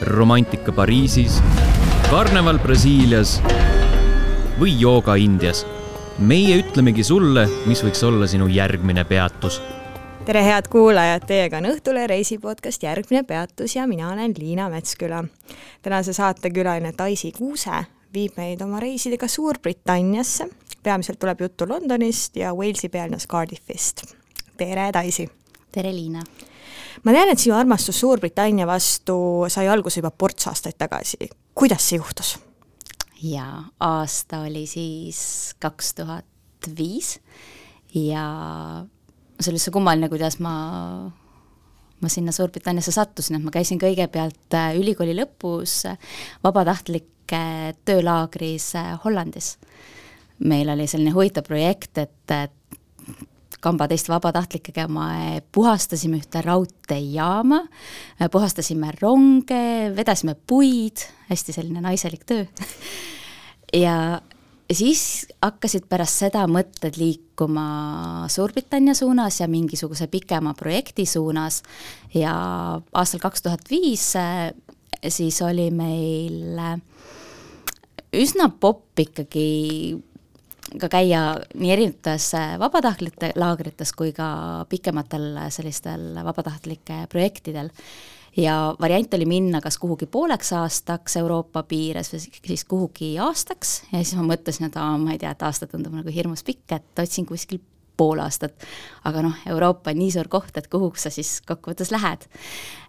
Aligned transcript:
romantika 0.00 0.72
Pariisis, 0.72 1.40
karneval 2.10 2.58
Brasiilias 2.58 3.38
või 4.60 4.74
jooga 4.80 5.14
Indias. 5.16 5.66
meie 6.18 6.56
ütlemegi 6.56 7.04
sulle, 7.04 7.46
mis 7.66 7.82
võiks 7.84 8.02
olla 8.04 8.26
sinu 8.26 8.48
järgmine 8.48 9.04
peatus. 9.04 9.62
tere, 10.24 10.42
head 10.44 10.68
kuulajad, 10.68 11.26
teiega 11.26 11.58
on 11.58 11.64
Õhtule 11.64 12.06
reisipodcast 12.06 12.82
Järgmine 12.82 13.22
peatus 13.22 13.76
ja 13.76 13.86
mina 13.86 14.12
olen 14.12 14.34
Liina 14.38 14.68
Metsküla. 14.68 15.24
tänase 15.82 16.12
saate 16.12 16.50
külaline 16.50 16.92
Daisy 16.98 17.32
Kuuse 17.32 17.84
viib 18.14 18.36
meid 18.36 18.60
oma 18.62 18.80
reisidega 18.80 19.28
Suurbritanniasse, 19.28 20.48
peamiselt 20.82 21.18
tuleb 21.18 21.40
juttu 21.40 21.68
Londonist 21.68 22.36
ja 22.36 22.54
Walesi 22.54 22.88
pealnes 22.88 23.26
Cardiffist. 23.26 24.14
tere, 24.56 24.92
Daisy! 24.92 25.28
tere, 25.72 25.92
Liina! 25.92 26.22
Ma 27.04 27.12
tean, 27.12 27.30
et 27.32 27.40
sinu 27.40 27.56
armastus 27.56 28.00
Suurbritannia 28.00 28.66
vastu 28.68 29.18
sai 29.52 29.68
alguse 29.68 30.00
juba 30.00 30.10
ports 30.10 30.48
aastaid 30.50 30.78
tagasi. 30.78 31.28
kuidas 31.54 31.88
see 31.88 32.00
juhtus? 32.00 32.36
jaa, 33.22 33.64
aasta 33.80 34.42
oli 34.46 34.66
siis 34.68 35.54
kaks 35.60 35.94
tuhat 36.00 36.70
viis 36.76 37.16
ja 37.94 38.26
see 39.40 39.52
oli 39.52 39.60
see 39.60 39.74
kummaline, 39.74 40.08
kuidas 40.12 40.38
ma, 40.44 40.54
ma 42.00 42.12
sinna 42.12 42.32
Suurbritanniasse 42.32 42.94
sattusin, 42.94 43.38
et 43.38 43.44
ma 43.46 43.54
käisin 43.54 43.80
kõigepealt 43.80 44.56
äh, 44.56 44.72
ülikooli 44.80 45.16
lõpus 45.16 45.82
vabatahtlike 46.44 47.42
töölaagris 47.88 48.72
äh, 48.80 48.94
Hollandis. 49.04 49.56
meil 50.44 50.68
oli 50.68 50.86
selline 50.86 51.14
huvitav 51.16 51.46
projekt, 51.48 51.98
et 51.98 52.36
kamba 53.66 53.88
teiste 53.90 54.12
vabatahtlikega 54.12 54.86
me 54.92 55.42
puhastasime 55.54 56.20
ühte 56.22 56.42
raudteejaama, 56.46 57.64
puhastasime 58.32 58.94
ronge, 59.00 59.90
vedasime 59.96 60.36
puid, 60.46 61.02
hästi 61.30 61.58
selline 61.58 61.84
naiselik 61.84 62.26
töö. 62.28 62.46
Ja 63.74 64.22
siis 64.70 65.26
hakkasid 65.42 65.88
pärast 65.90 66.22
seda 66.22 66.44
mõtted 66.46 66.94
liikuma 66.96 68.28
Suurbritannia 68.30 68.94
suunas 68.94 69.40
ja 69.40 69.48
mingisuguse 69.50 70.06
pikema 70.06 70.54
projekti 70.54 71.02
suunas. 71.06 71.64
Ja 72.14 72.32
aastal 72.94 73.20
kaks 73.20 73.42
tuhat 73.42 73.66
viis 73.70 74.06
siis 75.08 75.42
oli 75.42 75.68
meil 75.74 76.60
üsna 78.16 78.48
popp 78.60 78.98
ikkagi 79.02 79.48
ka 80.80 80.88
käia 80.90 81.22
nii 81.54 81.72
erinevates 81.72 82.32
äh, 82.38 82.56
vabatahtlike 82.60 83.32
laagrites 83.38 83.92
kui 83.96 84.12
ka 84.16 84.66
pikematel 84.70 85.32
äh, 85.36 85.50
sellistel 85.54 86.14
vabatahtlike 86.24 87.06
projektidel. 87.12 87.70
ja 88.36 88.74
variant 88.80 89.14
oli 89.14 89.24
minna 89.26 89.60
kas 89.64 89.78
kuhugi 89.78 90.06
pooleks 90.06 90.52
aastaks 90.52 91.16
Euroopa 91.16 91.62
piires 91.62 92.12
või 92.12 92.20
siis 92.20 92.64
kuhugi 92.64 93.14
aastaks 93.18 93.82
ja 93.92 94.02
siis 94.02 94.16
ma 94.18 94.26
mõtlesin, 94.34 94.68
et 94.68 94.76
aa, 94.76 94.98
ma 94.98 95.14
ei 95.14 95.22
tea, 95.22 95.30
et 95.32 95.42
aasta 95.42 95.66
tundub 95.70 95.94
nagu 95.96 96.12
hirmus 96.12 96.44
pikk, 96.44 96.76
et 96.76 97.04
otsin 97.04 97.26
kuskil 97.26 97.62
pool 97.96 98.20
aastat. 98.20 98.66
aga 99.04 99.22
noh, 99.24 99.38
Euroopa 99.46 99.90
on 99.90 100.00
nii 100.02 100.10
suur 100.12 100.28
koht, 100.28 100.56
et 100.56 100.68
kuhu 100.72 100.92
sa 100.96 101.10
siis 101.10 101.40
kokkuvõttes 101.46 101.94
lähed. 101.94 102.26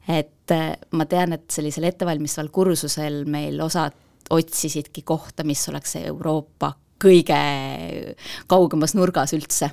et 0.08 0.52
äh, 0.52 0.74
ma 0.92 1.06
tean, 1.06 1.34
et 1.34 1.48
sellisel 1.52 1.88
ettevalmistaval 1.92 2.50
kursusel 2.50 3.24
meil 3.26 3.62
osad 3.62 3.96
otsisidki 4.30 5.02
kohta, 5.08 5.44
mis 5.48 5.70
oleks 5.70 5.96
see 5.96 6.04
Euroopa 6.10 6.74
kõige 7.02 7.42
kaugemas 8.48 8.96
nurgas 8.98 9.36
üldse 9.38 9.72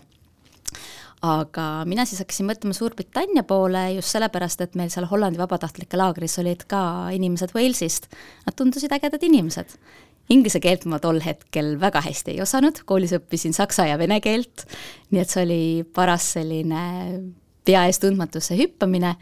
aga 1.24 1.66
mina 1.88 2.04
siis 2.04 2.20
hakkasin 2.20 2.48
mõtlema 2.48 2.76
Suurbritannia 2.76 3.44
poole 3.48 3.84
just 3.96 4.12
sellepärast, 4.12 4.60
et 4.64 4.74
meil 4.78 4.90
seal 4.92 5.06
Hollandi 5.08 5.40
vabatahtlike 5.40 5.96
laagris 5.96 6.36
olid 6.42 6.66
ka 6.68 6.80
inimesed 7.16 7.54
Walesist. 7.56 8.10
Nad 8.44 8.56
tundusid 8.58 8.92
ägedad 8.92 9.24
inimesed. 9.24 9.72
Inglise 10.32 10.60
keelt 10.64 10.86
ma 10.88 11.00
tol 11.00 11.20
hetkel 11.24 11.74
väga 11.80 12.00
hästi 12.04 12.34
ei 12.34 12.42
osanud, 12.44 12.80
koolis 12.88 13.12
õppisin 13.16 13.56
saksa 13.56 13.88
ja 13.90 13.98
vene 14.00 14.20
keelt, 14.24 14.64
nii 15.12 15.20
et 15.20 15.32
see 15.32 15.44
oli 15.44 15.64
paras 15.96 16.30
selline 16.38 16.84
pea 17.64 17.84
ees 17.88 18.00
tundmatusse 18.00 18.56
hüppamine 18.56 19.14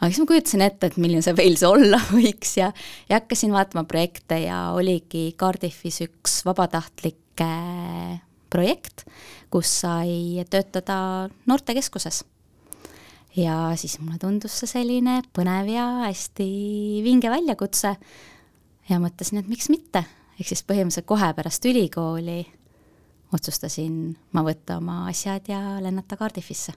aga 0.00 0.08
siis 0.08 0.22
ma 0.22 0.28
kujutasin 0.30 0.64
ette, 0.64 0.88
et 0.88 0.96
milline 1.00 1.24
see 1.24 1.36
Wales 1.36 1.64
olla 1.68 2.00
võiks 2.16 2.56
ja, 2.56 2.70
ja 3.08 3.20
hakkasin 3.20 3.52
vaatama 3.52 3.84
projekte 3.88 4.40
ja 4.46 4.70
oligi 4.76 5.30
Cardiffis 5.40 6.00
üks 6.06 6.40
vabatahtlik 6.48 7.19
projekt, 8.50 9.04
kus 9.50 9.80
sai 9.84 10.44
töötada 10.50 11.28
noortekeskuses. 11.46 12.24
ja 13.36 13.72
siis 13.78 14.00
mulle 14.00 14.18
tundus 14.18 14.58
see 14.58 14.70
selline 14.70 15.20
põnev 15.36 15.68
ja 15.70 15.86
hästi 16.08 16.46
vinge 17.04 17.30
väljakutse 17.30 17.94
ja 18.90 18.98
mõtlesin, 18.98 19.38
et 19.38 19.48
miks 19.48 19.70
mitte, 19.70 20.02
ehk 20.38 20.48
siis 20.50 20.64
põhimõtteliselt 20.66 21.06
kohe 21.06 21.30
pärast 21.34 21.64
ülikooli 21.64 22.42
otsustasin 23.32 24.16
ma 24.34 24.42
võtta 24.42 24.80
oma 24.82 25.04
asjad 25.08 25.46
ja 25.48 25.78
lennata 25.82 26.18
Cardiffisse 26.18 26.74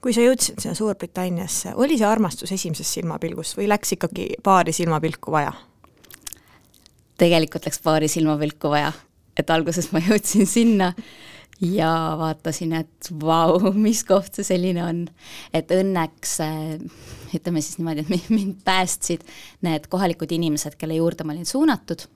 kui 0.00 0.14
sa 0.16 0.24
jõudsid 0.24 0.60
sinna 0.62 0.76
Suurbritanniasse, 0.76 1.74
oli 1.76 1.98
see 2.00 2.08
armastus 2.08 2.52
esimesest 2.56 3.00
silmapilgust 3.00 3.58
või 3.58 3.68
läks 3.68 3.96
ikkagi 3.96 4.30
paari 4.44 4.72
silmapilku 4.72 5.34
vaja? 5.34 5.52
tegelikult 7.20 7.66
läks 7.68 7.82
paari 7.84 8.08
silmapilku 8.08 8.70
vaja, 8.72 8.92
et 9.40 9.50
alguses 9.52 9.90
ma 9.94 10.02
jõudsin 10.08 10.48
sinna 10.48 10.92
ja 11.60 11.90
vaatasin, 12.20 12.72
et 12.80 13.10
vau, 13.20 13.72
mis 13.76 14.00
koht 14.08 14.38
see 14.38 14.46
selline 14.52 14.84
on. 14.84 15.02
et 15.52 15.72
õnneks 15.74 16.38
ütleme 17.36 17.60
siis 17.64 17.80
niimoodi, 17.80 18.06
et 18.06 18.30
mind 18.32 18.62
päästsid 18.64 19.26
need 19.66 19.90
kohalikud 19.92 20.32
inimesed, 20.32 20.78
kelle 20.80 20.96
juurde 20.96 21.26
ma 21.26 21.36
olin 21.36 21.48
suunatud 21.48 22.08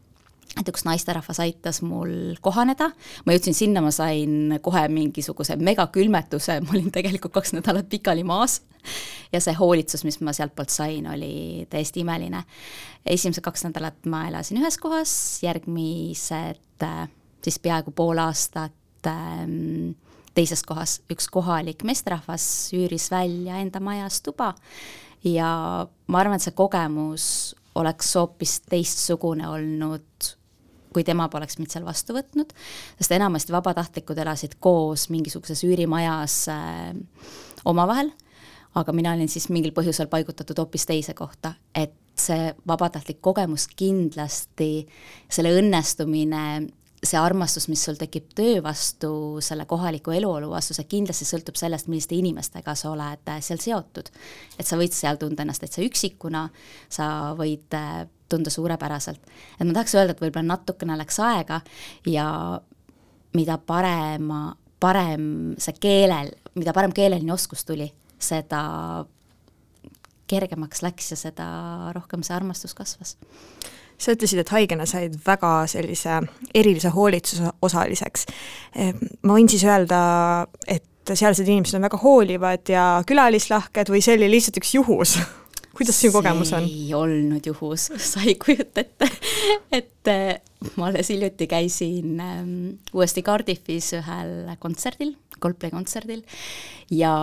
et 0.61 0.69
üks 0.71 0.85
naisterahvas 0.87 1.41
aitas 1.43 1.81
mul 1.83 2.37
kohaneda, 2.45 2.91
ma 3.27 3.35
jõudsin 3.35 3.57
sinna, 3.59 3.83
ma 3.83 3.91
sain 3.95 4.59
kohe 4.63 4.85
mingisuguse 4.93 5.57
megakülmetuse, 5.59 6.61
ma 6.63 6.77
olin 6.77 6.93
tegelikult 6.95 7.35
kaks 7.35 7.57
nädalat 7.57 7.91
pikali 7.91 8.25
maas. 8.27 8.61
Ja 9.33 9.41
see 9.41 9.55
hoolitsus, 9.57 10.05
mis 10.05 10.21
ma 10.21 10.35
sealtpoolt 10.37 10.71
sain, 10.71 11.07
oli 11.11 11.67
täiesti 11.73 12.05
imeline. 12.05 12.45
esimesed 13.07 13.43
kaks 13.45 13.65
nädalat 13.65 14.07
ma 14.07 14.27
elasin 14.29 14.61
ühes 14.61 14.79
kohas, 14.79 15.15
järgmised 15.43 16.87
siis 17.45 17.59
peaaegu 17.61 17.93
pool 17.97 18.21
aastat 18.21 19.09
ähm, 19.09 19.97
teises 20.35 20.63
kohas, 20.67 20.99
üks 21.13 21.29
kohalik 21.33 21.85
meesterahvas 21.87 22.47
üüris 22.77 23.11
välja 23.13 23.59
enda 23.63 23.81
majas 23.81 24.21
tuba. 24.23 24.53
Ja 25.25 25.87
ma 26.07 26.21
arvan, 26.21 26.37
et 26.37 26.45
see 26.45 26.57
kogemus 26.57 27.27
oleks 27.81 28.15
hoopis 28.19 28.59
teistsugune 28.69 29.49
olnud 29.49 30.35
kui 30.95 31.05
tema 31.07 31.29
poleks 31.33 31.59
mind 31.61 31.75
seal 31.75 31.87
vastu 31.87 32.17
võtnud, 32.17 32.53
sest 32.99 33.17
enamasti 33.17 33.55
vabatahtlikud 33.55 34.21
elasid 34.25 34.59
koos 34.63 35.09
mingisuguses 35.13 35.65
üürimajas 35.67 36.39
äh, 36.53 36.95
omavahel, 37.69 38.13
aga 38.79 38.95
mina 38.97 39.15
olin 39.15 39.31
siis 39.31 39.51
mingil 39.55 39.75
põhjusel 39.77 40.11
paigutatud 40.13 40.59
hoopis 40.63 40.87
teise 40.91 41.15
kohta, 41.19 41.55
et 41.75 41.95
see 42.19 42.55
vabatahtlik 42.69 43.21
kogemus 43.25 43.67
kindlasti, 43.75 44.87
selle 45.33 45.55
õnnestumine 45.59 46.45
see 47.05 47.21
armastus, 47.21 47.67
mis 47.69 47.83
sul 47.85 47.99
tekib 48.01 48.31
töö 48.37 48.61
vastu, 48.65 49.13
selle 49.45 49.67
kohaliku 49.69 50.15
eluolu 50.17 50.51
vastu, 50.53 50.77
see 50.77 50.89
kindlasti 50.89 51.27
sõltub 51.29 51.59
sellest, 51.61 51.89
milliste 51.91 52.17
inimestega 52.17 52.75
sa 52.79 52.93
oled 52.95 53.31
äh, 53.31 53.41
seal 53.45 53.61
seotud. 53.63 54.11
et 54.59 54.67
sa 54.67 54.79
võid 54.81 54.95
seal 54.97 55.21
tunda 55.21 55.45
ennast 55.45 55.65
täitsa 55.65 55.85
üksikuna, 55.85 56.47
sa 56.93 57.09
võid 57.39 57.77
äh, 57.77 58.05
tunda 58.29 58.51
suurepäraselt. 58.51 59.21
et 59.61 59.67
ma 59.67 59.73
tahaks 59.73 59.95
öelda, 59.95 60.15
et 60.15 60.23
võib-olla 60.23 60.55
natukene 60.55 60.97
läks 60.99 61.21
aega 61.21 61.61
ja 62.07 62.29
mida 63.35 63.59
parema, 63.59 64.55
parem 64.81 65.55
see 65.59 65.77
keelel, 65.81 66.31
mida 66.55 66.73
parem 66.73 66.93
keeleline 66.95 67.33
oskus 67.33 67.65
tuli, 67.65 67.91
seda 68.19 69.05
kergemaks 70.31 70.83
läks 70.83 71.11
ja 71.13 71.21
seda 71.21 71.47
rohkem 71.97 72.23
see 72.25 72.37
armastus 72.37 72.75
kasvas 72.75 73.17
sa 73.99 74.15
ütlesid, 74.15 74.41
et 74.43 74.51
haigena 74.51 74.87
said 74.89 75.15
väga 75.27 75.53
sellise 75.71 76.19
erilise 76.55 76.91
hoolitsuse 76.95 77.53
osaliseks. 77.63 78.27
Ehm, 78.75 79.05
ma 79.23 79.37
võin 79.37 79.49
siis 79.51 79.63
öelda, 79.69 80.01
et 80.67 80.83
sealsed 81.13 81.47
inimesed 81.47 81.79
on 81.79 81.87
väga 81.87 82.01
hoolivad 82.03 82.71
ja 82.73 82.85
külalislahked 83.07 83.93
või 83.93 84.03
see 84.05 84.17
oli 84.19 84.31
lihtsalt 84.33 84.59
üks 84.61 84.75
juhus 84.75 85.17
kuidas 85.77 86.01
sinu 86.01 86.13
kogemus 86.15 86.53
on? 86.57 86.67
ei 86.69 86.91
olnud 86.95 87.47
juhus, 87.47 87.91
sa 88.11 88.23
ei 88.25 88.37
kujuta 88.41 88.85
ette, 88.85 89.09
et 89.73 90.11
äh, 90.13 90.39
ma 90.77 90.89
alles 90.91 91.11
hiljuti 91.13 91.49
käisin 91.51 92.21
ähm, 92.21 92.53
uuesti 92.95 93.23
Cardiffis 93.23 93.93
ühel 93.99 94.55
kontserdil, 94.63 95.15
Coldplay 95.41 95.73
kontserdil. 95.75 96.23
Ja 96.91 97.15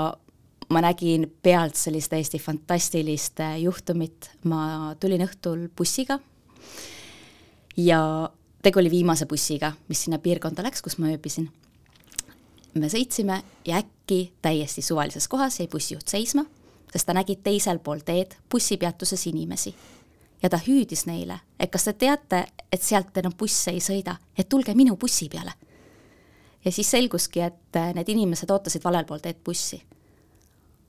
ma 0.72 0.82
nägin 0.84 1.28
pealt 1.44 1.80
sellist 1.80 2.12
täiesti 2.14 2.40
fantastilist 2.40 3.40
äh, 3.44 3.58
juhtumit, 3.64 4.32
ma 4.48 4.94
tulin 5.00 5.26
õhtul 5.26 5.68
bussiga. 5.78 6.20
Ja 7.80 8.02
tegu 8.64 8.80
oli 8.80 8.92
viimase 8.92 9.26
bussiga, 9.26 9.74
mis 9.90 10.06
sinna 10.06 10.20
piirkonda 10.22 10.64
läks, 10.66 10.84
kus 10.84 10.98
ma 11.02 11.12
ööbisin. 11.12 11.50
me 12.74 12.88
sõitsime 12.88 13.42
ja 13.68 13.82
äkki 13.82 14.32
täiesti 14.42 14.82
suvalises 14.82 15.28
kohas 15.28 15.60
jäi 15.60 15.68
bussijuht 15.68 16.08
seisma, 16.08 16.46
sest 16.92 17.08
ta 17.08 17.16
nägi 17.16 17.38
teisel 17.44 17.80
pool 17.80 18.04
teed 18.06 18.36
bussipeatuses 18.52 19.28
inimesi. 19.28 19.76
ja 20.44 20.50
ta 20.50 20.58
hüüdis 20.58 21.06
neile, 21.06 21.36
et 21.60 21.70
kas 21.70 21.84
te 21.86 21.94
teate, 21.94 22.46
et 22.74 22.82
sealt 22.82 23.18
enam 23.18 23.36
buss 23.38 23.68
ei 23.70 23.78
sõida, 23.78 24.16
et 24.38 24.50
tulge 24.50 24.74
minu 24.76 24.98
bussi 24.98 25.30
peale. 25.30 25.54
ja 26.66 26.72
siis 26.72 26.92
selguski, 26.92 27.40
et 27.40 27.76
äh, 27.76 27.94
need 27.94 28.10
inimesed 28.10 28.50
ootasid 28.50 28.84
valel 28.84 29.06
pool 29.06 29.20
teed 29.20 29.44
bussi. 29.46 29.82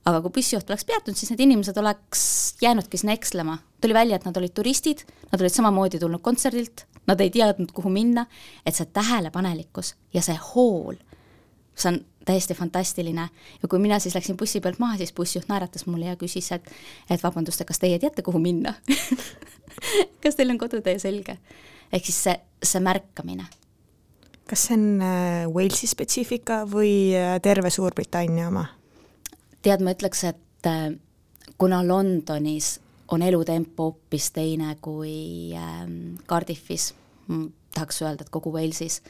aga 0.04 0.20
kui 0.20 0.30
bussijuht 0.30 0.70
oleks 0.70 0.84
peatunud, 0.84 1.16
siis 1.16 1.30
need 1.30 1.40
inimesed 1.40 1.76
oleks 1.76 2.54
jäänudki 2.62 2.98
sinna 2.98 3.12
ekslema. 3.12 3.58
tuli 3.80 3.94
välja, 3.94 4.16
et 4.16 4.24
nad 4.24 4.36
olid 4.36 4.54
turistid, 4.54 5.04
nad 5.32 5.40
olid 5.40 5.52
samamoodi 5.52 5.98
tulnud 5.98 6.20
kontserdilt, 6.20 6.86
nad 7.06 7.20
ei 7.20 7.30
teadnud, 7.30 7.72
kuhu 7.72 7.90
minna, 7.90 8.26
et 8.66 8.74
see 8.74 8.86
tähelepanelikkus 8.86 9.94
ja 10.14 10.22
see 10.22 10.38
hool, 10.54 10.96
see 11.74 11.88
on 11.92 12.04
täiesti 12.24 12.54
fantastiline. 12.54 13.28
ja 13.62 13.68
kui 13.68 13.78
mina 13.78 13.98
siis 13.98 14.14
läksin 14.14 14.36
bussi 14.36 14.60
pealt 14.60 14.78
maha, 14.78 14.96
siis 14.96 15.12
bussijuht 15.12 15.48
naeratas 15.48 15.86
mulle 15.86 16.06
ja 16.06 16.16
küsis, 16.16 16.52
et 16.52 16.70
et 17.10 17.22
vabandust, 17.22 17.64
kas 17.64 17.78
teie 17.78 17.98
teate, 17.98 18.22
kuhu 18.22 18.38
minna 18.38 18.74
kas 20.22 20.36
teil 20.36 20.50
on 20.50 20.58
kodutee 20.58 20.98
selge? 20.98 21.38
ehk 21.92 22.04
siis 22.04 22.22
see, 22.28 22.36
see 22.64 22.80
märkamine. 22.80 23.46
kas 24.48 24.68
see 24.68 24.78
on 24.78 24.86
äh, 25.02 25.48
Walesi 25.52 25.86
spetsiifika 25.90 26.62
või 26.68 27.12
äh, 27.16 27.38
terve 27.42 27.70
Suurbritannia 27.70 28.48
oma? 28.48 28.66
tead, 29.62 29.82
ma 29.84 29.94
ütleks, 29.94 30.24
et 30.30 30.70
äh, 30.70 30.92
kuna 31.58 31.82
Londonis 31.86 32.78
on 33.12 33.22
elutempo 33.22 33.90
hoopis 33.90 34.30
teine 34.32 34.76
kui 34.80 35.52
ähm, 35.58 36.16
Cardiffis, 36.28 36.94
tahaks 37.74 38.00
öelda, 38.02 38.24
et 38.24 38.32
kogu 38.32 38.52
Walesis, 38.54 39.02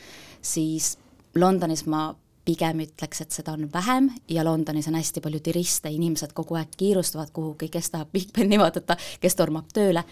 siis 0.42 0.96
Londonis 1.38 1.86
ma 1.86 2.10
pigem 2.44 2.82
ütleks, 2.84 3.22
et 3.22 3.30
seda 3.34 3.52
on 3.52 3.68
vähem 3.72 4.10
ja 4.28 4.44
Londonis 4.44 4.88
on 4.88 4.98
hästi 4.98 5.20
palju 5.20 5.40
turiste, 5.40 5.90
inimesed 5.90 6.32
kogu 6.34 6.58
aeg 6.58 6.74
kiirustavad 6.76 7.30
kuhugi, 7.32 7.68
kes 7.72 7.90
tahab 7.90 8.12
Big 8.12 8.32
Beni 8.34 8.58
vaadata, 8.58 8.96
kes 9.20 9.36
tormab 9.38 9.70
tööle, 9.74 10.04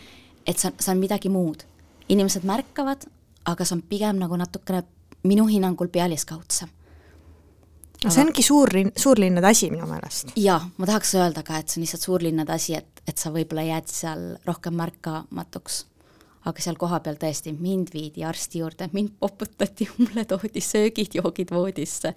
et 0.47 0.59
see 0.59 0.71
on, 0.71 0.79
see 0.79 0.94
on 0.94 1.03
midagi 1.03 1.29
muud. 1.32 1.67
inimesed 2.11 2.43
märkavad, 2.43 3.05
aga 3.47 3.65
see 3.65 3.77
on 3.77 3.82
pigem 3.87 4.19
nagu 4.19 4.37
natukene 4.37 4.82
minu 5.23 5.47
hinnangul 5.47 5.88
pealiskaudsem. 5.88 6.69
no 8.05 8.11
see 8.11 8.25
ongi 8.25 8.43
suurlinn, 8.43 8.93
suurlinnade 8.97 9.47
asi 9.47 9.71
minu 9.71 9.87
meelest. 9.87 10.33
jaa, 10.37 10.61
ma 10.76 10.87
tahaks 10.87 11.15
öelda 11.15 11.43
ka, 11.43 11.59
et 11.59 11.69
see 11.69 11.81
on 11.81 11.87
lihtsalt 11.87 12.03
suurlinnade 12.09 12.53
asi, 12.53 12.75
et, 12.75 13.03
et 13.09 13.19
sa 13.19 13.35
võib-olla 13.35 13.67
jääd 13.67 13.91
seal 13.91 14.26
rohkem 14.47 14.75
märkamatuks 14.79 15.85
aga 16.49 16.63
seal 16.63 16.79
kohapeal 16.81 17.19
tõesti 17.21 17.53
mind 17.57 17.93
viidi 17.95 18.25
arsti 18.25 18.63
juurde, 18.63 18.89
mind 18.93 19.17
poputati, 19.21 19.89
mulle 20.03 20.25
toodi 20.25 20.63
söögid-joogid 20.65 21.53
voodisse. 21.55 22.15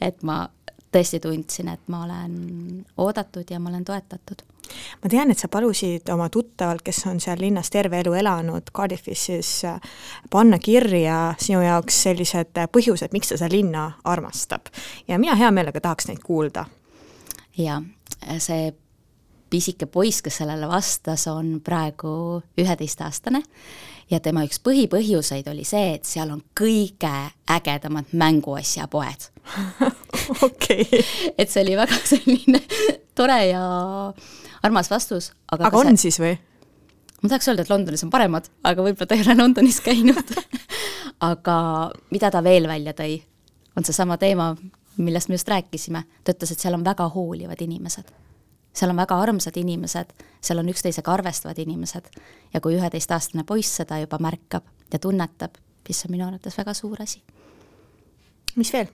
et 0.00 0.22
ma 0.22 0.44
tõesti 0.92 1.20
tundsin, 1.20 1.68
et 1.72 1.88
ma 1.92 2.04
olen 2.04 2.84
oodatud 2.96 3.50
ja 3.50 3.58
ma 3.60 3.70
olen 3.70 3.84
toetatud. 3.84 4.42
ma 5.02 5.10
tean, 5.10 5.30
et 5.30 5.38
sa 5.38 5.48
palusid 5.48 6.08
oma 6.12 6.28
tuttavalt, 6.28 6.82
kes 6.82 7.04
on 7.06 7.20
seal 7.20 7.40
linnas 7.40 7.70
terve 7.70 8.00
elu 8.00 8.14
elanud, 8.20 8.70
Cardiffis, 8.74 9.26
siis 9.26 9.50
panna 10.30 10.58
kirja 10.58 11.34
sinu 11.38 11.60
jaoks 11.62 12.02
sellised 12.08 12.58
põhjused, 12.72 13.12
miks 13.12 13.30
ta 13.30 13.38
seda 13.38 13.50
linna 13.52 13.90
armastab. 14.04 14.72
ja 15.08 15.18
mina 15.18 15.34
hea 15.34 15.50
meelega 15.50 15.80
tahaks 15.80 16.08
neid 16.08 16.22
kuulda. 16.24 16.66
jaa, 17.58 17.82
see 18.38 18.72
pisike 19.50 19.86
poiss, 19.86 20.22
kes 20.22 20.40
sellele 20.42 20.68
vastas, 20.68 21.26
on 21.30 21.60
praegu 21.64 22.42
üheteistaastane. 22.58 23.42
Ja 24.10 24.20
tema 24.22 24.44
üks 24.46 24.60
põhipõhjuseid 24.62 25.48
oli 25.50 25.64
see, 25.66 25.96
et 25.96 26.06
seal 26.06 26.30
on 26.30 26.42
kõige 26.54 27.10
ägedamad 27.50 28.12
mänguasjapoed 28.14 29.24
okei. 30.46 30.86
et 31.38 31.50
see 31.50 31.62
oli 31.64 31.74
väga 31.78 31.98
selline 32.04 32.60
tore 33.18 33.38
ja 33.48 33.62
armas 34.62 34.90
vastus, 34.90 35.32
aga 35.52 35.70
aga 35.70 35.82
on 35.82 35.96
see... 35.96 36.06
siis 36.06 36.20
või? 36.22 36.36
ma 37.22 37.32
tahaks 37.32 37.50
öelda, 37.50 37.64
et 37.66 37.72
Londonis 37.72 38.04
on 38.06 38.12
paremad, 38.12 38.46
aga 38.66 38.84
võib-olla 38.86 39.10
ta 39.10 39.18
ei 39.18 39.24
ole 39.24 39.38
Londonis 39.40 39.80
käinud. 39.82 40.36
Aga 41.24 41.54
mida 42.12 42.28
ta 42.28 42.42
veel 42.44 42.66
välja 42.68 42.92
tõi, 42.92 43.14
on 43.72 43.86
seesama 43.88 44.18
teema, 44.20 44.50
millest 45.00 45.30
me 45.32 45.38
just 45.38 45.48
rääkisime, 45.48 46.02
ta 46.20 46.34
ütles, 46.34 46.52
et 46.52 46.60
seal 46.60 46.76
on 46.76 46.84
väga 46.84 47.06
hoolivad 47.14 47.62
inimesed 47.64 48.12
seal 48.76 48.92
on 48.92 49.00
väga 49.00 49.16
armsad 49.22 49.56
inimesed, 49.56 50.12
seal 50.44 50.60
on 50.60 50.68
üksteisega 50.68 51.12
arvestavad 51.12 51.58
inimesed. 51.58 52.10
Ja 52.54 52.60
kui 52.60 52.76
üheteistaastane 52.76 53.44
poiss 53.48 53.80
seda 53.80 53.98
juba 54.02 54.20
märkab 54.22 54.68
ja 54.92 55.00
tunnetab, 55.00 55.56
siis 55.86 56.02
see 56.02 56.10
on 56.10 56.16
minu 56.16 56.28
arvates 56.28 56.58
väga 56.58 56.74
suur 56.76 57.02
asi. 57.02 57.22
mis 58.56 58.72
veel? 58.72 58.88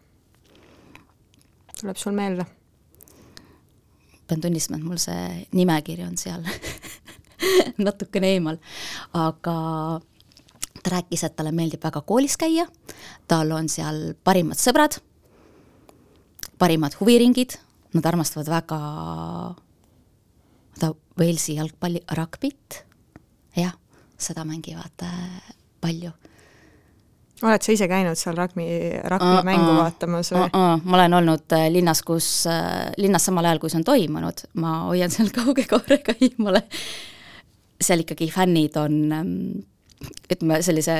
Tuleb 1.80 1.96
sul 1.96 2.14
meelde? 2.14 2.46
pean 4.32 4.40
tunnistama, 4.40 4.78
et 4.78 4.86
mul 4.86 5.00
see 5.02 5.46
nimekiri 5.52 6.06
on 6.06 6.16
seal 6.16 6.44
natukene 7.86 8.30
eemal, 8.36 8.56
aga 9.18 9.56
ta 10.82 10.94
rääkis, 10.94 11.24
et 11.26 11.34
talle 11.36 11.52
meeldib 11.52 11.82
väga 11.84 12.00
koolis 12.06 12.38
käia, 12.40 12.64
tal 13.28 13.52
on 13.52 13.68
seal 13.68 14.14
parimad 14.24 14.60
sõbrad, 14.60 14.96
parimad 16.58 16.96
huviringid, 17.00 17.58
nad 17.92 18.08
armastavad 18.08 18.48
väga 18.48 18.80
vaata 20.72 20.94
Walesi 21.18 21.56
jalgpalli, 21.56 22.00
ragbit, 22.16 22.84
jah, 23.56 23.74
seda 24.18 24.44
mängivad 24.44 25.02
äh, 25.02 25.54
palju. 25.80 26.10
oled 27.42 27.62
sa 27.62 27.72
ise 27.74 27.88
käinud 27.90 28.16
seal 28.16 28.36
rugby, 28.38 28.64
rugby 29.10 29.40
mängu 29.44 29.72
vaatamas 29.76 30.30
või? 30.32 30.46
ma 30.54 30.96
olen 30.96 31.16
olnud 31.18 31.52
äh, 31.52 31.66
linnas, 31.74 32.02
kus, 32.06 32.46
äh, 32.46 32.92
linnas 33.02 33.26
samal 33.26 33.44
ajal, 33.44 33.58
kui 33.58 33.72
see 33.72 33.80
on 33.80 33.88
toimunud, 33.88 34.44
ma 34.62 34.76
hoian 34.86 35.10
seal 35.10 35.32
kauge 35.38 35.66
kaarega 35.68 36.14
eemale. 36.20 36.64
seal 37.82 38.04
ikkagi 38.04 38.30
fännid 38.30 38.76
on 38.78 38.98
ähm, 39.12 39.36
ütleme, 40.32 40.58
sellise 40.64 40.94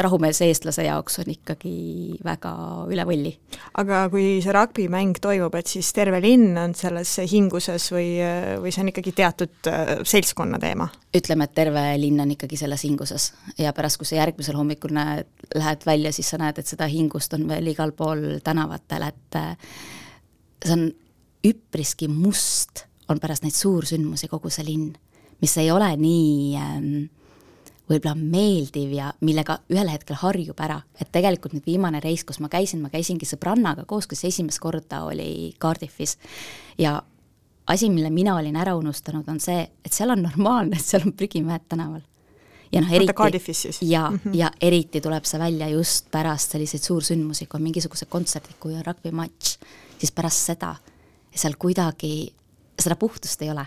rahumeelse 0.00 0.46
eestlase 0.50 0.86
jaoks 0.86 1.20
on 1.22 1.30
ikkagi 1.32 1.72
väga 2.24 2.52
üle 2.92 3.06
võlli. 3.08 3.32
aga 3.80 4.06
kui 4.12 4.40
see 4.44 4.54
rugbimäng 4.54 5.18
toimub, 5.22 5.54
et 5.58 5.70
siis 5.70 5.90
terve 5.96 6.20
linn 6.24 6.56
on 6.60 6.74
selles 6.78 7.16
hinguses 7.30 7.88
või, 7.94 8.10
või 8.62 8.74
see 8.74 8.84
on 8.84 8.92
ikkagi 8.92 9.14
teatud 9.16 9.70
äh, 9.72 9.96
seltskonna 10.04 10.60
teema? 10.62 10.88
ütleme, 11.16 11.46
et 11.48 11.56
terve 11.56 11.82
linn 12.00 12.20
on 12.20 12.34
ikkagi 12.34 12.58
selles 12.60 12.84
hinguses 12.84 13.30
ja 13.58 13.72
pärast, 13.76 14.00
kui 14.00 14.08
sa 14.08 14.18
järgmisel 14.18 14.58
hommikul 14.58 14.92
näed, 14.96 15.30
lähed 15.54 15.86
välja, 15.88 16.12
siis 16.12 16.28
sa 16.32 16.40
näed, 16.40 16.58
et 16.60 16.68
seda 16.68 16.88
hingust 16.90 17.32
on 17.36 17.46
veel 17.48 17.72
igal 17.72 17.94
pool 17.96 18.38
tänavatel, 18.44 19.08
et 19.08 19.40
äh, 19.40 19.74
see 20.64 20.76
on 20.76 20.86
üpriski 21.46 22.08
must, 22.10 22.84
on 23.08 23.20
pärast 23.22 23.44
neid 23.46 23.54
suursündmusi 23.54 24.28
kogu 24.28 24.50
see 24.52 24.66
linn, 24.66 24.90
mis 25.42 25.56
ei 25.60 25.70
ole 25.70 25.92
nii 26.00 26.56
ähm, 26.60 26.90
võib-olla 27.86 28.14
meeldiv 28.18 28.92
ja 28.96 29.10
millega 29.20 29.60
ühel 29.70 29.90
hetkel 29.92 30.18
harjub 30.18 30.58
ära, 30.62 30.80
et 31.00 31.10
tegelikult 31.14 31.54
nüüd 31.54 31.66
viimane 31.68 32.00
reis, 32.02 32.24
kus 32.26 32.40
ma 32.42 32.50
käisin, 32.50 32.82
ma 32.82 32.90
käisingi 32.90 33.28
sõbrannaga 33.28 33.86
koos, 33.86 34.08
kes 34.10 34.24
esimest 34.26 34.60
korda 34.62 35.04
oli 35.06 35.54
Cardiffis 35.62 36.16
ja 36.82 36.98
asi, 37.66 37.90
mille 37.90 38.10
mina 38.10 38.36
olin 38.36 38.56
ära 38.56 38.74
unustanud, 38.78 39.28
on 39.28 39.40
see, 39.42 39.62
et 39.84 39.94
seal 39.94 40.10
on 40.14 40.22
normaalne, 40.26 40.78
et 40.78 40.86
seal 40.86 41.06
on 41.06 41.14
prügimäed 41.16 41.66
tänaval. 41.68 42.02
ja 42.72 42.80
noh, 42.82 42.92
eriti, 42.92 43.52
ja 43.82 44.10
mm, 44.10 44.20
-hmm. 44.24 44.34
ja 44.34 44.50
eriti 44.60 45.00
tuleb 45.00 45.24
see 45.24 45.38
välja 45.40 45.68
just 45.68 46.10
pärast 46.10 46.50
selliseid 46.50 46.82
suursündmusi, 46.82 47.46
kui 47.46 47.58
on 47.58 47.62
mingisugused 47.62 48.08
kontserdid, 48.08 48.56
kui 48.60 48.74
on 48.74 48.84
rugby-matš, 48.86 49.58
siis 49.98 50.12
pärast 50.12 50.46
seda 50.46 50.74
seal 51.34 51.54
kuidagi 51.58 52.34
seda 52.82 52.96
puhtust 52.96 53.42
ei 53.42 53.50
ole. 53.50 53.66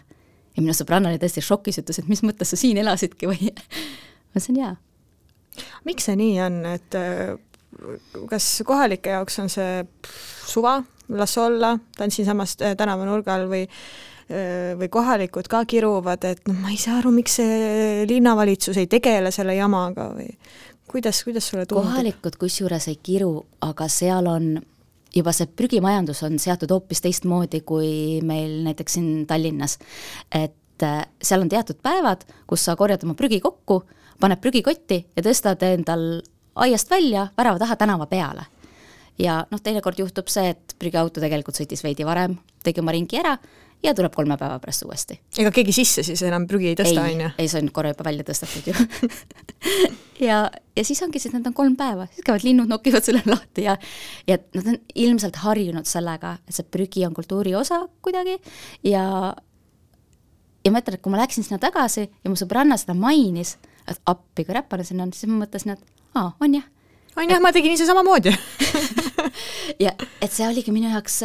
ja 0.58 0.62
minu 0.62 0.74
sõbranna 0.74 1.10
oli 1.10 1.20
tõesti 1.22 1.42
šokis, 1.42 1.80
ütles, 1.80 2.00
et 2.00 2.08
mis 2.08 2.24
mõttes 2.24 2.50
sa 2.52 2.58
siin 2.60 2.78
elasidki 2.78 3.30
või 3.30 3.54
ma 4.30 4.38
ütlesin 4.38 4.60
jaa. 4.62 4.76
miks 5.86 6.06
see 6.08 6.16
nii 6.20 6.38
on, 6.46 6.62
et 6.70 6.96
äh, 6.98 7.36
kas 8.30 8.62
kohalike 8.68 9.16
jaoks 9.16 9.40
on 9.44 9.50
see 9.52 9.84
suva, 10.48 10.80
las 11.10 11.38
olla, 11.38 11.76
ta 11.98 12.06
on 12.06 12.14
siinsamas 12.14 12.56
äh, 12.62 12.76
tänavanurga 12.78 13.36
all 13.36 13.50
või 13.52 13.66
äh, 13.66 14.74
või 14.80 14.90
kohalikud 14.94 15.50
ka 15.50 15.64
kiruvad, 15.66 16.26
et 16.30 16.42
noh, 16.48 16.58
ma 16.62 16.74
ei 16.74 16.80
saa 16.82 17.00
aru, 17.00 17.14
miks 17.16 17.40
see 17.40 18.06
linnavalitsus 18.10 18.78
ei 18.78 18.90
tegele 18.92 19.34
selle 19.36 19.58
jamaga 19.58 20.12
või 20.14 20.30
kuidas, 20.90 21.24
kuidas 21.26 21.50
sulle 21.50 21.66
tundub? 21.66 21.90
kohalikud 21.90 22.38
kusjuures 22.42 22.90
ei 22.92 23.00
kiru, 23.02 23.34
aga 23.66 23.90
seal 23.92 24.30
on 24.30 24.54
juba 25.16 25.34
see 25.34 25.50
prügimajandus 25.58 26.22
on 26.28 26.38
seatud 26.42 26.70
hoopis 26.70 27.02
teistmoodi 27.02 27.64
kui 27.66 28.20
meil 28.26 28.60
näiteks 28.68 29.00
siin 29.00 29.26
Tallinnas. 29.28 29.80
et 30.30 30.56
seal 31.24 31.42
on 31.42 31.50
teatud 31.50 31.82
päevad, 31.84 32.24
kus 32.48 32.64
sa 32.66 32.78
korjad 32.80 33.04
oma 33.04 33.18
prügi 33.18 33.42
kokku 33.44 33.82
paned 34.20 34.42
prügikotti 34.42 35.04
ja 35.16 35.24
tõstad 35.26 35.64
endal 35.68 36.22
aiast 36.60 36.92
välja 36.92 37.28
värava 37.38 37.60
taha 37.60 37.76
tänava 37.80 38.08
peale. 38.10 38.46
ja 39.20 39.42
noh, 39.52 39.62
teinekord 39.64 40.00
juhtub 40.00 40.30
see, 40.32 40.54
et 40.54 40.76
prügiauto 40.80 41.22
tegelikult 41.22 41.58
sõitis 41.60 41.84
veidi 41.84 42.06
varem, 42.08 42.38
tegi 42.64 42.80
oma 42.84 42.96
ringi 42.96 43.20
ära 43.20 43.38
ja 43.84 43.94
tuleb 43.96 44.16
kolme 44.16 44.38
päeva 44.38 44.60
pärast 44.60 44.84
uuesti. 44.88 45.20
ega 45.38 45.52
keegi 45.56 45.74
sisse 45.76 46.04
siis 46.04 46.22
enam 46.28 46.48
prügi 46.48 46.72
ei 46.72 46.78
tõsta, 46.80 47.04
on 47.04 47.26
ju? 47.26 47.32
ei, 47.38 47.48
see 47.52 47.64
on 47.64 47.72
korra 47.76 47.94
juba 47.94 48.08
välja 48.10 48.28
tõstetud 48.28 48.72
ju 48.72 49.10
ja, 50.30 50.40
ja 50.76 50.88
siis 50.88 51.02
ongi 51.04 51.20
siis, 51.20 51.34
need 51.36 51.48
on 51.48 51.56
kolm 51.56 51.76
päeva, 51.80 52.08
siis 52.14 52.26
käivad 52.28 52.48
linnud, 52.48 52.72
nokivad 52.72 53.06
selle 53.06 53.24
lahti 53.28 53.68
ja 53.68 53.78
ja 54.28 54.40
nad 54.56 54.74
on 54.74 54.82
ilmselt 54.96 55.44
harjunud 55.44 55.88
sellega, 55.88 56.38
et 56.48 56.60
see 56.60 56.68
prügi 56.68 57.06
on 57.08 57.16
kultuuri 57.16 57.56
osa 57.56 57.86
kuidagi 58.04 58.40
ja 58.84 59.04
ja 59.04 59.36
ja 60.66 60.72
ma 60.74 60.82
ütlen, 60.82 60.98
et 60.98 61.04
kui 61.04 61.14
ma 61.14 61.22
läksin 61.22 61.46
sinna 61.46 61.60
tagasi 61.62 62.06
ja 62.10 62.32
mu 62.32 62.38
sõbranna 62.40 62.78
seda 62.80 62.96
mainis, 62.98 63.56
et 63.88 64.02
appi, 64.10 64.46
kui 64.46 64.56
räpane 64.56 64.86
sinna 64.88 65.06
on, 65.08 65.14
siis 65.16 65.30
ma 65.30 65.44
mõtlesin, 65.44 65.76
et 65.76 66.18
aa, 66.20 66.34
on 66.42 66.60
jah. 66.60 66.68
on 67.16 67.30
jah, 67.30 67.42
ma 67.44 67.54
tegin 67.56 67.76
ise 67.76 67.88
samamoodi 67.90 68.34
ja 69.86 69.94
et 70.22 70.32
see 70.32 70.48
oligi 70.48 70.74
minu 70.76 70.92
jaoks, 70.92 71.22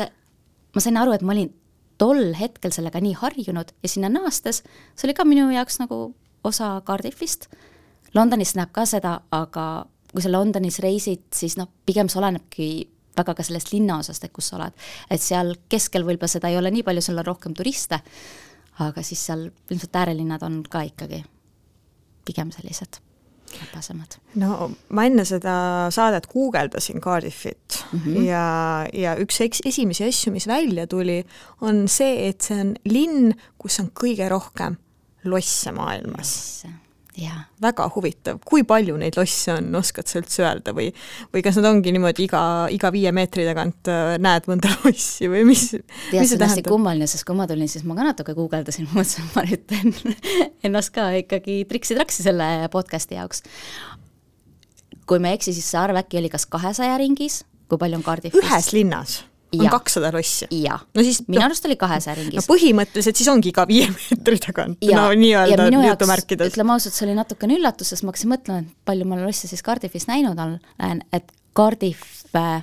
ma 0.75 0.85
sain 0.85 0.99
aru, 1.01 1.17
et 1.17 1.25
ma 1.25 1.35
olin 1.37 1.53
tol 2.01 2.33
hetkel 2.39 2.73
sellega 2.75 3.01
nii 3.03 3.15
harjunud 3.21 3.71
ja 3.83 3.91
sinna 3.91 4.11
naastes, 4.13 4.63
see 4.95 5.09
oli 5.09 5.17
ka 5.17 5.27
minu 5.29 5.49
jaoks 5.55 5.81
nagu 5.83 6.09
osa 6.45 6.77
Cardiffist. 6.87 7.49
Londonis 8.15 8.55
näeb 8.59 8.71
ka 8.75 8.85
seda, 8.87 9.19
aga 9.35 9.87
kui 10.13 10.23
sa 10.23 10.31
Londonis 10.31 10.79
reisid, 10.85 11.25
siis 11.35 11.57
noh, 11.59 11.71
pigem 11.87 12.11
see 12.11 12.21
olenebki 12.21 12.69
väga 13.17 13.35
ka 13.39 13.47
sellest 13.47 13.73
linnaosast, 13.73 14.27
et 14.27 14.35
kus 14.35 14.51
sa 14.51 14.59
oled. 14.59 14.75
et 15.11 15.23
seal 15.23 15.55
keskel 15.71 16.07
võib-olla 16.07 16.31
seda 16.31 16.51
ei 16.51 16.59
ole 16.59 16.71
nii 16.75 16.85
palju, 16.87 17.03
seal 17.03 17.23
on 17.23 17.27
rohkem 17.27 17.55
turiste, 17.55 18.01
aga 18.83 19.03
siis 19.07 19.23
seal 19.27 19.49
ilmselt 19.71 20.03
äärelinnad 20.03 20.43
on 20.47 20.63
ka 20.71 20.83
ikkagi 20.87 21.23
pigem 22.25 22.53
sellised 22.55 23.01
läpasemad. 23.55 24.19
no 24.41 24.71
ma 24.97 25.05
enne 25.07 25.25
seda 25.29 25.55
saadet 25.95 26.27
guugeldasin 26.33 27.01
Cardiffit 27.01 27.85
mm 27.93 28.01
-hmm. 28.01 28.23
ja, 28.27 28.47
ja 28.93 29.17
üks 29.21 29.41
eks-, 29.41 29.63
esimesi 29.65 30.05
asju, 30.05 30.33
mis 30.33 30.47
välja 30.47 30.87
tuli, 30.87 31.25
on 31.61 31.89
see, 31.89 32.29
et 32.29 32.43
see 32.43 32.61
on 32.61 32.75
linn, 32.85 33.35
kus 33.59 33.81
on 33.81 33.91
kõige 34.05 34.29
rohkem 34.29 34.77
losse 35.25 35.73
maailmas 35.73 36.65
jaa. 36.65 36.84
Väga 37.63 37.87
huvitav, 37.95 38.41
kui 38.47 38.65
palju 38.67 38.97
neid 38.99 39.17
losse 39.19 39.53
on, 39.55 39.69
oskad 39.79 40.11
sa 40.11 40.19
üldse 40.21 40.43
öelda 40.45 40.75
või, 40.77 40.89
või 41.35 41.43
kas 41.47 41.59
nad 41.61 41.69
ongi 41.71 41.93
niimoodi 41.95 42.27
iga, 42.27 42.41
iga 42.75 42.91
viie 42.95 43.13
meetri 43.15 43.47
tagant 43.47 43.91
äh, 43.91 44.17
näed 44.23 44.49
mõnda 44.51 44.73
lossi 44.85 45.31
või 45.31 45.45
mis, 45.49 45.67
mis 46.11 46.33
see 46.33 46.41
tähendab? 46.41 46.71
kummaline, 46.73 47.09
sest 47.11 47.27
kui 47.29 47.39
ma 47.39 47.47
tulin, 47.51 47.71
siis 47.71 47.87
ma 47.87 47.97
ka 47.99 48.09
natuke 48.11 48.35
guugeldasin, 48.37 48.89
mõtlesin, 48.95 49.29
et 49.29 49.37
ma 49.39 49.47
nüüd 49.49 49.67
teen 49.71 50.17
ennast 50.71 50.95
ka 50.95 51.11
ikkagi 51.21 51.63
triksi-traksi 51.71 52.27
selle 52.27 52.49
podcast'i 52.75 53.19
jaoks. 53.19 53.45
kui 55.07 55.23
ma 55.23 55.31
ei 55.31 55.39
eksi, 55.39 55.55
siis 55.55 55.71
see 55.71 55.81
arv 55.81 56.03
äkki 56.03 56.19
oli 56.23 56.33
kas 56.33 56.49
kahesaja 56.51 56.99
ringis, 57.01 57.45
kui 57.71 57.79
palju 57.81 58.01
on 58.01 58.07
Cardiffis? 58.07 58.43
ühes 58.43 58.75
linnas 58.75 59.23
on 59.61 59.71
kakssada 59.73 60.11
lossi? 60.15 60.49
no 60.51 61.05
siis 61.07 61.23
minu 61.29 61.41
no, 61.41 61.47
arust 61.49 61.69
oli 61.69 61.77
kahesaja 61.81 62.17
ringis. 62.19 62.41
no 62.41 62.47
põhimõtteliselt 62.49 63.21
siis 63.21 63.31
ongi 63.33 63.53
iga 63.53 63.67
viie 63.71 63.89
meetri 63.95 64.41
tagant, 64.43 64.85
no 64.91 65.07
nii-öelda 65.21 65.69
jutumärkides. 65.89 66.53
ütleme 66.55 66.77
ausalt, 66.77 66.97
see 66.97 67.07
oli 67.09 67.17
natukene 67.19 67.59
üllatus, 67.59 67.93
sest 67.95 68.07
ma 68.07 68.13
hakkasin 68.13 68.35
mõtlema, 68.35 68.65
et 68.65 68.91
palju 68.91 69.09
ma 69.09 69.21
losse 69.23 69.51
siis 69.51 69.65
Cardiffis 69.67 70.09
näinud 70.11 70.41
olen, 70.47 71.03
et 71.15 71.33
Cardiff 71.57 72.27
äh, 72.37 72.61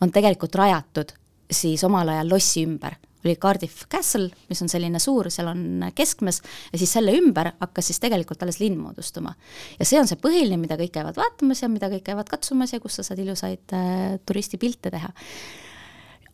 on 0.00 0.12
tegelikult 0.14 0.56
rajatud 0.58 1.14
siis 1.50 1.82
omal 1.84 2.08
ajal 2.08 2.30
lossi 2.30 2.64
ümber 2.66 2.96
oli 3.24 3.36
Cardiff 3.36 3.84
Castle, 3.92 4.30
mis 4.48 4.62
on 4.62 4.70
selline 4.72 4.98
suur, 5.02 5.28
seal 5.32 5.50
on 5.50 5.84
keskmes, 5.96 6.40
ja 6.72 6.80
siis 6.80 6.92
selle 6.96 7.12
ümber 7.18 7.52
hakkas 7.60 7.90
siis 7.90 8.00
tegelikult 8.00 8.42
alles 8.42 8.60
linn 8.62 8.78
moodustuma. 8.80 9.34
ja 9.78 9.84
see 9.84 10.00
on 10.00 10.08
see 10.08 10.20
põhiline, 10.20 10.56
mida 10.60 10.78
kõik 10.80 10.94
käivad 10.94 11.18
vaatamas 11.20 11.60
ja 11.62 11.68
mida 11.68 11.90
kõik 11.92 12.06
käivad 12.06 12.30
katsumas 12.30 12.72
ja 12.72 12.80
kus 12.80 12.96
sa 12.96 13.04
saad 13.06 13.20
ilusaid 13.20 13.76
äh, 13.76 14.16
turistipilte 14.26 14.92
teha 14.92 15.12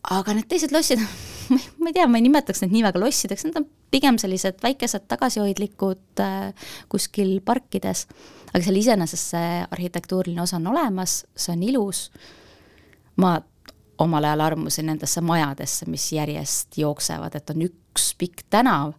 aga 0.03 0.35
need 0.35 0.47
teised 0.49 0.73
lossid, 0.75 1.01
ma 1.81 1.89
ei 1.89 1.95
tea, 1.95 2.07
ma 2.07 2.19
ei 2.19 2.25
nimetaks 2.27 2.63
neid 2.63 2.75
nii 2.75 2.85
väga 2.85 3.01
lossideks, 3.01 3.47
need 3.47 3.59
on 3.59 3.67
pigem 3.91 4.17
sellised 4.19 4.59
väikesed 4.63 5.07
tagasihoidlikud 5.11 6.23
äh, 6.23 6.71
kuskil 6.91 7.37
parkides, 7.45 8.05
aga 8.51 8.63
seal 8.63 8.79
iseenesest 8.81 9.35
see 9.35 9.53
arhitektuuriline 9.65 10.43
osa 10.43 10.59
on 10.59 10.71
olemas, 10.73 11.21
see 11.35 11.53
on 11.55 11.63
ilus, 11.67 12.07
ma 13.23 13.37
omal 13.97 14.27
ajal 14.29 14.43
armusin 14.51 14.85
nendesse 14.91 15.21
majadesse, 15.25 15.87
mis 15.89 16.11
järjest 16.13 16.77
jooksevad, 16.77 17.35
et 17.35 17.49
on 17.49 17.63
üks 17.65 18.11
pikk 18.19 18.45
tänav 18.53 18.93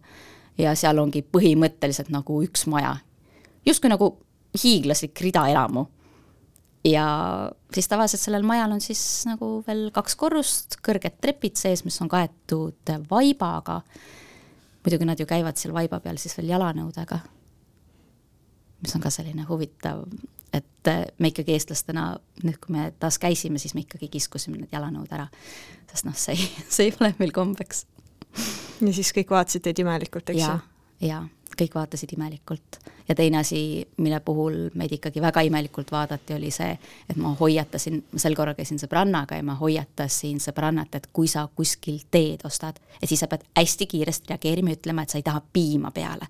ja 0.59 0.73
seal 0.75 0.99
ongi 0.99 1.21
põhimõtteliselt 1.23 2.11
nagu 2.11 2.41
üks 2.43 2.65
maja. 2.67 2.97
justkui 3.65 3.89
nagu 3.91 4.17
hiiglaslik 4.63 5.21
ridaelamu 5.21 5.85
ja 6.83 7.05
siis 7.73 7.87
tavaliselt 7.87 8.21
sellel 8.21 8.45
majal 8.47 8.71
on 8.71 8.81
siis 8.81 9.01
nagu 9.27 9.59
veel 9.67 9.89
kaks 9.95 10.15
korrust, 10.19 10.79
kõrged 10.85 11.19
trepid 11.21 11.59
sees, 11.59 11.83
mis 11.85 11.99
on 12.01 12.11
kaetud 12.11 12.93
vaibaga. 13.09 13.81
muidugi 14.85 15.05
nad 15.05 15.19
ju 15.19 15.25
käivad 15.25 15.57
seal 15.57 15.73
vaiba 15.73 15.99
peal 15.99 16.17
siis 16.17 16.37
veel 16.37 16.49
jalanõudega. 16.49 17.19
mis 18.81 18.95
on 18.95 19.01
ka 19.01 19.09
selline 19.09 19.43
huvitav, 19.43 20.05
et 20.53 20.91
me 21.19 21.27
ikkagi 21.27 21.53
eestlastena, 21.53 22.17
nüüd 22.43 22.59
kui 22.63 22.75
me 22.75 22.91
taas 22.99 23.19
käisime, 23.19 23.59
siis 23.59 23.73
me 23.75 23.81
ikkagi 23.81 24.07
kiskusime 24.07 24.57
need 24.57 24.71
jalanõud 24.71 25.11
ära. 25.11 25.27
sest 25.91 26.05
noh, 26.05 26.15
see 26.15 26.35
ei, 26.35 26.51
see 26.73 26.89
ei 26.89 26.95
ole 26.99 27.13
meil 27.19 27.31
kombeks. 27.31 27.85
ja 28.81 28.93
siis 28.93 29.11
kõik 29.13 29.35
vaatasid 29.35 29.67
teid 29.67 29.79
imelikult, 29.79 30.29
eks 30.29 30.39
ju? 30.39 30.47
jaa, 30.47 30.59
jaa 30.99 31.27
kõik 31.57 31.75
vaatasid 31.75 32.13
imelikult. 32.13 32.79
ja 33.07 33.15
teine 33.15 33.37
asi, 33.37 33.87
mille 33.97 34.19
puhul 34.19 34.69
meid 34.77 34.91
ikkagi 34.91 35.21
väga 35.21 35.41
imelikult 35.41 35.91
vaadati, 35.91 36.33
oli 36.33 36.51
see, 36.51 36.77
et 37.09 37.17
ma 37.17 37.33
hoiatasin, 37.39 38.03
ma 38.11 38.19
sel 38.21 38.35
korral 38.37 38.55
käisin 38.55 38.79
sõbrannaga 38.79 39.39
ja 39.39 39.43
ma 39.43 39.55
hoiatasin 39.57 40.39
sõbrannat, 40.43 40.95
et 40.95 41.07
kui 41.13 41.27
sa 41.27 41.47
kuskil 41.55 42.01
teed 42.11 42.45
ostad, 42.45 42.79
et 43.01 43.09
siis 43.09 43.19
sa 43.19 43.27
pead 43.27 43.47
hästi 43.57 43.87
kiiresti 43.89 44.33
reageerima 44.33 44.73
ja 44.73 44.79
ütlema, 44.79 45.03
et 45.03 45.09
sa 45.09 45.17
ei 45.17 45.25
taha 45.25 45.41
piima 45.53 45.91
peale. 45.91 46.27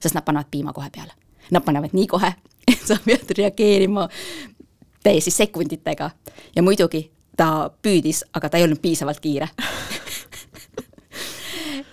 sest 0.00 0.14
nad 0.14 0.24
panevad 0.24 0.50
piima 0.50 0.72
kohe 0.72 0.90
peale. 0.90 1.12
Nad 1.50 1.64
panevad 1.64 1.90
nii 1.92 2.06
kohe, 2.06 2.34
et 2.72 2.86
sa 2.86 2.98
pead 3.04 3.34
reageerima 3.38 4.08
täiesti 5.02 5.30
sekunditega 5.30 6.10
ja 6.56 6.62
muidugi 6.62 7.10
ta 7.36 7.70
püüdis, 7.82 8.24
aga 8.34 8.48
ta 8.48 8.58
ei 8.58 8.64
olnud 8.64 8.80
piisavalt 8.82 9.20
kiire 9.20 9.48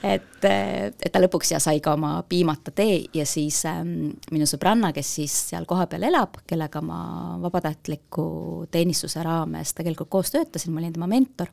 et, 0.04 0.46
et 0.46 1.12
ta 1.12 1.22
lõpuks 1.22 1.54
ja 1.54 1.62
sai 1.64 1.80
ka 1.84 1.94
oma 1.98 2.20
piimata 2.30 2.72
tee 2.76 3.00
ja 3.14 3.26
siis 3.26 3.64
ähm, 3.70 4.12
minu 4.32 4.48
sõbranna, 4.50 4.92
kes 4.96 5.14
siis 5.20 5.38
seal 5.52 5.66
kohapeal 5.70 6.08
elab, 6.10 6.42
kellega 6.48 6.82
ma 6.86 7.00
vabatahtliku 7.42 8.28
teenistuse 8.72 9.24
raames 9.26 9.74
tegelikult 9.78 10.12
koos 10.14 10.34
töötasin, 10.34 10.74
ma 10.74 10.84
olin 10.84 10.94
tema 10.94 11.10
mentor 11.12 11.52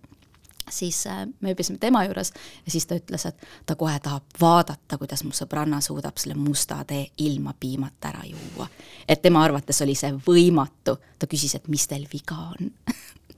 siis 0.71 1.07
äh, 1.07 1.25
me 1.41 1.53
ööbisime 1.53 1.79
tema 1.79 2.05
juures 2.05 2.33
ja 2.65 2.73
siis 2.73 2.87
ta 2.89 2.97
ütles, 2.99 3.27
et 3.29 3.49
ta 3.67 3.77
kohe 3.77 3.97
tahab 4.03 4.39
vaadata, 4.41 4.99
kuidas 4.99 5.25
mu 5.25 5.35
sõbranna 5.37 5.81
suudab 5.85 6.21
selle 6.21 6.37
musta 6.39 6.81
tee 6.89 7.07
ilma 7.25 7.55
piimata 7.61 8.13
ära 8.13 8.25
juua. 8.29 8.69
et 9.09 9.23
tema 9.23 9.45
arvates 9.45 9.83
oli 9.83 9.97
see 9.99 10.13
võimatu, 10.27 10.97
ta 11.19 11.29
küsis, 11.31 11.57
et 11.59 11.69
mis 11.69 11.87
teil 11.89 12.09
viga 12.13 12.39
on? 12.55 12.73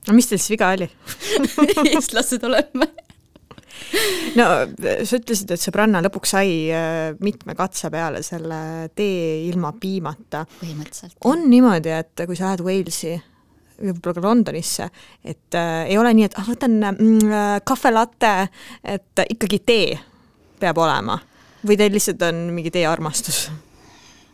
No 0.07 0.15
mis 0.15 0.29
teil 0.29 0.39
siis 0.39 0.55
viga 0.55 0.71
oli? 0.71 0.87
Eestlased 1.91 2.43
oleme 2.47 2.87
no 4.37 4.49
sa 5.07 5.19
ütlesid, 5.19 5.53
et 5.53 5.63
sõbranna 5.63 6.01
lõpuks 6.05 6.35
sai 6.35 6.51
äh, 6.73 7.15
mitme 7.23 7.55
katse 7.57 7.91
peale 7.93 8.23
selle 8.25 8.59
tee 8.97 9.47
ilma 9.47 9.73
piimata. 9.79 10.45
põhimõtteliselt. 10.59 11.17
on 11.29 11.47
niimoodi, 11.51 11.93
et 11.95 12.25
kui 12.25 12.37
sa 12.37 12.51
lähed 12.51 12.65
Walesi 12.65 13.15
võib-olla 13.77 14.17
ka 14.17 14.25
Londonisse, 14.25 14.89
et 15.23 15.57
äh, 15.57 15.85
ei 15.91 15.97
ole 16.01 16.13
nii, 16.17 16.27
et 16.29 16.37
ah, 16.39 16.47
võtan 16.49 16.77
mm, 16.91 17.33
kahve 17.67 17.91
äh, 17.91 17.95
latte, 17.95 18.33
et 18.97 19.25
ikkagi 19.29 19.61
tee 19.65 19.97
peab 20.57 20.79
olema 20.81 21.19
või 21.67 21.77
teil 21.77 21.93
lihtsalt 21.93 22.21
on 22.29 22.47
mingi 22.55 22.73
teearmastus? 22.73 23.47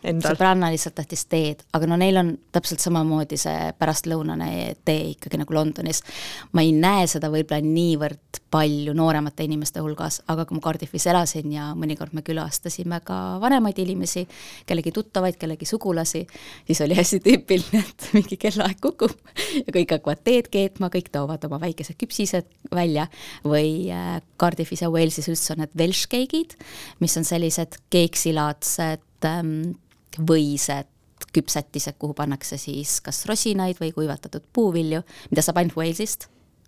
Endal. 0.04 0.34
sõbranna 0.34 0.70
lihtsalt 0.74 0.96
tahtis 1.00 1.26
teed, 1.32 1.64
aga 1.74 1.90
no 1.90 1.98
neil 2.00 2.20
on 2.20 2.34
täpselt 2.54 2.84
samamoodi 2.84 3.38
see 3.40 3.72
pärastlõunane 3.80 4.50
tee 4.86 5.14
ikkagi 5.14 5.40
nagu 5.42 5.56
Londonis. 5.56 6.04
ma 6.52 6.64
ei 6.66 6.74
näe 6.76 7.08
seda 7.08 7.30
võib-olla 7.34 7.64
niivõrd 7.66 8.42
palju 8.54 8.94
nooremate 8.94 9.46
inimeste 9.48 9.82
hulgas, 9.82 10.22
aga 10.30 10.46
kui 10.46 10.58
ma 10.58 10.64
Cardiffis 10.64 11.08
elasin 11.10 11.52
ja 11.56 11.72
mõnikord 11.78 12.14
me 12.14 12.22
külastasime 12.26 13.00
ka 13.06 13.40
vanemaid 13.42 13.80
inimesi, 13.82 14.26
kellegi 14.70 14.94
tuttavaid, 14.94 15.40
kellegi 15.42 15.66
sugulasi, 15.66 16.26
siis 16.68 16.82
oli 16.86 16.98
hästi 17.00 17.22
tüüpiline, 17.26 17.82
et 17.82 18.10
mingi 18.14 18.38
kellaaeg 18.42 18.82
kukub 18.84 19.16
ja 19.58 19.74
kõik 19.74 19.96
hakkavad 19.98 20.24
teed 20.26 20.52
keetma, 20.54 20.92
kõik 20.94 21.10
toovad 21.14 21.48
oma 21.50 21.62
väikesed 21.64 21.98
küpsised 22.00 22.50
välja 22.74 23.08
või 23.46 23.90
äh, 23.94 24.20
Cardiffis 24.40 24.84
ja 24.86 24.92
Walesis 24.94 25.30
üldse 25.32 25.56
on 25.56 25.64
need 25.64 25.74
Welsh 25.80 26.10
cake'id, 26.12 26.58
mis 27.02 27.18
on 27.18 27.26
sellised 27.28 27.80
keeksilaadsed 27.94 29.28
ähm, 29.30 29.74
võised 30.20 30.90
küpsetised, 31.34 31.96
kuhu 32.00 32.14
pannakse 32.18 32.58
siis 32.62 33.00
kas 33.04 33.24
rosinaid 33.30 33.80
või 33.82 33.94
kuivatatud 33.96 34.46
puuvilju, 34.54 35.02
mida 35.32 35.44
saab 35.46 35.62
ainult 35.62 35.78
Walesist. 35.78 36.28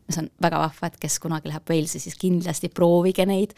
see 0.10 0.22
on 0.22 0.30
väga 0.42 0.60
vahva, 0.62 0.88
et 0.88 0.98
kes 1.02 1.20
kunagi 1.20 1.50
läheb 1.50 1.70
Walesi, 1.70 2.00
siis 2.00 2.18
kindlasti 2.22 2.70
proovige 2.70 3.26
neid. 3.26 3.54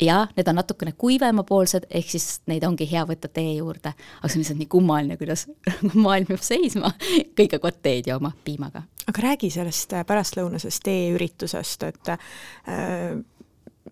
ja 0.00 0.26
need 0.36 0.48
on 0.48 0.58
natukene 0.60 0.92
kuivemapoolsed, 0.92 1.86
ehk 1.90 2.10
siis 2.10 2.40
neid 2.46 2.64
ongi 2.64 2.84
hea 2.90 3.04
võtta 3.08 3.28
tee 3.32 3.54
juurde, 3.56 3.94
aga 3.94 4.28
see 4.28 4.36
on 4.36 4.42
lihtsalt 4.42 4.58
nii 4.58 4.68
kummaline, 4.68 5.16
kuidas 5.16 5.46
maailm 6.04 6.34
jääb 6.34 6.42
seisma, 6.42 6.92
kõik 7.38 7.56
hakkavad 7.56 7.80
teed 7.82 8.10
jooma 8.12 8.32
piimaga. 8.44 8.82
aga 9.06 9.22
räägi 9.22 9.50
sellest 9.50 9.94
pärastlõunasest 10.06 10.84
teeüritusest, 10.84 11.88
et 11.88 12.12
äh, 12.12 13.16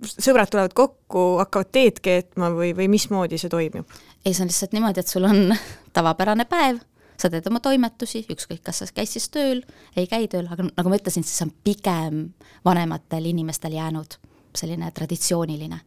sõbrad 0.02 0.50
tulevad 0.50 0.74
kokku, 0.76 1.24
hakkavad 1.40 1.70
teed 1.72 2.00
keetma 2.04 2.50
või, 2.52 2.74
või 2.76 2.88
mismoodi 2.92 3.38
see 3.38 3.52
toimub? 3.52 3.88
Ei, 4.24 4.34
see 4.34 4.42
on 4.44 4.50
lihtsalt 4.50 4.74
niimoodi, 4.76 5.00
et 5.00 5.08
sul 5.10 5.24
on 5.28 5.54
tavapärane 5.96 6.46
päev, 6.48 6.80
sa 7.20 7.30
teed 7.30 7.46
oma 7.50 7.60
toimetusi, 7.64 8.24
ükskõik, 8.32 8.62
kas 8.64 8.82
sa 8.82 8.90
käid 8.94 9.10
siis 9.10 9.28
tööl, 9.32 9.62
ei 9.96 10.08
käi 10.10 10.28
tööl, 10.30 10.48
aga 10.50 10.66
nagu 10.66 10.92
ma 10.92 10.98
ütlesin, 10.98 11.26
siis 11.26 11.42
on 11.44 11.52
pigem 11.64 12.22
vanematel 12.64 13.30
inimestel 13.30 13.76
jäänud 13.76 14.18
selline 14.54 14.90
traditsiooniline. 14.94 15.80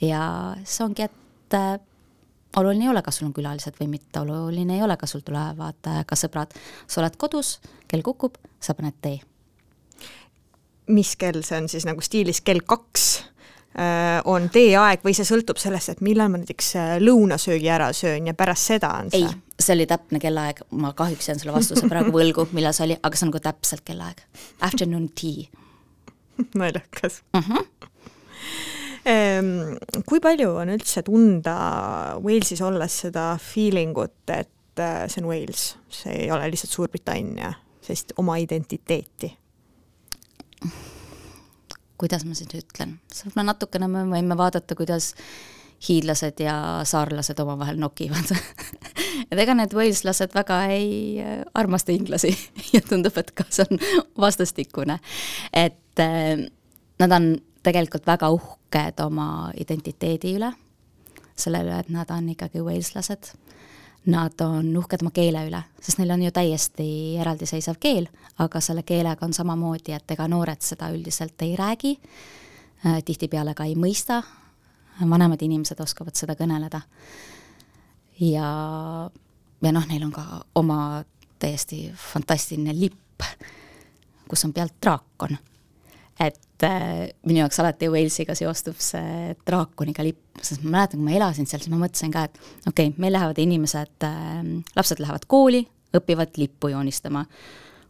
ja 0.00 0.22
see 0.64 0.84
ongi, 0.84 1.08
et 1.08 1.56
äh, 1.56 1.80
oluline 2.56 2.84
ei 2.84 2.92
ole, 2.92 3.02
kas 3.02 3.20
sul 3.20 3.28
on 3.30 3.34
külalised 3.36 3.76
või 3.80 3.88
mitte, 3.96 4.20
oluline 4.20 4.76
ei 4.76 4.82
ole, 4.84 4.96
kas 5.00 5.14
sul 5.14 5.24
tulevad 5.24 5.88
äh, 5.88 6.02
ka 6.06 6.16
sõbrad. 6.18 6.54
sa 6.86 7.00
oled 7.00 7.16
kodus, 7.16 7.58
kell 7.88 8.04
kukub, 8.04 8.38
sa 8.60 8.74
paned 8.74 8.98
tee. 9.00 9.20
mis 10.92 11.16
kell 11.16 11.42
see 11.46 11.60
on 11.62 11.68
siis 11.68 11.86
nagu 11.88 12.02
stiilis 12.02 12.40
kell 12.44 12.60
kaks 12.66 13.22
on 14.28 14.50
teeaeg 14.52 15.00
või 15.04 15.14
see 15.16 15.24
sõltub 15.24 15.60
sellest, 15.60 15.94
et 15.94 16.02
millal 16.04 16.28
ma 16.32 16.42
näiteks 16.42 16.66
äh, 16.76 16.90
lõunasöögi 17.00 17.70
ära 17.72 17.88
söön 17.96 18.28
ja 18.28 18.34
pärast 18.36 18.68
seda 18.68 18.90
on 19.00 19.08
see? 19.12 19.24
ei, 19.24 19.56
see 19.56 19.76
oli 19.78 19.86
täpne 19.88 20.20
kellaaeg, 20.20 20.60
ma 20.76 20.92
kahjuks 20.96 21.30
jään 21.30 21.40
sulle 21.40 21.54
vastuse 21.56 21.88
praegu 21.88 22.12
võlgu, 22.18 22.46
millal 22.52 22.76
see 22.76 22.90
oli, 22.90 22.98
aga 23.00 23.16
see 23.16 23.26
on 23.26 23.32
nagu 23.32 23.42
täpselt 23.46 23.84
kellaaeg. 23.88 24.20
Afternoon 24.68 25.08
tea 25.16 25.48
naljakas 26.60 27.22
uh. 27.36 27.48
-huh. 27.48 27.66
Kui 30.06 30.20
palju 30.22 30.50
on 30.62 30.70
üldse 30.70 31.02
tunda 31.02 31.56
Walesis 32.22 32.60
olles 32.62 33.00
seda 33.06 33.32
feeling 33.40 33.96
ut, 33.98 34.20
et 34.28 34.78
äh, 34.78 35.08
see 35.08 35.24
on 35.24 35.30
Wales, 35.32 35.76
see 35.88 36.12
ei 36.12 36.30
ole 36.30 36.50
lihtsalt 36.50 36.70
Suurbritannia, 36.70 37.54
sellist 37.80 38.12
oma 38.16 38.36
identiteeti? 38.36 39.32
Kuidas 42.02 42.26
ma 42.26 42.34
nüüd 42.34 42.56
ütlen, 42.58 42.96
võib-olla 43.22 43.48
natukene 43.52 43.88
me 43.90 44.04
võime 44.10 44.38
vaadata, 44.38 44.74
kuidas 44.78 45.12
hiidlased 45.82 46.40
ja 46.42 46.54
saarlased 46.86 47.38
omavahel 47.42 47.78
nokivad 47.82 48.34
et 49.30 49.38
ega 49.44 49.54
need 49.58 49.74
waleslased 49.76 50.34
väga 50.34 50.58
ei 50.72 50.90
äh, 51.22 51.40
armasta 51.58 51.94
inglasi 51.94 52.32
ja 52.74 52.82
tundub, 52.86 53.16
et 53.18 53.32
ka 53.36 53.46
see 53.50 53.66
on 53.70 53.80
vastastikune. 54.26 54.98
et 55.52 56.02
äh, 56.02 56.46
nad 57.02 57.16
on 57.18 57.34
tegelikult 57.62 58.06
väga 58.06 58.30
uhked 58.34 59.00
oma 59.04 59.52
identiteedi 59.58 60.36
üle, 60.38 60.52
selle 61.38 61.62
üle, 61.62 61.78
et 61.78 61.90
nad 61.94 62.10
on 62.10 62.28
ikkagi 62.34 62.62
waleslased. 62.62 63.34
Nad 64.06 64.40
on 64.42 64.76
uhked 64.76 65.04
oma 65.04 65.12
keele 65.14 65.44
üle, 65.46 65.60
sest 65.78 66.00
neil 66.00 66.10
on 66.10 66.22
ju 66.24 66.32
täiesti 66.34 66.86
eraldiseisev 67.22 67.76
keel, 67.80 68.08
aga 68.42 68.60
selle 68.60 68.82
keelega 68.82 69.22
on 69.26 69.34
samamoodi, 69.36 69.94
et 69.94 70.10
ega 70.10 70.26
noored 70.28 70.58
seda 70.64 70.88
üldiselt 70.90 71.42
ei 71.46 71.54
räägi, 71.56 71.92
äh, 72.86 72.98
tihtipeale 73.06 73.54
ka 73.54 73.68
ei 73.68 73.76
mõista, 73.78 74.22
vanemad 75.00 75.42
inimesed 75.42 75.80
oskavad 75.80 76.18
seda 76.18 76.34
kõneleda. 76.34 76.80
ja, 78.20 78.48
ja 79.62 79.72
noh, 79.72 79.86
neil 79.86 80.02
on 80.04 80.12
ka 80.12 80.26
oma 80.54 81.04
täiesti 81.38 81.92
fantastiline 81.94 82.74
lipp, 82.74 83.22
kus 84.28 84.44
on 84.44 84.52
pealt 84.52 84.74
draakon 84.82 85.38
et 86.20 86.66
äh, 86.66 87.08
minu 87.26 87.42
jaoks 87.42 87.60
alati 87.62 87.88
Walesiga 87.92 88.34
seostub 88.38 88.78
see 88.82 89.32
draakoniga 89.46 90.04
lipp, 90.06 90.42
sest 90.42 90.64
ma 90.64 90.78
mäletan, 90.78 91.00
kui 91.00 91.08
ma 91.08 91.16
elasin 91.16 91.48
seal, 91.48 91.62
siis 91.64 91.72
ma 91.72 91.80
mõtlesin 91.80 92.12
ka, 92.14 92.26
et 92.28 92.38
okei 92.68 92.90
okay,, 92.90 92.94
meil 93.02 93.16
lähevad 93.16 93.40
inimesed 93.42 94.06
äh,, 94.08 94.44
lapsed 94.76 95.02
lähevad 95.02 95.26
kooli, 95.30 95.64
õpivad 95.96 96.38
lippu 96.40 96.72
joonistama, 96.72 97.24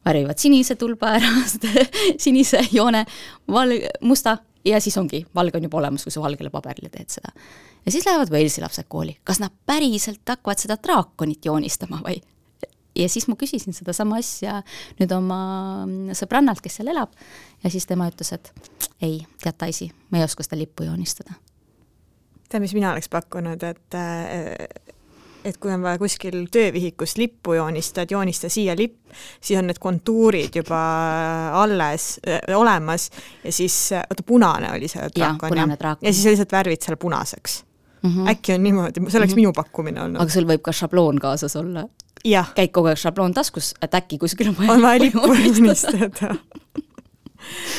värvivad 0.07 0.41
sinise 0.43 0.77
tulba 0.79 1.17
ära 1.19 1.35
sinise 2.25 2.63
joone, 2.75 3.05
val-, 3.51 3.79
musta 4.07 4.39
ja 4.65 4.81
siis 4.81 4.97
ongi, 4.99 5.25
valge 5.35 5.59
on 5.59 5.69
juba 5.69 5.81
olemas, 5.83 6.07
kui 6.07 6.15
sa 6.15 6.23
valgele 6.23 6.51
paberile 6.51 6.91
teed 6.93 7.11
seda. 7.19 7.35
ja 7.85 7.93
siis 7.93 8.07
lähevad 8.07 8.31
Walesi 8.31 8.63
lapsed 8.63 8.89
kooli, 8.89 9.17
kas 9.25 9.43
nad 9.43 9.55
päriselt 9.67 10.23
hakkavad 10.29 10.63
seda 10.63 10.79
draakonit 10.83 11.45
joonistama 11.45 12.03
või 12.07 12.21
ja 12.97 13.09
siis 13.09 13.29
ma 13.29 13.37
küsisin 13.41 13.77
sedasama 13.77 14.19
asja 14.21 14.61
nüüd 15.01 15.15
oma 15.17 15.41
sõbrannalt, 16.19 16.63
kes 16.65 16.81
seal 16.81 16.93
elab, 16.93 17.15
ja 17.65 17.73
siis 17.73 17.87
tema 17.89 18.09
ütles, 18.11 18.33
et 18.37 18.53
ei, 19.03 19.23
tead, 19.43 19.59
Daisy, 19.61 19.91
ma 20.11 20.21
ei 20.21 20.27
oska 20.27 20.45
seda 20.47 20.61
lippu 20.61 20.87
joonistada. 20.89 21.35
tead, 22.49 22.61
mis 22.61 22.75
mina 22.77 22.93
oleks 22.93 23.09
pakkunud, 23.13 23.63
et 23.65 24.01
et 25.45 25.57
kui 25.59 25.73
on 25.75 25.83
vaja 25.83 25.99
kuskil 25.99 26.45
töövihikus 26.53 27.17
lippu 27.19 27.57
joonistada, 27.57 28.07
et 28.07 28.15
joonista 28.15 28.51
siia 28.53 28.77
lipp, 28.79 29.11
siis 29.41 29.59
on 29.59 29.67
need 29.71 29.81
kontuurid 29.83 30.55
juba 30.63 30.83
alles 31.59 32.15
äh,, 32.27 32.45
olemas 32.57 33.09
ja 33.43 33.53
siis, 33.53 33.77
oota, 33.99 34.23
punane 34.27 34.71
oli 34.77 34.91
see 34.91 35.09
draakon, 35.17 35.59
jah? 35.59 35.75
ja 35.99 36.13
siis 36.13 36.25
lihtsalt 36.31 36.55
värvid 36.55 36.85
selle 36.85 37.01
punaseks 37.03 37.63
mm. 38.03 38.11
-hmm. 38.11 38.31
äkki 38.31 38.55
on 38.55 38.63
niimoodi, 38.63 39.01
see 39.01 39.19
oleks 39.19 39.19
mm 39.19 39.25
-hmm. 39.33 39.37
minu 39.37 39.53
pakkumine 39.53 40.03
olnud. 40.03 40.23
aga 40.23 40.31
sul 40.31 40.47
võib 40.47 40.63
ka 40.63 40.73
šabloon 40.73 41.19
kaasas 41.19 41.57
olla? 41.57 41.89
Käid 42.57 42.73
kogu 42.75 42.93
aeg 42.93 43.01
šabloon 43.01 43.35
taskus, 43.35 43.73
et 43.83 43.95
äkki 43.95 44.19
kuskil 44.23 44.53
on 44.53 44.59
vaja 44.59 44.77
on 44.77 44.83
vaja 44.83 45.03
lippu 45.03 45.35
joonistada 45.35 46.37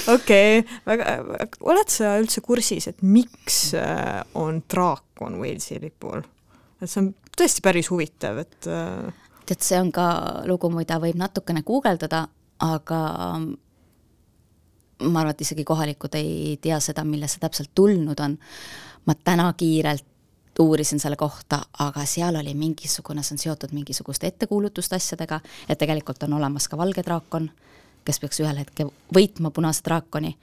okei 0.07 0.59
okay,, 0.59 0.79
väga, 0.85 1.17
oled 1.63 1.91
sa 1.91 2.17
üldse 2.21 2.43
kursis, 2.45 2.89
et 2.91 3.01
miks 3.01 3.73
äh, 3.79 4.21
on 4.35 4.61
draakon 4.69 5.39
Walesi 5.41 5.79
lipul? 5.81 6.23
et 6.81 6.89
see 6.89 7.01
on 7.05 7.11
tõesti 7.37 7.63
päris 7.63 7.89
huvitav, 7.91 8.41
et 8.43 8.69
äh, 8.69 9.11
tead, 9.47 9.63
see 9.63 9.79
on 9.79 9.91
ka 9.95 10.07
lugu, 10.49 10.71
mida 10.73 10.99
võib 11.01 11.19
natukene 11.19 11.63
guugeldada, 11.65 12.25
aga 12.63 13.01
ma 15.03 15.19
arvan, 15.19 15.33
et 15.33 15.43
isegi 15.43 15.65
kohalikud 15.67 16.15
ei 16.19 16.57
tea 16.61 16.79
seda, 16.83 17.03
millest 17.07 17.37
see 17.37 17.43
täpselt 17.43 17.73
tulnud 17.75 18.19
on. 18.23 18.37
ma 19.03 19.15
täna 19.19 19.49
kiirelt 19.57 20.05
uurisin 20.59 20.99
selle 20.99 21.15
kohta, 21.15 21.59
aga 21.79 22.05
seal 22.05 22.35
oli 22.35 22.53
mingisugune, 22.53 23.23
see 23.23 23.35
on 23.35 23.41
seotud 23.41 23.73
mingisuguste 23.73 24.27
ettekuulutuste 24.27 24.95
asjadega, 24.95 25.39
et 25.69 25.79
tegelikult 25.79 26.23
on 26.23 26.33
olemas 26.39 26.67
ka 26.67 26.77
valge 26.77 27.03
draakon, 27.05 27.49
kes 28.05 28.19
peaks 28.19 28.41
ühel 28.43 28.59
hetkel 28.61 28.91
võitma 29.15 29.51
punase 29.51 29.83
draakoni, 29.85 30.35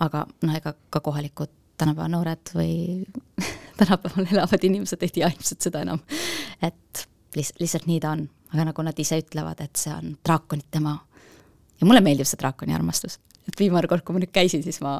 aga 0.00 0.26
noh, 0.42 0.56
ega 0.56 0.74
ka 0.90 1.00
kohalikud 1.00 1.50
tänapäeva 1.78 2.08
noored 2.08 2.54
või 2.54 3.04
tänapäeval 3.80 4.30
elavad 4.32 4.64
inimesed 4.64 5.02
ei 5.02 5.14
tea 5.14 5.30
ilmselt 5.30 5.68
seda 5.68 5.82
enam. 5.86 6.02
et 6.62 7.08
lihtsalt, 7.36 7.60
lihtsalt 7.60 7.86
nii 7.86 8.00
ta 8.02 8.14
on, 8.16 8.28
aga 8.54 8.70
nagu 8.70 8.82
nad 8.82 8.98
ise 8.98 9.18
ütlevad, 9.22 9.62
et 9.64 9.76
see 9.76 9.94
on 9.94 10.16
draakonite 10.26 10.80
maa. 10.84 10.98
ja 11.80 11.86
mulle 11.86 12.02
meeldib 12.04 12.26
see 12.26 12.40
draakoni 12.40 12.74
armastus 12.74 13.18
et 13.48 13.60
viimane 13.60 13.88
kord, 13.90 14.04
kui 14.04 14.16
ma 14.16 14.22
nüüd 14.22 14.32
käisin, 14.34 14.62
siis 14.64 14.80
ma 14.84 14.98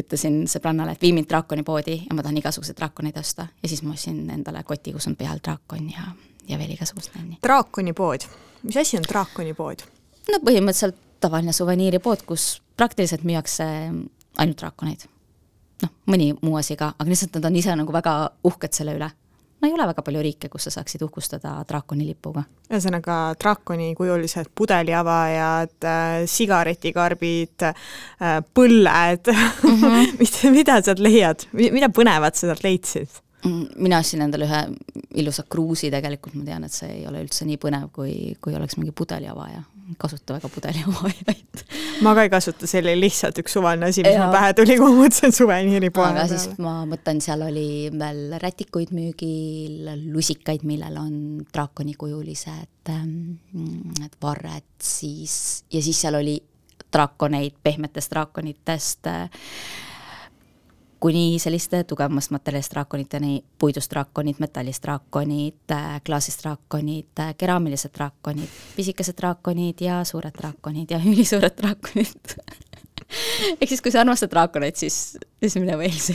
ütlesin 0.00 0.42
sõbrannale, 0.50 0.94
et 0.94 1.02
vii 1.02 1.12
mind 1.16 1.28
draakonipoodi 1.30 1.96
ja 2.06 2.16
ma 2.16 2.24
tahan 2.24 2.38
igasuguseid 2.40 2.78
draakoneid 2.78 3.18
osta. 3.20 3.48
ja 3.62 3.68
siis 3.68 3.82
ma 3.82 3.94
ostsin 3.96 4.22
endale 4.30 4.62
koti, 4.66 4.94
kus 4.96 5.08
on 5.10 5.16
peal 5.20 5.42
draakon 5.42 5.90
ja, 5.90 6.10
ja 6.48 6.58
veel 6.58 6.74
igasugust 6.76 7.14
nänni. 7.16 7.38
draakonipood, 7.46 8.26
mis 8.62 8.80
asi 8.80 8.98
on 9.00 9.06
draakonipood? 9.08 9.86
no 10.30 10.42
põhimõtteliselt 10.46 10.98
tavaline 11.20 11.52
suveniiripood, 11.52 12.24
kus 12.26 12.60
praktiliselt 12.76 13.24
müüakse 13.28 13.66
ainult 14.38 14.60
draakoneid. 14.62 15.08
noh, 15.82 15.96
mõni 16.06 16.32
muu 16.42 16.56
asi 16.60 16.76
ka, 16.76 16.94
aga 16.98 17.10
lihtsalt 17.10 17.38
nad 17.38 17.50
on 17.50 17.56
ise 17.56 17.76
nagu 17.76 17.92
väga 17.92 18.16
uhked 18.44 18.76
selle 18.76 18.96
üle 18.98 19.10
no 19.60 19.68
ei 19.68 19.74
ole 19.74 19.86
väga 19.90 20.04
palju 20.06 20.22
riike, 20.24 20.48
kus 20.52 20.68
sa 20.68 20.74
saaksid 20.78 21.02
uhkustada 21.06 21.54
draakoni 21.68 22.06
lipuga. 22.08 22.44
ühesõnaga 22.70 23.16
draakoni 23.40 23.94
kujulised 23.98 24.52
pudeliavajad 24.54 25.88
äh,, 25.88 26.20
sigaretikarbid 26.30 27.66
äh,, 27.68 27.74
põlled 28.54 29.32
mm, 29.32 29.82
-hmm. 29.82 30.14
mida, 30.20 30.54
mida 30.56 30.80
sealt 30.82 31.02
leiad, 31.04 31.46
mida 31.52 31.88
põnevat 31.88 32.34
sa 32.34 32.48
sealt 32.50 32.64
leidsid? 32.64 33.20
Mm, 33.40 33.66
mina 33.80 34.00
ostsin 34.02 34.20
endale 34.20 34.44
ühe 34.44 34.62
ilusa 35.22 35.46
kruusi, 35.48 35.88
tegelikult 35.92 36.34
ma 36.36 36.44
tean, 36.44 36.64
et 36.66 36.74
see 36.74 36.90
ei 36.98 37.04
ole 37.08 37.22
üldse 37.24 37.46
nii 37.48 37.60
põnev, 37.60 37.88
kui, 37.94 38.34
kui 38.42 38.56
oleks 38.56 38.76
mingi 38.76 38.92
pudeliavaja 38.96 39.62
kasuta 39.98 40.34
väga 40.36 40.48
pudeliavajaid. 40.48 41.62
ma 42.04 42.14
ka 42.14 42.22
ei 42.26 42.30
kasuta, 42.30 42.68
see 42.70 42.82
oli 42.82 42.94
lihtsalt 43.00 43.40
üks 43.42 43.56
suvaline 43.56 43.88
asi, 43.90 44.04
mis 44.06 44.18
mul 44.18 44.34
pähe 44.34 44.52
tuli, 44.58 44.76
kui 44.78 44.86
ma 44.92 45.04
mõtlesin 45.04 45.34
suveniiripoe 45.34 46.04
peale. 46.04 46.22
aga 46.22 46.28
siis 46.30 46.60
ma 46.62 46.74
mõtlen, 46.90 47.22
seal 47.24 47.44
oli 47.46 47.66
veel 47.94 48.36
rätikuid 48.42 48.94
müügil, 48.96 49.90
lusikaid, 50.12 50.64
millel 50.68 51.00
on 51.00 51.16
draakonikujulised 51.50 52.92
ähm, 52.94 54.14
varred 54.22 54.68
siis, 54.84 55.64
ja 55.72 55.82
siis 55.82 56.00
seal 56.04 56.20
oli 56.20 56.38
draakoneid, 56.90 57.58
pehmetest 57.62 58.12
draakonitest 58.14 59.10
äh, 59.10 59.46
kuni 61.00 61.38
selliste 61.38 61.84
tugevamast 61.84 62.30
materjalist 62.30 62.74
draakoniteni, 62.74 63.44
puidust 63.58 63.90
draakonid, 63.90 64.36
metallist 64.38 64.82
draakonid, 64.84 65.72
äh, 65.72 66.00
klaasist 66.06 66.42
draakonid, 66.42 67.12
äh, 67.20 67.34
keraamilised 67.38 67.94
draakonid, 67.96 68.48
pisikesed 68.76 69.16
draakonid 69.16 69.80
ja 69.80 70.04
suured 70.04 70.36
draakonid 70.38 70.90
ja 70.90 71.00
ülisuured 71.12 71.56
draakonid 71.60 72.36
ehk 73.60 73.68
siis, 73.68 73.80
kui 73.82 73.90
sa 73.90 74.04
armastad 74.04 74.30
draakoneid, 74.30 74.76
siis, 74.76 75.18
siis 75.40 75.56
mine 75.58 75.76
Walesi 75.80 76.14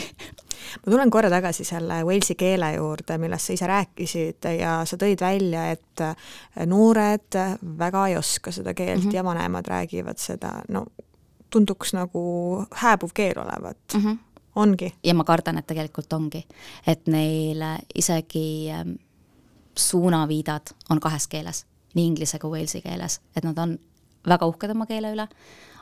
ma 0.85 0.91
tulen 0.91 1.11
korra 1.11 1.29
tagasi 1.29 1.65
selle 1.67 2.01
Walesi 2.07 2.35
keele 2.39 2.71
juurde, 2.77 3.17
millest 3.21 3.49
sa 3.49 3.57
ise 3.57 3.67
rääkisid 3.69 4.47
ja 4.59 4.77
sa 4.87 4.99
tõid 5.01 5.21
välja, 5.21 5.69
et 5.75 6.03
äh, 6.05 6.15
noored 6.69 7.39
väga 7.79 8.05
ei 8.11 8.17
oska 8.19 8.53
seda 8.55 8.73
keelt 8.73 9.03
mm 9.03 9.09
-hmm. 9.09 9.15
ja 9.15 9.23
vanemad 9.23 9.67
räägivad 9.67 10.21
seda, 10.21 10.61
no 10.69 10.85
tunduks 11.49 11.93
nagu 11.93 12.65
hääbuv 12.71 13.09
keel 13.13 13.39
olevat 13.39 13.77
mm. 13.93 14.01
-hmm 14.01 14.24
ongi. 14.55 14.93
ja 15.03 15.13
ma 15.13 15.23
kardan, 15.23 15.57
et 15.57 15.67
tegelikult 15.67 16.13
ongi, 16.13 16.45
et 16.87 17.07
neil 17.07 17.63
isegi 17.95 18.71
ähm, 18.71 18.95
suunaviidad 19.77 20.75
on 20.89 20.99
kahes 20.99 21.27
keeles, 21.27 21.65
nii 21.93 22.07
inglise 22.13 22.39
kui 22.39 22.57
walesi 22.57 22.81
keeles, 22.81 23.19
et 23.35 23.43
nad 23.43 23.57
on 23.57 23.77
väga 24.27 24.47
uhked 24.49 24.71
oma 24.71 24.87
keele 24.89 25.13
üle, 25.15 25.27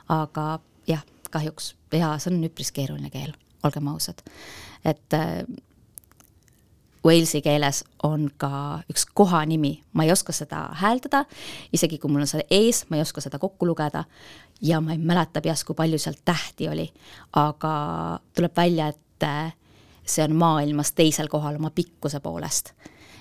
aga 0.08 0.58
jah, 0.86 1.04
kahjuks. 1.30 1.74
Ja 1.94 2.16
see 2.18 2.32
on 2.34 2.42
üpris 2.46 2.72
keeruline 2.74 3.10
keel, 3.10 3.32
olgem 3.62 3.88
ausad. 3.88 4.22
et 4.84 5.14
äh, 5.14 5.44
Walesi 7.04 7.42
keeles 7.44 7.82
on 8.02 8.30
ka 8.40 8.80
üks 8.88 9.04
kohanimi, 9.14 9.74
ma 9.92 10.06
ei 10.06 10.12
oska 10.12 10.32
seda 10.32 10.70
hääldada, 10.80 11.26
isegi 11.72 11.98
kui 12.00 12.08
mul 12.08 12.24
on 12.24 12.30
see 12.30 12.46
ees, 12.48 12.86
ma 12.88 12.96
ei 12.96 13.04
oska 13.04 13.20
seda 13.20 13.36
kokku 13.42 13.68
lugeda 13.68 14.06
ja 14.64 14.80
ma 14.80 14.94
ei 14.94 14.98
mäleta 14.98 15.42
peast, 15.44 15.66
kui 15.68 15.76
palju 15.76 15.98
seal 16.00 16.16
tähti 16.24 16.68
oli, 16.68 16.86
aga 17.36 17.74
tuleb 18.34 18.56
välja, 18.56 18.88
et 18.88 19.26
äh, 19.28 19.54
see 20.04 20.24
on 20.24 20.36
maailmas 20.40 20.92
teisel 20.96 21.28
kohal 21.28 21.60
oma 21.60 21.70
pikkuse 21.70 22.20
poolest. 22.24 22.72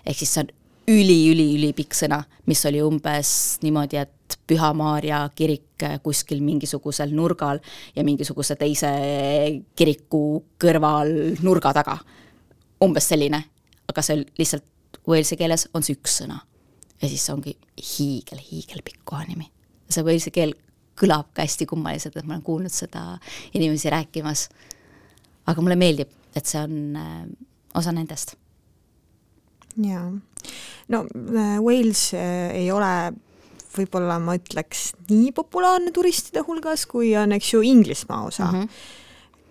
ehk 0.05 0.17
siis 0.17 0.33
see 0.33 0.43
on 0.43 0.51
üli-üli-ülipikk 0.91 1.95
sõna, 1.95 2.19
mis 2.45 2.63
oli 2.67 2.81
umbes 2.83 3.59
niimoodi, 3.63 4.01
et 4.01 4.37
Püha 4.47 4.73
Maarja 4.75 5.21
kirik 5.35 5.83
kuskil 6.03 6.41
mingisugusel 6.43 7.13
nurgal 7.15 7.59
ja 7.95 8.03
mingisuguse 8.03 8.55
teise 8.59 8.91
kiriku 9.75 10.43
kõrval 10.59 11.37
nurga 11.43 11.73
taga. 11.73 11.97
umbes 12.83 13.07
selline, 13.07 13.43
aga 13.87 14.01
see 14.01 14.17
on 14.17 14.25
lihtsalt 14.37 14.69
Walesi 15.07 15.35
keeles 15.35 15.67
on 15.73 15.83
see 15.83 15.95
üks 15.95 16.19
sõna. 16.21 16.39
ja 17.01 17.07
siis 17.07 17.29
ongi 17.29 17.57
hiigel, 17.77 18.39
hiigelpikk 18.39 19.03
kohanimi. 19.03 19.51
see 19.89 20.03
Walesi 20.03 20.31
keel 20.31 20.53
kõlab 21.03 21.33
ka 21.35 21.45
hästi 21.45 21.67
kummaliselt, 21.69 22.15
et 22.17 22.27
ma 22.27 22.37
olen 22.37 22.45
kuulnud 22.45 22.73
seda 22.73 23.17
inimesi 23.53 23.91
rääkimas. 23.93 24.47
aga 25.45 25.61
mulle 25.61 25.75
meeldib, 25.75 26.09
et 26.35 26.47
see 26.47 26.61
on 26.61 26.95
äh, 26.95 27.25
osa 27.75 27.91
nendest. 27.91 28.35
jaa, 29.77 30.07
no 30.87 31.03
äh, 31.03 31.59
Wales 31.59 32.11
äh, 32.13 32.51
ei 32.63 32.71
ole 32.71 33.13
võib-olla 33.73 34.19
ma 34.21 34.35
ütleks 34.37 34.91
nii 35.09 35.31
populaarne 35.35 35.91
turistide 35.95 36.43
hulgas, 36.45 36.85
kui 36.89 37.15
on, 37.17 37.33
eks 37.33 37.53
ju, 37.55 37.63
Inglismaa 37.65 38.23
osa 38.27 38.45
mm. 38.45 38.61
-hmm. 38.61 38.69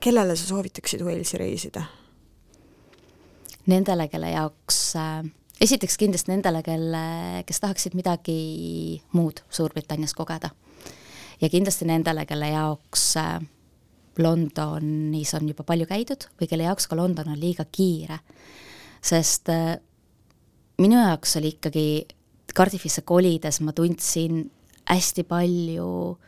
kellele 0.00 0.36
sa 0.36 0.46
soovitaksid 0.46 1.02
Walesi 1.02 1.38
reisida? 1.38 1.82
Nendele, 3.66 4.08
kelle 4.08 4.30
jaoks 4.30 4.96
äh, 4.96 5.30
esiteks 5.60 5.98
kindlasti 5.98 6.32
nendele, 6.32 6.62
kelle, 6.66 7.04
kes 7.46 7.60
tahaksid 7.60 7.94
midagi 7.94 9.02
muud 9.12 9.42
Suurbritannias 9.50 10.14
kogeda. 10.14 10.50
Ja 11.42 11.50
kindlasti 11.50 11.88
nendele, 11.88 12.24
kelle 12.26 12.52
jaoks 12.52 13.07
äh, 13.20 13.40
Londonis 14.18 15.35
on 15.35 15.48
juba 15.48 15.64
palju 15.66 15.88
käidud 15.90 16.28
või 16.40 16.48
kelle 16.50 16.68
jaoks 16.68 16.87
ka 16.88 16.96
London 16.98 17.33
on 17.33 17.40
liiga 17.40 17.64
kiire. 17.64 18.20
sest 19.02 19.48
äh, 19.50 19.76
minu 20.78 21.00
jaoks 21.00 21.37
oli 21.40 21.57
ikkagi 21.57 21.87
Cardiffisse 22.55 23.02
kolides 23.02 23.61
ma 23.61 23.72
tundsin 23.72 24.44
hästi 24.90 25.24
palju 25.24 26.18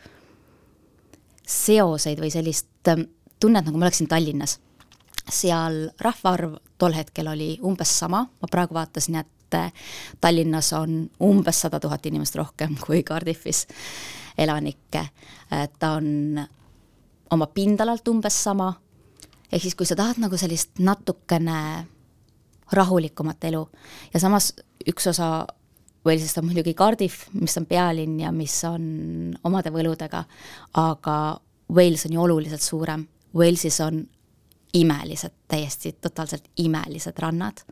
seoseid 1.47 2.21
või 2.23 2.31
sellist 2.33 2.89
ähm, 2.89 3.09
tunnet, 3.41 3.67
nagu 3.67 3.79
ma 3.79 3.87
oleksin 3.87 4.09
Tallinnas. 4.09 4.59
seal 5.31 5.91
rahvaarv 6.01 6.59
tol 6.79 6.93
hetkel 6.93 7.29
oli 7.29 7.59
umbes 7.63 7.93
sama, 7.99 8.25
ma 8.41 8.49
praegu 8.51 8.75
vaatasin, 8.75 9.21
et 9.21 9.55
äh, 9.55 9.73
Tallinnas 10.21 10.73
on 10.73 11.11
umbes 11.21 11.61
sada 11.61 11.81
tuhat 11.81 12.07
inimest 12.07 12.37
rohkem 12.37 12.77
kui 12.81 13.03
Cardiffis 13.03 13.67
elanikke. 14.39 15.07
ta 15.79 15.91
on 15.99 16.41
oma 17.31 17.47
pindalalt 17.47 18.09
umbes 18.09 18.37
sama, 18.45 18.73
ehk 19.53 19.63
siis 19.63 19.75
kui 19.75 19.87
sa 19.87 19.97
tahad 19.97 20.21
nagu 20.23 20.37
sellist 20.37 20.79
natukene 20.79 21.87
rahulikumat 22.73 23.45
elu 23.45 23.63
ja 24.15 24.21
samas 24.21 24.53
üks 24.89 25.07
osa 25.13 25.47
Walesist 26.05 26.37
on 26.39 26.45
muidugi 26.45 26.75
Cardiff, 26.77 27.31
mis 27.33 27.57
on 27.57 27.65
pealinn 27.67 28.19
ja 28.21 28.33
mis 28.33 28.59
on 28.69 29.33
omade 29.45 29.71
võludega, 29.73 30.21
aga 30.77 31.15
Wales 31.73 32.05
on 32.05 32.13
ju 32.13 32.21
oluliselt 32.21 32.61
suurem. 32.61 33.07
Walesis 33.35 33.81
on 33.81 34.03
imelised, 34.77 35.33
täiesti 35.49 35.95
totaalselt 35.97 36.51
imelised 36.61 37.17
rannad, 37.19 37.65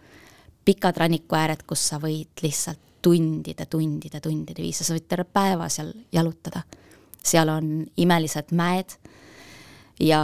pikad 0.64 0.96
rannikuääred, 0.96 1.66
kus 1.68 1.84
sa 1.92 2.00
võid 2.00 2.40
lihtsalt 2.42 2.80
tundide, 3.02 3.66
tundide, 3.66 4.20
tundide 4.20 4.62
viisi, 4.62 4.84
sa 4.84 4.94
võid 4.94 5.08
terve 5.08 5.24
päeva 5.24 5.68
seal 5.68 5.92
jalutada. 6.12 6.62
seal 7.22 7.48
on 7.48 7.86
imelised 7.96 8.50
mäed 8.52 8.96
ja 10.00 10.20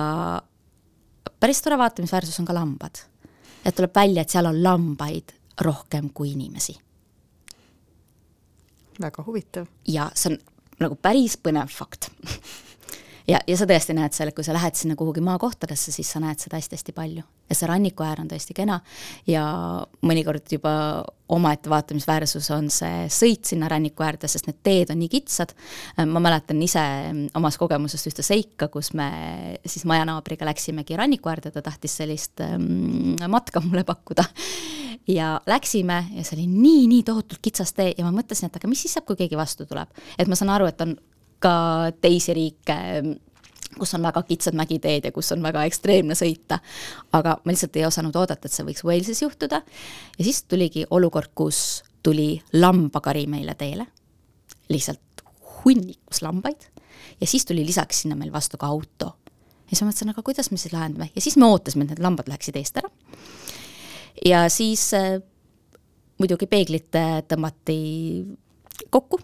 päris 1.40 1.62
tore 1.62 1.78
vaatamisväärsus 1.78 2.40
on 2.40 2.46
ka 2.46 2.54
lambad. 2.54 2.98
et 3.64 3.74
tuleb 3.74 3.94
välja, 3.94 4.22
et 4.22 4.30
seal 4.30 4.46
on 4.46 4.62
lambaid 4.62 5.32
rohkem 5.60 6.10
kui 6.10 6.32
inimesi 6.32 6.78
väga 9.00 9.22
huvitav. 9.26 9.66
ja 9.86 10.10
see 10.14 10.32
on 10.32 10.38
nagu 10.82 10.98
päris 11.02 11.36
põnev 11.42 11.70
fakt 11.72 12.10
ja, 13.28 13.40
ja 13.46 13.56
sa 13.58 13.66
tõesti 13.68 13.94
näed 13.96 14.14
seal, 14.16 14.32
kui 14.36 14.46
sa 14.46 14.54
lähed 14.56 14.78
sinna 14.78 14.96
kuhugi 14.98 15.22
maakohtadesse, 15.24 15.92
siis 15.94 16.10
sa 16.12 16.20
näed 16.22 16.40
seda 16.42 16.58
hästi-hästi 16.58 16.94
palju. 16.96 17.24
ja 17.48 17.56
see 17.56 17.68
rannikuäär 17.68 18.20
on 18.20 18.28
tõesti 18.28 18.54
kena 18.56 18.80
ja 19.26 19.44
mõnikord 20.04 20.52
juba 20.52 20.72
omaette 21.32 21.70
vaatamisväärsus 21.72 22.50
on 22.56 22.68
see 22.72 23.06
sõit 23.12 23.48
sinna 23.48 23.68
ranniku 23.68 24.04
äärde, 24.04 24.28
sest 24.28 24.48
need 24.48 24.58
teed 24.64 24.92
on 24.92 25.00
nii 25.00 25.10
kitsad. 25.12 25.54
ma 26.06 26.20
mäletan 26.24 26.62
ise 26.62 26.84
omast 27.36 27.60
kogemusest 27.60 28.10
ühte 28.10 28.24
seika, 28.24 28.68
kus 28.72 28.92
me 28.96 29.10
siis 29.66 29.84
majanaabriga 29.88 30.48
läksimegi 30.48 30.96
ranniku 30.96 31.32
äärde, 31.32 31.52
ta 31.52 31.62
tahtis 31.62 31.96
sellist 32.00 32.40
ähm, 32.44 33.16
matka 33.28 33.60
mulle 33.64 33.84
pakkuda 33.84 34.24
ja 35.08 35.38
läksime 35.46 36.04
ja 36.16 36.24
see 36.24 36.36
oli 36.36 36.48
nii-nii 36.52 37.04
tohutult 37.04 37.40
kitsas 37.42 37.72
tee 37.76 37.92
ja 37.96 38.04
ma 38.04 38.12
mõtlesin, 38.12 38.48
et 38.48 38.56
aga 38.56 38.68
mis 38.68 38.84
siis 38.84 38.96
saab, 38.96 39.08
kui 39.08 39.16
keegi 39.20 39.36
vastu 39.36 39.66
tuleb. 39.68 39.88
et 40.18 40.28
ma 40.28 40.36
saan 40.36 40.52
aru, 40.52 40.68
et 40.68 40.80
on 40.84 40.96
ka 41.42 41.55
teisi 42.01 42.35
riike, 42.35 42.79
kus 43.79 43.94
on 43.94 44.03
väga 44.03 44.22
kitsad 44.27 44.57
mägiteed 44.59 45.09
ja 45.09 45.12
kus 45.14 45.33
on 45.33 45.42
väga 45.42 45.64
ekstreemne 45.68 46.16
sõita. 46.18 46.59
aga 47.12 47.37
ma 47.44 47.53
lihtsalt 47.53 47.77
ei 47.77 47.87
osanud 47.87 48.16
oodata, 48.16 48.48
et 48.48 48.55
see 48.55 48.66
võiks 48.66 48.85
Walesis 48.85 49.22
juhtuda. 49.22 49.62
ja 50.18 50.24
siis 50.24 50.42
tuligi 50.42 50.87
olukord, 50.90 51.31
kus 51.35 51.85
tuli 52.03 52.40
lambakari 52.53 53.27
meile 53.27 53.55
teele, 53.55 53.87
lihtsalt 54.68 55.24
hunnikus 55.64 56.22
lambaid 56.22 56.68
ja 57.20 57.27
siis 57.27 57.44
tuli 57.44 57.66
lisaks 57.66 58.03
sinna 58.03 58.16
meil 58.16 58.33
vastu 58.33 58.57
ka 58.57 58.66
auto. 58.66 59.14
ja 59.68 59.77
siis 59.77 59.83
ma 59.83 59.90
mõtlesin, 59.90 60.11
aga 60.11 60.22
kuidas 60.22 60.51
me 60.51 60.59
siis 60.59 60.72
lahendame 60.72 61.11
ja 61.14 61.20
siis 61.20 61.37
me 61.37 61.46
ootasime, 61.46 61.85
et 61.85 61.96
need 61.96 62.05
lambad 62.05 62.29
läheksid 62.29 62.57
eest 62.57 62.77
ära 62.83 62.90
ja 64.27 64.48
siis 64.48 64.90
äh, 64.94 65.20
muidugi 66.18 66.48
peeglid 66.51 66.94
äh, 66.98 67.20
tõmmati 67.29 67.79
kokku, 68.90 69.20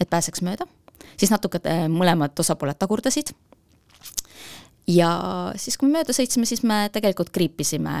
et 0.00 0.10
pääseks 0.10 0.42
mööda, 0.46 0.66
siis 1.16 1.32
natuke 1.32 1.60
äh, 1.68 1.84
mõlemad 1.90 2.38
osapooled 2.40 2.78
tagurdasid 2.80 3.34
ja 4.90 5.10
siis, 5.60 5.78
kui 5.80 5.88
me 5.88 6.00
mööda 6.00 6.16
sõitsime, 6.16 6.48
siis 6.48 6.64
me 6.66 6.84
tegelikult 6.92 7.32
kriipisime 7.34 7.94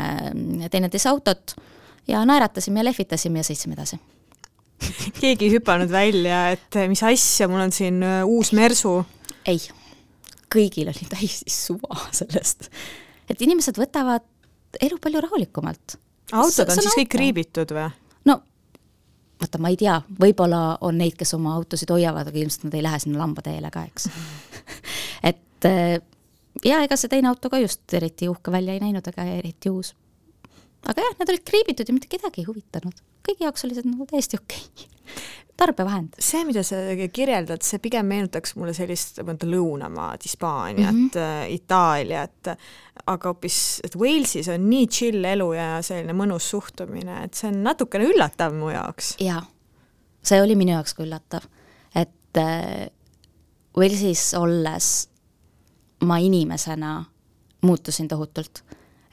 teineteise 0.72 1.08
autot 1.12 1.56
ja 2.10 2.24
naeratasime 2.28 2.82
ja 2.82 2.90
lehvitasime 2.90 3.40
ja 3.40 3.46
sõitsime 3.46 3.78
edasi. 3.78 4.00
keegi 5.22 5.48
ei 5.48 5.54
hüpanud 5.56 5.92
välja, 5.92 6.46
et 6.56 6.80
mis 6.90 7.02
asja, 7.06 7.48
mul 7.48 7.64
on 7.64 7.72
siin 7.72 8.02
uus 8.28 8.52
Mersu? 8.56 8.98
ei, 9.48 9.60
kõigil 10.52 10.88
oli 10.92 11.08
täiesti 11.08 11.52
suva 11.52 12.06
sellest, 12.12 12.70
et 13.30 13.42
inimesed 13.44 13.78
võtavad 13.80 14.24
elu 14.82 14.98
palju 15.00 15.20
rahulikumalt 15.24 15.98
autod 16.32 16.72
on 16.72 16.80
siis 16.80 16.96
kõik 16.96 17.12
kriibitud 17.12 17.74
või? 17.74 17.88
no 18.28 18.38
vaata, 19.40 19.60
ma 19.60 19.70
ei 19.72 19.76
tea, 19.80 19.98
võib-olla 20.20 20.62
on 20.86 20.98
neid, 20.98 21.16
kes 21.18 21.34
oma 21.36 21.54
autosid 21.58 21.90
hoiavad, 21.90 22.30
aga 22.30 22.40
ilmselt 22.40 22.68
nad 22.68 22.78
ei 22.78 22.84
lähe 22.86 22.98
sinna 23.02 23.22
lambateele 23.22 23.70
ka, 23.74 23.84
eks 23.90 24.08
et 25.30 25.68
eh, 25.70 25.98
ja 26.64 26.80
ega 26.84 26.98
see 27.00 27.10
teine 27.12 27.30
auto 27.30 27.50
ka 27.50 27.60
just 27.62 27.94
eriti 27.96 28.28
uhke 28.30 28.52
välja 28.54 28.76
ei 28.76 28.82
näinud, 28.82 29.06
ega 29.10 29.26
eriti 29.38 29.72
uus. 29.72 29.94
Aga 30.84 31.06
jah, 31.06 31.16
need 31.18 31.32
olid 31.34 31.46
kriibitud 31.48 31.88
ja 31.88 31.96
mitte 31.96 32.10
kedagi 32.12 32.42
ei 32.42 32.48
huvitanud. 32.48 33.00
kõigi 33.24 33.46
jaoks 33.46 33.64
oli 33.66 33.76
see 33.76 33.88
nagu 33.88 34.06
täiesti 34.10 34.40
okei 34.40 34.66
okay 34.68 34.92
tarbevahend. 35.60 36.16
see, 36.18 36.42
mida 36.44 36.64
sa 36.66 36.80
kirjeldad, 37.12 37.62
see 37.62 37.80
pigem 37.82 38.08
meenutaks 38.10 38.56
mulle 38.58 38.74
sellist 38.76 39.20
mõnda 39.26 39.48
lõunamaad, 39.48 40.24
Hispaaniat 40.26 40.94
mm, 40.94 41.10
-hmm. 41.14 41.54
Itaaliat, 41.54 42.52
aga 43.06 43.30
hoopis, 43.30 43.80
et 43.84 43.96
Walesis 43.96 44.48
on 44.52 44.68
nii 44.70 44.88
chill 44.90 45.24
elu 45.30 45.52
ja 45.54 45.68
selline 45.82 46.16
mõnus 46.16 46.50
suhtumine, 46.50 47.22
et 47.24 47.38
see 47.38 47.50
on 47.52 47.62
natukene 47.62 48.08
üllatav 48.10 48.54
mu 48.58 48.72
jaoks. 48.74 49.14
jaa, 49.22 49.42
see 50.22 50.42
oli 50.42 50.58
minu 50.58 50.74
jaoks 50.74 50.94
ka 50.94 51.06
üllatav, 51.06 51.48
et 51.94 52.42
äh, 52.42 52.88
Walesis 53.76 54.32
olles 54.38 55.08
ma 56.04 56.18
inimesena 56.18 57.04
muutusin 57.64 58.08
tohutult 58.08 58.64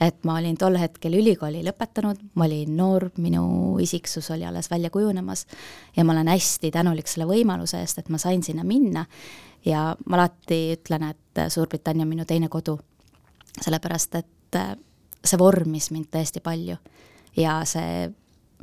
et 0.01 0.23
ma 0.25 0.39
olin 0.39 0.57
tol 0.57 0.75
hetkel 0.81 1.13
ülikooli 1.19 1.61
lõpetanud, 1.65 2.21
ma 2.35 2.47
olin 2.47 2.73
noor, 2.77 3.07
minu 3.21 3.43
isiksus 3.81 4.31
oli 4.33 4.45
alles 4.47 4.71
välja 4.71 4.89
kujunemas 4.89 5.45
ja 5.95 6.05
ma 6.05 6.15
olen 6.15 6.31
hästi 6.33 6.71
tänulik 6.73 7.09
selle 7.09 7.27
võimaluse 7.29 7.83
eest, 7.83 8.01
et 8.01 8.09
ma 8.09 8.17
sain 8.21 8.41
sinna 8.43 8.65
minna. 8.65 9.05
Ja 9.65 9.91
ma 10.09 10.17
alati 10.17 10.61
ütlen, 10.73 11.05
et 11.11 11.43
Suurbritannia 11.53 12.07
on 12.07 12.09
minu 12.09 12.25
teine 12.25 12.49
kodu. 12.49 12.79
sellepärast, 13.61 14.15
et 14.15 14.55
äh, 14.55 14.75
see 15.25 15.37
vormis 15.37 15.89
mind 15.91 16.07
tõesti 16.07 16.39
palju 16.39 16.77
ja 17.35 17.57
see 17.67 18.09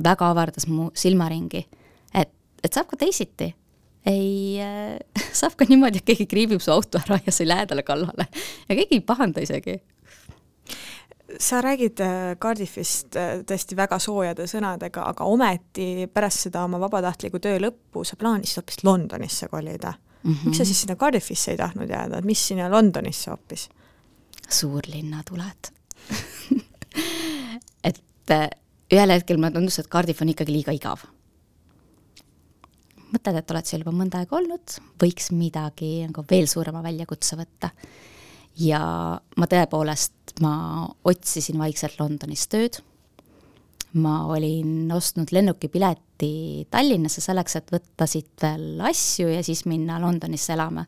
väga 0.03 0.31
avardas 0.33 0.65
mu 0.67 0.89
silmaringi, 0.97 1.61
et, 2.13 2.31
et 2.63 2.73
saab 2.73 2.89
ka 2.89 2.97
teisiti. 2.97 3.53
Ei 4.05 4.57
äh,, 4.59 4.97
saab 5.39 5.55
ka 5.55 5.67
niimoodi, 5.69 6.01
et 6.01 6.07
keegi 6.09 6.27
kriibib 6.27 6.59
su 6.59 6.71
auto 6.73 6.99
ära 6.99 7.19
ja 7.25 7.31
sa 7.31 7.45
ei 7.45 7.47
lähe 7.47 7.69
talle 7.69 7.85
kallale. 7.87 8.27
Ja 8.67 8.75
keegi 8.75 8.97
ei 8.97 9.05
pahanda 9.05 9.45
isegi 9.45 9.77
sa 11.39 11.61
räägid 11.61 11.99
äh, 11.99 12.35
Cardiffist 12.41 13.15
äh, 13.15 13.41
tõesti 13.47 13.77
väga 13.77 13.99
soojade 14.01 14.47
sõnadega, 14.49 15.03
aga 15.11 15.27
ometi 15.29 16.07
pärast 16.13 16.47
seda 16.47 16.63
oma 16.65 16.79
vabatahtliku 16.81 17.41
töö 17.43 17.59
lõppu 17.61 18.05
sa 18.07 18.17
plaanisid 18.19 18.61
hoopis 18.61 18.83
Londonisse 18.83 19.47
kolida 19.47 19.93
mm. 19.93 20.31
-hmm. 20.31 20.45
miks 20.45 20.57
sa 20.57 20.65
siis 20.65 20.81
sinna 20.81 20.95
Cardiffisse 20.95 21.51
ei 21.51 21.57
tahtnud 21.57 21.89
jääda, 21.89 22.17
et 22.17 22.25
mis 22.25 22.47
sinna 22.47 22.71
Londonisse 22.71 23.31
hoopis? 23.31 23.69
suurlinna 24.49 25.23
tuled 25.29 25.71
et 27.89 28.03
äh, 28.31 28.49
ühel 28.93 29.13
hetkel 29.13 29.37
mulle 29.37 29.53
tundus, 29.53 29.79
et 29.79 29.87
Cardiff 29.87 30.21
on 30.21 30.29
ikkagi 30.33 30.53
liiga 30.53 30.71
igav. 30.71 31.05
mõtled, 33.09 33.37
et 33.37 33.51
oled 33.51 33.65
seal 33.65 33.81
juba 33.81 33.93
mõnda 33.95 34.21
aega 34.21 34.37
olnud, 34.37 34.77
võiks 35.01 35.31
midagi 35.33 36.05
nagu 36.05 36.25
veel 36.29 36.47
suurema 36.47 36.83
väljakutse 36.85 37.37
võtta 37.39 37.71
ja 38.59 38.81
ma 39.37 39.47
tõepoolest, 39.49 40.35
ma 40.43 40.53
otsisin 41.07 41.59
vaikselt 41.61 41.99
Londonis 41.99 42.45
tööd, 42.51 42.79
ma 43.99 44.21
olin 44.29 44.91
ostnud 44.93 45.31
lennukipileti 45.33 46.67
Tallinnasse 46.71 47.23
selleks, 47.23 47.55
et 47.57 47.71
võtta 47.73 48.05
siit 48.09 48.31
veel 48.43 48.81
asju 48.85 49.31
ja 49.31 49.41
siis 49.45 49.65
minna 49.69 49.99
Londonisse 50.01 50.53
elama. 50.53 50.85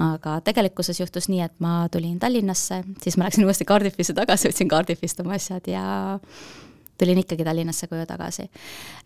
aga 0.00 0.38
tegelikkuses 0.40 1.00
juhtus 1.00 1.26
nii, 1.28 1.42
et 1.44 1.58
ma 1.60 1.88
tulin 1.92 2.18
Tallinnasse, 2.20 2.82
siis 3.02 3.18
ma 3.18 3.26
läksin 3.26 3.44
uuesti 3.44 3.66
Cardiffisse 3.68 4.14
tagasi, 4.16 4.48
võtsin 4.48 4.70
Cardiffist 4.70 5.20
oma 5.20 5.36
asjad 5.36 5.68
ja 5.68 6.18
tulin 6.98 7.18
ikkagi 7.18 7.44
Tallinnasse 7.44 7.88
koju 7.90 8.06
tagasi. 8.06 8.48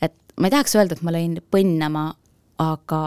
et 0.03 0.14
ma 0.37 0.46
ei 0.46 0.55
tahaks 0.55 0.77
öelda, 0.77 0.94
et 0.94 1.03
ma 1.03 1.14
lõin 1.14 1.40
põnnama, 1.51 2.12
aga 2.59 3.03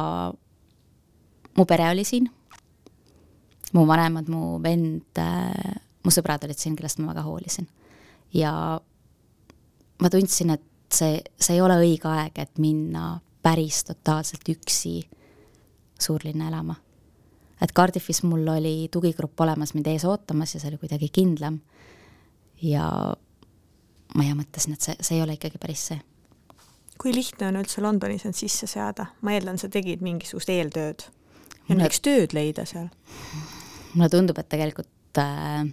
mu 1.57 1.65
pere 1.65 1.89
oli 1.91 2.03
siin 2.03 2.29
mu 3.73 3.85
vanemad, 3.87 4.29
mu 4.31 4.57
vend, 4.63 5.17
äh, 5.17 5.79
mu 6.03 6.13
sõbrad 6.13 6.45
olid 6.45 6.57
siin, 6.57 6.75
kellest 6.77 7.01
ma 7.01 7.11
väga 7.13 7.25
hoolisin. 7.27 7.67
ja 8.33 8.51
ma 10.01 10.09
tundsin, 10.09 10.53
et 10.55 10.93
see, 10.93 11.21
see 11.39 11.57
ei 11.57 11.61
ole 11.61 11.79
õige 11.81 12.09
aeg, 12.09 12.37
et 12.39 12.61
minna 12.61 13.19
päris 13.41 13.83
totaalselt 13.87 14.49
üksi 14.49 15.01
suurlinna 15.99 16.47
elama. 16.47 16.75
et 17.61 17.73
Cardiffis 17.75 18.23
mul 18.23 18.47
oli 18.47 18.89
tugigrupp 18.91 19.39
olemas 19.39 19.73
mind 19.73 19.87
ees 19.87 20.05
ootamas 20.05 20.53
ja 20.53 20.59
see 20.59 20.71
oli 20.71 20.77
kuidagi 20.77 21.09
kindlam. 21.09 21.59
ja 22.61 23.15
ma 24.15 24.25
ja 24.25 24.35
mõtlesin, 24.35 24.73
et 24.73 24.81
see, 24.81 24.95
see 24.99 25.17
ei 25.17 25.23
ole 25.23 25.37
ikkagi 25.37 25.61
päris 25.61 25.87
see. 25.91 26.01
kui 26.99 27.13
lihtne 27.15 27.47
on 27.47 27.61
üldse 27.61 27.81
Londonis 27.81 28.25
end 28.25 28.35
sisse 28.35 28.67
seada, 28.67 29.11
ma 29.21 29.35
eeldan, 29.35 29.57
sa 29.57 29.69
tegid 29.71 30.01
mingisugust 30.03 30.49
eeltööd 30.49 31.05
ja 31.69 31.77
näiteks 31.77 32.01
tööd 32.05 32.35
leida 32.35 32.65
seal? 32.69 32.89
Mulle 33.93 34.09
tundub, 34.09 34.37
et 34.39 34.49
tegelikult 34.49 35.21
äh, 35.21 35.63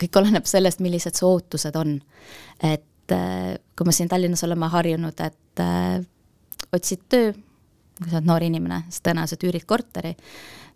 kõik 0.00 0.20
oleneb 0.20 0.48
sellest, 0.48 0.80
millised 0.84 1.18
su 1.18 1.28
ootused 1.28 1.76
on. 1.76 1.98
et 2.62 3.14
äh, 3.14 3.58
kui 3.76 3.86
me 3.88 3.94
siin 3.96 4.08
Tallinnas 4.08 4.44
oleme 4.46 4.70
harjunud, 4.72 5.20
et 5.20 5.62
äh, 5.62 6.00
otsid 6.72 7.06
töö, 7.08 7.32
kui 8.00 8.08
sa 8.08 8.18
oled 8.18 8.28
noor 8.28 8.46
inimene, 8.46 8.84
siis 8.88 9.04
tõenäoliselt 9.04 9.46
üürid 9.48 9.66
korteri, 9.68 10.14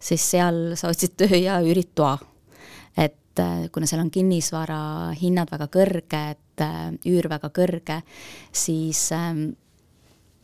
siis 0.03 0.25
seal 0.35 0.63
sa 0.81 0.91
otsid 0.93 1.17
töö 1.21 1.41
ja 1.41 1.61
üürid 1.65 1.95
toa. 1.95 2.19
et 2.97 3.41
äh, 3.43 3.67
kuna 3.73 3.87
seal 3.91 4.05
on 4.05 4.11
kinnisvara 4.15 5.13
hinnad 5.21 5.51
väga 5.51 5.69
kõrged 5.73 6.63
äh,, 6.63 6.89
üür 7.11 7.29
väga 7.31 7.51
kõrge, 7.55 8.01
siis 8.53 9.09
äh, 9.13 9.33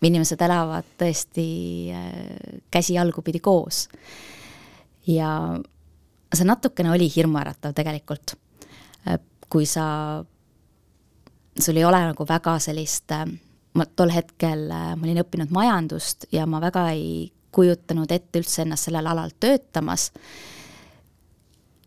inimesed 0.02 0.40
elavad 0.40 0.96
tõesti 0.98 1.48
äh, 1.94 2.60
käsi-jalgu 2.72 3.22
pidi 3.22 3.42
koos 3.44 3.88
ja 5.06 5.30
see 6.34 6.46
natukene 6.46 6.92
oli 6.92 7.08
hirmuäratav 7.10 7.74
tegelikult. 7.76 8.36
Äh, 9.08 9.18
kui 9.50 9.66
sa, 9.66 10.24
sul 11.58 11.80
ei 11.80 11.84
ole 11.84 12.02
nagu 12.10 12.26
väga 12.28 12.58
sellist, 12.62 13.10
äh, 13.16 13.26
ma 13.74 13.86
tol 13.96 14.12
hetkel, 14.14 14.68
äh, 14.70 14.94
ma 14.96 15.06
olin 15.06 15.22
õppinud 15.24 15.52
majandust 15.54 16.28
ja 16.34 16.46
ma 16.46 16.60
väga 16.62 16.90
ei 16.94 17.30
kujutanud 17.50 18.10
ette 18.12 18.42
üldse 18.42 18.62
ennast 18.62 18.86
sellel 18.86 19.08
alal 19.10 19.32
töötamas 19.42 20.10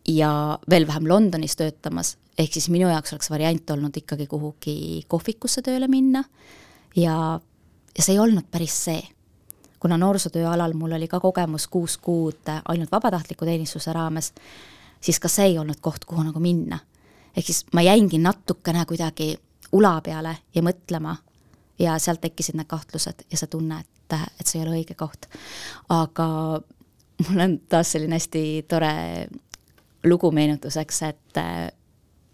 ja 0.07 0.59
veel 0.69 0.87
vähem 0.87 1.07
Londonis 1.07 1.55
töötamas, 1.55 2.17
ehk 2.37 2.57
siis 2.57 2.67
minu 2.73 2.89
jaoks 2.91 3.13
oleks 3.15 3.31
variant 3.31 3.71
olnud 3.71 3.95
ikkagi 3.95 4.27
kuhugi 4.27 4.75
kohvikusse 5.07 5.63
tööle 5.63 5.87
minna 5.87 6.25
ja, 6.99 7.39
ja 7.95 8.03
see 8.03 8.17
ei 8.17 8.19
olnud 8.19 8.49
päris 8.51 8.75
see 8.89 8.99
kuna 9.83 9.97
noorsootöö 9.97 10.47
alal 10.47 10.73
mul 10.73 10.91
oli 10.95 11.07
ka 11.11 11.19
kogemus 11.19 11.67
kuus 11.67 11.97
kuud 11.97 12.47
ainult 12.67 12.91
vabatahtliku 12.91 13.45
teenistuse 13.45 13.93
raames, 13.93 14.33
siis 15.01 15.19
ka 15.19 15.27
see 15.27 15.49
ei 15.51 15.57
olnud 15.59 15.81
koht, 15.81 16.05
kuhu 16.05 16.23
nagu 16.23 16.39
minna. 16.39 16.79
ehk 17.37 17.45
siis 17.45 17.65
ma 17.73 17.81
jäingi 17.81 18.17
natukene 18.17 18.85
kuidagi 18.85 19.35
ula 19.71 19.97
peale 20.01 20.37
ja 20.55 20.61
mõtlema 20.63 21.17
ja 21.79 21.97
sealt 21.99 22.21
tekkisid 22.21 22.55
need 22.55 22.69
kahtlused 22.71 23.25
ja 23.31 23.37
see 23.37 23.51
tunne, 23.51 23.81
et, 23.83 24.15
et 24.39 24.47
see 24.47 24.61
ei 24.61 24.67
ole 24.67 24.77
õige 24.77 24.95
koht. 24.95 25.27
aga 25.89 26.27
mul 27.27 27.45
on 27.47 27.59
taas 27.69 27.91
selline 27.91 28.15
hästi 28.15 28.65
tore 28.67 28.93
lugu 30.03 30.31
meenutuseks, 30.31 31.01
et 31.11 31.43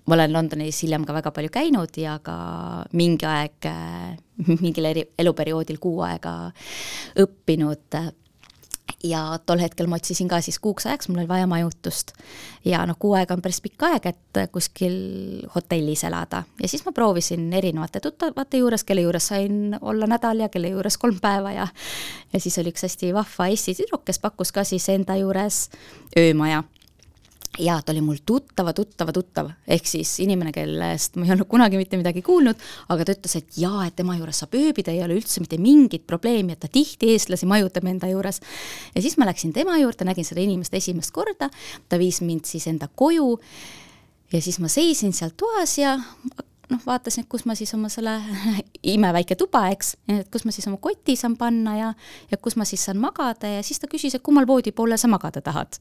ma 0.09 0.17
olen 0.17 0.33
Londonis 0.33 0.83
hiljem 0.83 1.05
ka 1.05 1.13
väga 1.13 1.31
palju 1.35 1.51
käinud 1.53 1.97
ja 2.01 2.17
ka 2.23 2.37
mingi 2.97 3.27
aeg, 3.29 3.69
mingil 4.63 4.89
eri, 4.89 5.05
eluperioodil 5.19 5.77
kuu 5.81 6.01
aega 6.07 6.39
õppinud. 7.19 8.01
Ja 9.05 9.21
tol 9.45 9.61
hetkel 9.61 9.87
ma 9.87 9.95
otsisin 9.99 10.27
ka 10.27 10.41
siis 10.43 10.57
kuuks 10.59 10.87
ajaks, 10.89 11.07
mul 11.07 11.21
oli 11.21 11.29
vaja 11.29 11.47
majutust. 11.47 12.11
ja 12.65 12.81
noh, 12.89 12.97
kuu 12.99 13.13
aega 13.15 13.35
on 13.37 13.41
päris 13.41 13.61
pikk 13.63 13.85
aeg, 13.87 14.09
et 14.09 14.39
kuskil 14.51 15.45
hotellis 15.53 16.03
elada. 16.03 16.41
Ja 16.59 16.67
siis 16.67 16.83
ma 16.87 16.91
proovisin 16.91 17.45
erinevate 17.53 18.01
tuttavate 18.03 18.59
juures, 18.59 18.83
kelle 18.83 19.05
juures 19.05 19.29
sain 19.31 19.77
olla 19.81 20.09
nädal 20.09 20.43
ja 20.43 20.49
kelle 20.49 20.73
juures 20.73 20.97
kolm 20.97 21.21
päeva 21.21 21.53
ja 21.55 21.67
ja 22.33 22.41
siis 22.41 22.57
oli 22.59 22.73
üks 22.73 22.83
hästi 22.89 23.13
vahva 23.13 23.47
Eesti 23.53 23.77
tüdruk, 23.77 24.03
kes 24.09 24.19
pakkus 24.19 24.51
ka 24.51 24.65
siis 24.67 24.89
enda 24.89 25.15
juures 25.21 25.69
öömaja 26.17 26.65
ja 27.57 27.79
ta 27.81 27.91
oli 27.91 28.01
mul 28.05 28.19
tuttava, 28.25 28.73
tuttava, 28.73 29.13
tuttav, 29.15 29.49
ehk 29.67 29.87
siis 29.89 30.11
inimene, 30.23 30.51
kellest 30.55 31.17
ma 31.17 31.25
ei 31.25 31.33
olnud 31.33 31.49
kunagi 31.49 31.79
mitte 31.79 31.97
midagi 31.99 32.21
kuulnud, 32.25 32.61
aga 32.93 33.07
ta 33.07 33.15
ütles, 33.17 33.35
et 33.39 33.57
jaa, 33.59 33.87
et 33.87 33.97
tema 33.97 34.15
juures 34.19 34.43
saab 34.43 34.55
ööbida, 34.59 34.93
ei 34.93 35.01
ole 35.03 35.17
üldse 35.17 35.41
mitte 35.43 35.59
mingit 35.61 36.05
probleemi, 36.07 36.55
et 36.55 36.63
ta 36.63 36.69
tihti 36.71 37.11
eestlasi 37.15 37.49
majutab 37.49 37.89
enda 37.89 38.11
juures. 38.11 38.41
ja 38.93 39.01
siis 39.01 39.17
ma 39.17 39.27
läksin 39.29 39.53
tema 39.55 39.79
juurde, 39.81 40.07
nägin 40.07 40.27
seda 40.27 40.43
inimest 40.45 40.73
esimest 40.77 41.13
korda, 41.15 41.49
ta 41.89 41.99
viis 41.99 42.21
mind 42.21 42.45
siis 42.49 42.67
enda 42.69 42.87
koju. 42.87 43.39
Ja 44.29 44.41
siis 44.45 44.59
ma 44.61 44.69
seisin 44.69 45.13
seal 45.13 45.31
toas 45.33 45.77
ja 45.79 45.95
noh, 46.69 46.81
vaatasin, 46.85 47.25
et 47.25 47.29
kus 47.31 47.45
ma 47.49 47.55
siis 47.57 47.73
oma 47.77 47.89
selle 47.91 48.15
imeväike 48.95 49.37
tuba, 49.39 49.65
eks, 49.73 49.95
et 50.11 50.29
kus 50.33 50.45
ma 50.47 50.53
siis 50.55 50.67
oma 50.69 50.79
koti 50.81 51.15
saan 51.19 51.37
panna 51.39 51.75
ja, 51.77 51.91
ja 52.31 52.41
kus 52.41 52.57
ma 52.59 52.67
siis 52.69 52.85
saan 52.87 53.01
magada 53.01 53.51
ja 53.57 53.63
siis 53.65 53.81
ta 53.81 53.89
küsis, 53.91 54.15
et 54.15 54.25
kummal 54.25 54.47
voodipoolel 54.49 54.99
sa 55.01 55.11
magada 55.11 55.43
tahad 55.45 55.79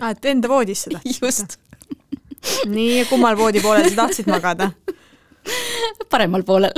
aa, 0.00 0.10
et 0.14 0.30
enda 0.32 0.50
voodisse 0.50 0.92
tahtsid? 0.94 1.20
just. 1.22 1.58
nii, 2.76 3.04
kummal 3.10 3.38
voodipoolel 3.38 3.90
sa 3.90 4.04
tahtsid 4.04 4.30
magada? 4.32 4.70
paremal 6.12 6.44
poolel 6.46 6.72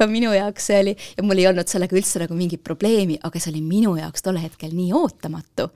aga 0.00 0.08
minu 0.08 0.32
jaoks 0.32 0.70
see 0.70 0.80
oli, 0.80 0.96
ja 1.16 1.24
mul 1.26 1.40
ei 1.42 1.48
olnud 1.50 1.68
sellega 1.68 1.96
üldse 1.96 2.22
nagu 2.22 2.36
mingit 2.36 2.62
probleemi, 2.64 3.18
aga 3.22 3.40
see 3.40 3.52
oli 3.52 3.60
minu 3.64 3.94
jaoks 3.98 4.24
tol 4.24 4.40
hetkel 4.40 4.72
nii 4.72 4.94
ootamatu, 4.96 5.68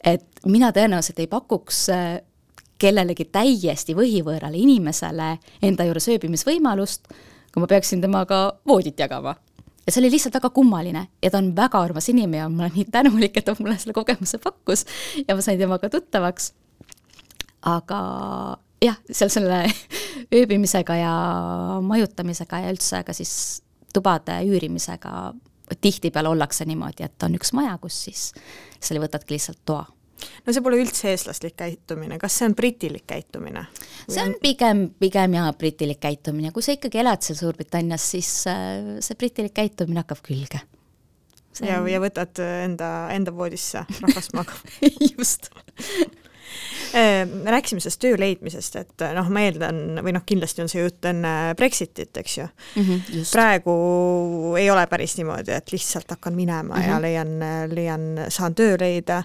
et 0.00 0.48
mina 0.48 0.70
tõenäoliselt 0.72 1.20
ei 1.20 1.28
pakuks 1.28 1.82
äh, 1.92 2.06
kellelegi 2.80 3.26
täiesti 3.32 3.94
võhivõõrale 3.96 4.58
inimesele 4.60 5.34
enda 5.62 5.86
juures 5.88 6.08
ööbimisvõimalust, 6.14 7.12
kui 7.52 7.62
ma 7.62 7.68
peaksin 7.70 8.02
temaga 8.02 8.42
voodit 8.68 8.98
jagama. 9.00 9.36
ja 9.86 9.92
see 9.92 10.02
oli 10.02 10.10
lihtsalt 10.12 10.34
väga 10.34 10.50
kummaline 10.54 11.06
ja 11.22 11.30
ta 11.30 11.38
on 11.38 11.52
väga 11.56 11.80
armas 11.80 12.08
inimene 12.08 12.42
ja 12.42 12.48
ma 12.48 12.64
olen 12.64 12.76
nii 12.76 12.88
tänulik, 12.92 13.36
et 13.36 13.44
ta 13.44 13.56
mulle 13.58 13.78
selle 13.78 13.96
kogemuse 13.96 14.38
pakkus 14.38 14.84
ja 15.26 15.34
ma 15.34 15.42
sain 15.42 15.58
temaga 15.58 15.90
tuttavaks. 15.90 16.52
aga 17.62 18.00
jah, 18.82 18.96
seal 19.10 19.30
selle 19.30 19.64
ööbimisega 20.40 20.96
ja 20.96 21.14
majutamisega 21.82 22.64
ja 22.64 22.74
üldse 22.74 23.04
ka 23.04 23.12
siis 23.16 23.62
tubade 23.94 24.40
üürimisega 24.46 25.32
tihtipeale 25.80 26.28
ollakse 26.28 26.64
niimoodi, 26.66 27.04
et 27.06 27.22
on 27.22 27.34
üks 27.38 27.52
maja, 27.54 27.76
kus 27.78 28.04
siis 28.04 28.30
selle 28.80 29.02
võtadki 29.02 29.36
lihtsalt 29.36 29.60
toa 29.64 29.84
no 30.46 30.54
see 30.54 30.64
pole 30.64 30.80
üldse 30.82 31.10
eestlaslik 31.12 31.56
käitumine, 31.60 32.18
kas 32.20 32.38
see 32.38 32.48
on 32.50 32.56
britilik 32.58 33.06
käitumine? 33.08 33.66
see 34.06 34.22
on 34.22 34.34
pigem, 34.42 34.88
pigem 35.00 35.38
jaa, 35.38 35.52
britilik 35.58 36.00
käitumine, 36.00 36.52
kui 36.54 36.64
sa 36.66 36.76
ikkagi 36.76 37.02
elad 37.02 37.24
seal 37.24 37.38
Suurbritannias, 37.40 38.10
siis 38.16 38.30
äh, 38.50 38.98
see 39.04 39.18
britilik 39.18 39.54
käitumine 39.56 40.04
hakkab 40.04 40.22
külge. 40.26 40.62
See 41.56 41.66
ja, 41.66 41.80
ja 41.90 41.98
võtad 42.02 42.38
enda, 42.44 42.90
enda 43.14 43.34
voodisse 43.34 43.82
rahvast 44.00 44.36
magama 44.38 44.90
just 45.10 45.50
rääkisime 47.44 47.80
sellest 47.80 48.00
töö 48.02 48.16
leidmisest, 48.18 48.76
et 48.76 49.04
noh, 49.14 49.28
ma 49.30 49.44
eeldan, 49.46 50.00
või 50.04 50.14
noh, 50.16 50.24
kindlasti 50.26 50.64
on 50.64 50.72
see 50.72 50.82
jutt 50.82 51.04
enne 51.10 51.54
Brexitit, 51.58 52.16
eks 52.16 52.38
ju 52.38 52.46
mm. 52.46 52.82
-hmm, 52.82 53.22
praegu 53.32 53.76
ei 54.58 54.70
ole 54.70 54.86
päris 54.90 55.16
niimoodi, 55.20 55.54
et 55.54 55.72
lihtsalt 55.72 56.10
hakkan 56.10 56.34
minema 56.34 56.74
mm 56.74 56.82
-hmm. 56.82 56.88
ja 56.90 57.00
leian, 57.00 57.38
leian, 57.74 58.06
saan 58.28 58.54
töö 58.54 58.76
leida 58.80 59.22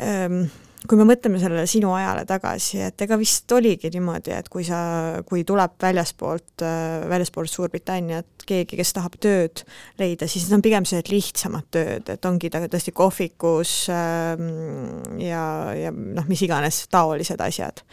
Ehm, 0.00 0.44
kui 0.88 0.98
me 0.98 1.04
mõtleme 1.06 1.38
sellele 1.40 1.64
sinu 1.70 1.92
ajale 1.94 2.24
tagasi, 2.26 2.80
et 2.88 3.04
ega 3.04 3.16
vist 3.20 3.50
oligi 3.54 3.90
niimoodi, 3.94 4.32
et 4.34 4.48
kui 4.52 4.64
sa, 4.66 4.80
kui 5.28 5.44
tuleb 5.46 5.76
väljaspoolt, 5.82 6.64
väljaspoolt 7.10 7.52
Suurbritanniat 7.52 8.46
keegi, 8.48 8.78
kes 8.78 8.94
tahab 8.96 9.16
tööd 9.22 9.62
leida, 10.00 10.26
siis 10.30 10.48
need 10.48 10.58
on 10.58 10.64
pigem 10.64 10.88
sellised 10.88 11.12
lihtsamad 11.12 11.68
tööd, 11.74 12.12
et 12.14 12.28
ongi 12.28 12.50
ta 12.50 12.64
tõesti 12.66 12.94
kohvikus 12.96 13.76
ähm, 13.94 14.50
ja, 15.22 15.44
ja 15.78 15.94
noh, 15.94 16.28
mis 16.30 16.42
iganes 16.46 16.84
taolised 16.92 17.40
asjad. 17.44 17.84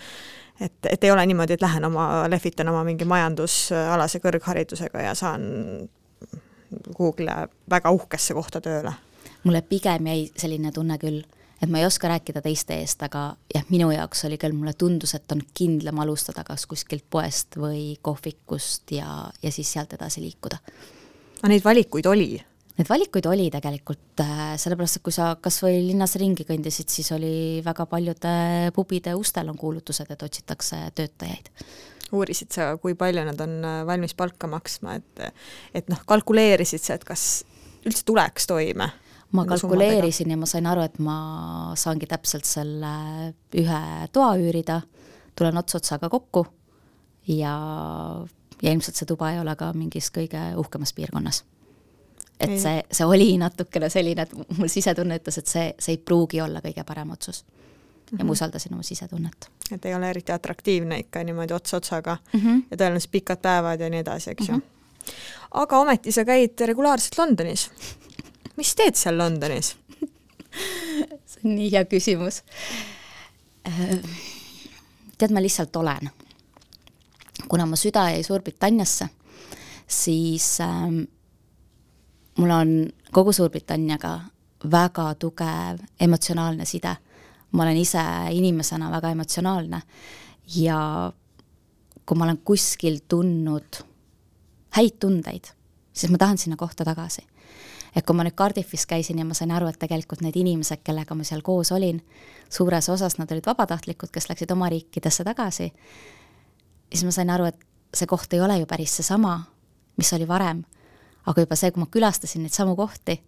et, 0.60 0.78
et 0.90 1.04
ei 1.04 1.12
ole 1.14 1.26
niimoodi, 1.30 1.56
et 1.56 1.66
lähen 1.66 1.86
oma, 1.86 2.28
lehvitan 2.32 2.74
oma 2.74 2.84
mingi 2.88 3.06
majandusalase 3.06 4.22
kõrgharidusega 4.24 5.10
ja 5.10 5.16
saan 5.16 5.44
kuhugile 6.96 7.48
väga 7.70 7.92
uhkesse 7.92 8.34
kohta 8.34 8.62
tööle. 8.62 8.94
mulle 9.44 9.62
pigem 9.62 10.08
jäi 10.10 10.32
selline 10.38 10.72
tunne 10.72 10.98
küll 10.98 11.22
et 11.62 11.70
ma 11.70 11.82
ei 11.82 11.86
oska 11.88 12.10
rääkida 12.12 12.42
teiste 12.46 12.78
eest, 12.80 13.02
aga 13.04 13.34
jah, 13.54 13.66
minu 13.70 13.90
jaoks 13.92 14.24
oli 14.30 14.38
küll, 14.42 14.56
mulle 14.56 14.74
tundus, 14.80 15.14
et 15.18 15.32
on 15.36 15.42
kindlam 15.54 16.00
alustada 16.04 16.46
kas 16.48 16.66
kuskilt 16.70 17.06
poest 17.12 17.60
või 17.60 17.98
kohvikust 18.02 18.96
ja, 18.96 19.26
ja 19.44 19.52
siis 19.52 19.72
sealt 19.74 19.94
edasi 19.98 20.24
liikuda. 20.24 20.60
aga 21.42 21.52
neid 21.52 21.66
valikuid 21.66 22.08
oli? 22.10 22.32
Neid 22.80 22.88
valikuid 22.88 23.26
oli 23.28 23.50
tegelikult, 23.52 24.22
äh, 24.24 24.54
sellepärast 24.56 25.02
et 25.02 25.04
kui 25.04 25.12
sa 25.12 25.34
kas 25.42 25.60
või 25.66 25.82
linnas 25.90 26.16
ringi 26.22 26.46
kõndisid, 26.48 26.88
siis 26.88 27.12
oli 27.12 27.60
väga 27.66 27.86
paljude 27.92 28.72
pubide 28.76 29.16
ustel 29.20 29.52
on 29.52 29.60
kuulutused, 29.60 30.08
et 30.08 30.24
otsitakse 30.24 30.86
töötajaid 30.96 31.52
uurisid 32.16 32.56
sa, 32.56 32.72
kui 32.82 32.96
palju 32.98 33.26
nad 33.28 33.42
on 33.44 33.60
äh, 33.68 33.82
valmis 33.88 34.16
palka 34.18 34.48
maksma, 34.50 34.96
et 34.96 35.26
et 35.76 35.92
noh, 35.92 36.00
kalkuleerisid 36.08 36.82
sa, 36.82 36.96
et 36.96 37.06
kas 37.06 37.44
üldse 37.86 38.06
tuleks 38.08 38.48
toime? 38.50 38.90
Ma 39.32 39.46
kalkuleerisin 39.46 40.32
ja 40.32 40.38
ma 40.38 40.48
sain 40.50 40.66
aru, 40.66 40.82
et 40.82 40.98
ma 41.00 41.18
saangi 41.78 42.08
täpselt 42.10 42.48
selle 42.50 42.94
ühe 43.58 43.82
toa 44.14 44.32
üürida, 44.42 44.82
tulen 45.38 45.58
ots 45.62 45.78
otsaga 45.78 46.10
kokku 46.10 46.46
ja, 47.28 47.54
ja 48.62 48.72
ilmselt 48.72 48.98
see 48.98 49.10
tuba 49.10 49.32
ei 49.34 49.40
ole 49.42 49.56
ka 49.60 49.72
mingis 49.78 50.10
kõige 50.16 50.42
uhkemas 50.58 50.94
piirkonnas. 50.98 51.44
et 52.40 52.56
ei. 52.56 52.60
see, 52.60 52.82
see 52.92 53.06
oli 53.06 53.38
natukene 53.38 53.90
selline, 53.90 54.26
et 54.26 54.58
mul 54.58 54.72
sisetunne 54.72 55.20
ütles, 55.22 55.38
et 55.42 55.48
see, 55.48 55.70
see 55.80 55.98
ei 55.98 56.02
pruugi 56.02 56.42
olla 56.42 56.64
kõige 56.66 56.84
parem 56.88 57.14
otsus. 57.14 57.44
ja 58.12 58.18
ma 58.18 58.24
mhm. 58.24 58.34
usaldasin 58.34 58.74
oma 58.74 58.84
sisetunnet. 58.84 59.50
et 59.72 59.86
ei 59.86 59.96
ole 59.96 60.10
eriti 60.10 60.34
atraktiivne 60.34 61.00
ikka 61.06 61.24
niimoodi 61.24 61.54
ots 61.54 61.74
otsaga 61.74 62.18
mm 62.34 62.40
-hmm. 62.40 62.64
ja 62.72 62.78
tõenäoliselt 62.78 63.12
pikad 63.12 63.42
päevad 63.42 63.80
ja 63.80 63.90
nii 63.90 64.00
edasi, 64.00 64.32
eks 64.32 64.50
mm 64.50 64.56
-hmm. 64.56 64.62
ju. 64.62 64.66
Mhm. 65.06 65.14
aga 65.52 65.80
ometi 65.80 66.12
sa 66.12 66.26
käid 66.26 66.60
regulaarselt 66.66 67.18
Londonis 67.18 67.70
mis 68.60 68.76
teed 68.76 69.00
seal 69.00 69.18
Londonis 69.18 69.74
see 71.30 71.42
on 71.44 71.56
nii 71.56 71.70
hea 71.72 71.84
küsimus. 71.90 72.42
Äh, 73.68 74.00
tead, 75.18 75.32
ma 75.32 75.42
lihtsalt 75.42 75.76
olen. 75.76 76.10
kuna 77.50 77.66
mu 77.66 77.76
süda 77.76 78.10
jäi 78.12 78.24
Suurbritanniasse, 78.24 79.08
siis 79.88 80.60
ähm, 80.62 81.00
mul 82.38 82.50
on 82.50 82.74
kogu 83.12 83.34
Suurbritanniaga 83.34 84.20
väga 84.72 85.16
tugev 85.16 85.80
emotsionaalne 86.00 86.66
side. 86.66 86.96
ma 87.52 87.64
olen 87.64 87.78
ise 87.78 88.02
inimesena 88.32 88.92
väga 88.92 89.10
emotsionaalne 89.10 89.82
ja 90.56 91.12
kui 92.06 92.18
ma 92.18 92.24
olen 92.26 92.38
kuskil 92.46 93.00
tundnud 93.08 93.82
häid 94.78 95.00
tundeid, 95.00 95.50
siis 95.94 96.12
ma 96.12 96.18
tahan 96.18 96.38
sinna 96.38 96.58
kohta 96.58 96.86
tagasi 96.86 97.29
et 97.96 98.06
kui 98.06 98.16
ma 98.16 98.26
nüüd 98.26 98.36
Cardiffis 98.38 98.86
käisin 98.90 99.20
ja 99.20 99.26
ma 99.26 99.38
sain 99.38 99.52
aru, 99.52 99.70
et 99.70 99.80
tegelikult 99.80 100.22
need 100.26 100.38
inimesed, 100.40 100.84
kellega 100.86 101.16
ma 101.16 101.26
seal 101.28 101.42
koos 101.46 101.72
olin, 101.76 102.02
suures 102.50 102.90
osas 102.90 103.18
nad 103.18 103.32
olid 103.32 103.48
vabatahtlikud, 103.50 104.12
kes 104.14 104.30
läksid 104.30 104.52
oma 104.54 104.70
riikidesse 104.70 105.26
tagasi, 105.28 105.72
siis 106.92 107.06
ma 107.06 107.16
sain 107.16 107.34
aru, 107.34 107.50
et 107.50 107.66
see 107.96 108.10
koht 108.10 108.34
ei 108.34 108.42
ole 108.46 108.60
ju 108.60 108.70
päris 108.70 109.00
seesama, 109.00 109.40
mis 109.98 110.14
oli 110.14 110.28
varem. 110.28 110.64
aga 111.26 111.42
juba 111.44 111.56
see, 111.56 111.72
kui 111.72 111.82
ma 111.84 111.90
külastasin 111.92 112.42
neid 112.42 112.54
samu 112.56 112.76
kohti, 112.80 113.20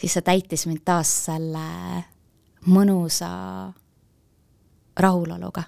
siis 0.00 0.16
see 0.16 0.22
täitis 0.26 0.66
mind 0.66 0.80
taas 0.84 1.10
selle 1.26 1.66
mõnusa 2.66 3.28
rahuloluga 4.98 5.62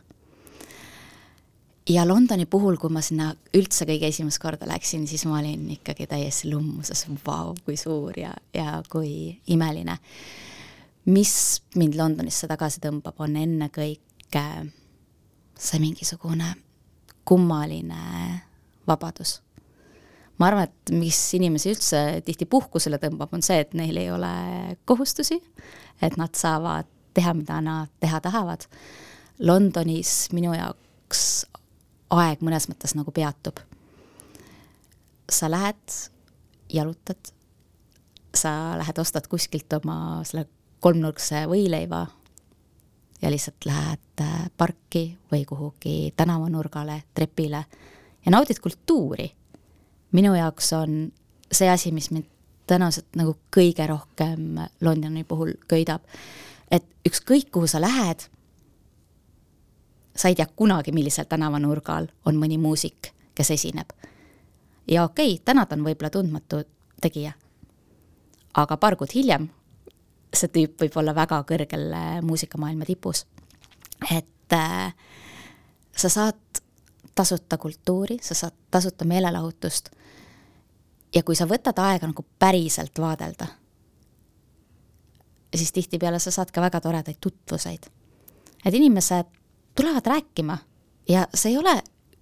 ja 1.89 2.09
Londoni 2.09 2.47
puhul, 2.47 2.77
kui 2.77 2.91
ma 2.93 3.03
sinna 3.03 3.33
üldse 3.57 3.87
kõige 3.89 4.09
esimest 4.13 4.41
korda 4.43 4.69
läksin, 4.71 5.07
siis 5.11 5.25
ma 5.27 5.41
olin 5.41 5.65
ikkagi 5.77 6.07
täiesti 6.11 6.53
lummuses, 6.53 7.07
vau, 7.27 7.55
kui 7.65 7.77
suur 7.81 8.19
ja, 8.19 8.33
ja 8.55 8.81
kui 8.91 9.41
imeline. 9.51 9.99
mis 11.05 11.63
mind 11.75 11.97
Londonisse 11.99 12.47
tagasi 12.47 12.81
tõmbab, 12.81 13.17
on 13.19 13.37
ennekõike 13.37 14.45
see 15.59 15.81
mingisugune 15.83 16.55
kummaline 17.25 18.43
vabadus. 18.87 19.41
ma 20.39 20.47
arvan, 20.47 20.65
et 20.65 20.95
mis 20.95 21.19
inimesi 21.35 21.71
üldse 21.71 22.23
tihti 22.27 22.47
puhkusele 22.47 22.99
tõmbab, 22.99 23.35
on 23.35 23.43
see, 23.43 23.61
et 23.63 23.75
neil 23.75 23.97
ei 23.97 24.11
ole 24.11 24.33
kohustusi, 24.85 25.39
et 26.03 26.17
nad 26.17 26.35
saavad 26.35 26.87
teha, 27.15 27.35
mida 27.35 27.61
nad 27.61 27.91
teha 28.01 28.21
tahavad. 28.21 28.65
Londonis 29.39 30.31
minu 30.33 30.55
jaoks 30.55 31.45
aeg 32.13 32.43
mõnes 32.45 32.69
mõttes 32.71 32.97
nagu 32.99 33.13
peatub. 33.15 33.61
sa 35.33 35.49
lähed, 35.51 35.93
jalutad, 36.69 37.33
sa 38.35 38.77
lähed, 38.77 38.99
ostad 38.99 39.29
kuskilt 39.29 39.73
oma 39.73 40.21
selle 40.29 40.47
kolmnurkse 40.81 41.47
võileiva 41.49 42.07
ja 43.23 43.31
lihtsalt 43.31 43.65
lähed 43.65 44.21
äh, 44.21 44.51
parki 44.57 45.19
või 45.33 45.45
kuhugi 45.49 46.13
tänavanurgale, 46.17 47.03
trepile 47.15 47.65
ja 48.25 48.31
naudid 48.31 48.61
kultuuri. 48.61 49.33
minu 50.13 50.35
jaoks 50.35 50.73
on 50.73 51.13
see 51.53 51.71
asi, 51.71 51.93
mis 51.93 52.11
mind 52.11 52.29
tõenäoliselt 52.67 53.17
nagu 53.17 53.37
kõige 53.57 53.87
rohkem 53.87 54.61
Londoni 54.81 55.25
puhul 55.25 55.55
köidab. 55.69 56.03
et 56.71 56.85
ükskõik, 57.09 57.51
kuhu 57.51 57.67
sa 57.67 57.81
lähed 57.81 58.29
sa 60.17 60.29
ei 60.29 60.35
tea 60.35 60.47
kunagi, 60.57 60.93
millisel 60.93 61.25
tänavanurgal 61.29 62.09
on 62.27 62.37
mõni 62.37 62.59
muusik, 62.59 63.13
kes 63.35 63.51
esineb. 63.51 63.93
ja 64.89 65.05
okei 65.05 65.35
okay,, 65.35 65.45
täna 65.45 65.67
ta 65.67 65.77
on 65.77 65.85
võib-olla 65.85 66.11
tundmatu 66.11 66.63
tegija. 67.01 67.33
aga 68.55 68.77
paar 68.77 68.97
kuud 68.97 69.15
hiljem 69.15 69.51
see 70.33 70.49
tüüp 70.53 70.81
võib 70.81 70.97
olla 71.01 71.15
väga 71.15 71.43
kõrgel 71.49 71.89
äh, 71.93 72.21
muusikamaailma 72.25 72.89
tipus. 72.89 73.27
et 74.11 74.53
äh, 74.53 74.95
sa 75.97 76.09
saad 76.09 76.63
tasuta 77.15 77.59
kultuuri, 77.59 78.19
sa 78.23 78.35
saad 78.35 78.55
tasuta 78.71 79.05
meelelahutust 79.05 79.91
ja 81.15 81.23
kui 81.23 81.37
sa 81.37 81.47
võtad 81.47 81.79
aega 81.79 82.09
nagu 82.09 82.25
päriselt 82.39 82.99
vaadelda, 82.99 83.47
siis 85.55 85.73
tihtipeale 85.73 86.19
sa 86.19 86.31
saad 86.31 86.51
ka 86.51 86.61
väga 86.61 86.81
toredaid 86.81 87.21
tutvuseid. 87.21 87.87
et 88.65 88.75
inimesed 88.75 89.42
tulevad 89.75 90.07
rääkima 90.07 90.59
ja 91.09 91.27
see 91.35 91.53
ei 91.53 91.59
ole, 91.59 91.77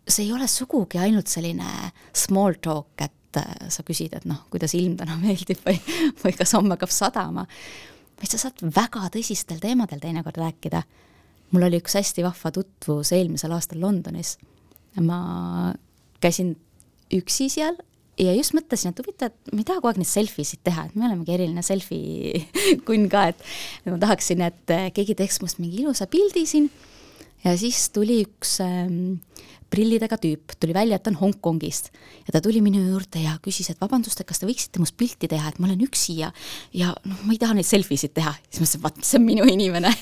see 0.09 0.27
ei 0.27 0.33
ole 0.33 0.49
sugugi 0.49 1.01
ainult 1.01 1.31
selline 1.31 1.91
small 2.17 2.59
talk, 2.63 2.95
et 3.03 3.41
äh, 3.41 3.69
sa 3.73 3.85
küsid, 3.87 4.15
et 4.17 4.27
noh, 4.29 4.45
kuidas 4.53 4.75
ilm 4.79 4.97
täna 5.01 5.19
meeldib 5.21 5.61
või, 5.67 5.79
või 6.23 6.35
kas 6.37 6.55
homme 6.57 6.77
hakkab 6.77 6.95
sadama, 6.95 7.47
vaid 8.21 8.33
sa 8.33 8.41
saad 8.41 8.63
väga 8.77 9.09
tõsistel 9.15 9.61
teemadel 9.63 10.03
teinekord 10.03 10.41
rääkida. 10.41 10.83
mul 11.51 11.67
oli 11.67 11.81
üks 11.83 11.97
hästi 11.99 12.23
vahva 12.23 12.53
tutvus 12.55 13.13
eelmisel 13.13 13.53
aastal 13.53 13.81
Londonis. 13.81 14.39
ma 15.01 15.73
käisin 16.21 16.57
üksi 17.15 17.49
seal 17.51 17.77
ja 18.19 18.35
just 18.35 18.55
mõtlesin, 18.55 18.93
et 18.93 18.99
huvitav, 18.99 19.33
et 19.33 19.53
ma 19.53 19.63
ei 19.63 19.65
taha 19.65 19.81
kogu 19.81 19.89
aeg 19.89 20.01
neid 20.03 20.11
selfie 20.11 20.45
sid 20.45 20.61
teha, 20.65 20.85
et 20.87 20.95
me 20.95 21.07
olemegi 21.09 21.35
eriline 21.35 21.63
selfie 21.63 22.45
kunn 22.87 23.09
ka, 23.11 23.31
et 23.33 23.89
ma 23.89 23.99
tahaksin, 23.99 24.43
et 24.45 24.75
keegi 24.95 25.17
teeks 25.19 25.41
must 25.43 25.59
mingi 25.63 25.83
ilusa 25.83 26.07
pildi 26.11 26.45
siin 26.47 26.69
ja 27.45 27.57
siis 27.59 27.89
tuli 27.95 28.21
üks 28.25 28.59
ähm, 28.65 29.21
prillidega 29.71 30.19
tüüp, 30.21 30.55
tuli 30.61 30.75
välja, 30.75 30.99
et 30.99 31.05
ta 31.07 31.13
on 31.13 31.19
Hongkongist 31.21 31.91
ja 32.27 32.35
ta 32.35 32.43
tuli 32.43 32.63
minu 32.65 32.83
juurde 32.83 33.23
ja 33.23 33.37
küsis, 33.45 33.71
et 33.71 33.81
vabandust, 33.81 34.21
et 34.21 34.29
kas 34.29 34.43
te 34.43 34.49
võiksite 34.49 34.83
must 34.83 34.97
pilti 34.99 35.31
teha, 35.31 35.53
et 35.53 35.61
ma 35.63 35.69
olen 35.71 35.85
üksi 35.87 36.19
ja, 36.21 36.33
ja 36.77 36.93
noh, 37.07 37.25
ma 37.25 37.35
ei 37.35 37.41
taha 37.41 37.57
neid 37.59 37.69
selfie 37.69 38.01
sid 38.01 38.15
teha. 38.17 38.35
siis 38.51 38.61
ma 38.61 38.67
mõtlesin, 38.67 38.85
vaat 38.85 39.03
see 39.07 39.21
on 39.21 39.27
minu 39.29 39.47
inimene 39.49 39.93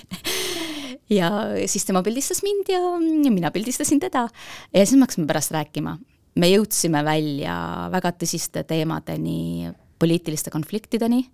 ja 1.19 1.31
siis 1.69 1.85
tema 1.89 2.03
pildistas 2.07 2.43
mind 2.47 2.73
ja, 2.73 2.81
ja 2.81 3.33
mina 3.33 3.53
pildistasin 3.55 4.01
teda 4.01 4.27
ja 4.29 4.85
siis 4.85 4.97
me 4.97 5.07
hakkasime 5.07 5.29
pärast 5.29 5.53
rääkima. 5.57 5.99
me 6.39 6.53
jõudsime 6.53 7.03
välja 7.05 7.57
väga 7.93 8.15
tõsiste 8.23 8.65
teemadeni, 8.65 9.69
poliitiliste 9.99 10.51
konfliktideni 10.55 11.27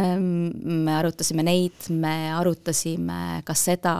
ehm, 0.00 0.52
me 0.86 0.96
arutasime 0.96 1.44
neid, 1.44 1.90
me 1.90 2.32
arutasime 2.36 3.42
ka 3.44 3.54
seda, 3.54 3.96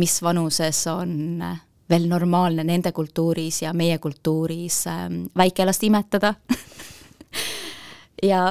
mis 0.00 0.16
vanuses 0.24 0.86
on 0.92 1.44
veel 1.90 2.06
normaalne 2.08 2.64
nende 2.64 2.92
kultuuris 2.96 3.62
ja 3.64 3.74
meie 3.76 3.98
kultuuris 3.98 4.84
ähm, 4.90 5.22
väikelast 5.36 5.84
imetada 5.88 6.34
ja 8.30 8.44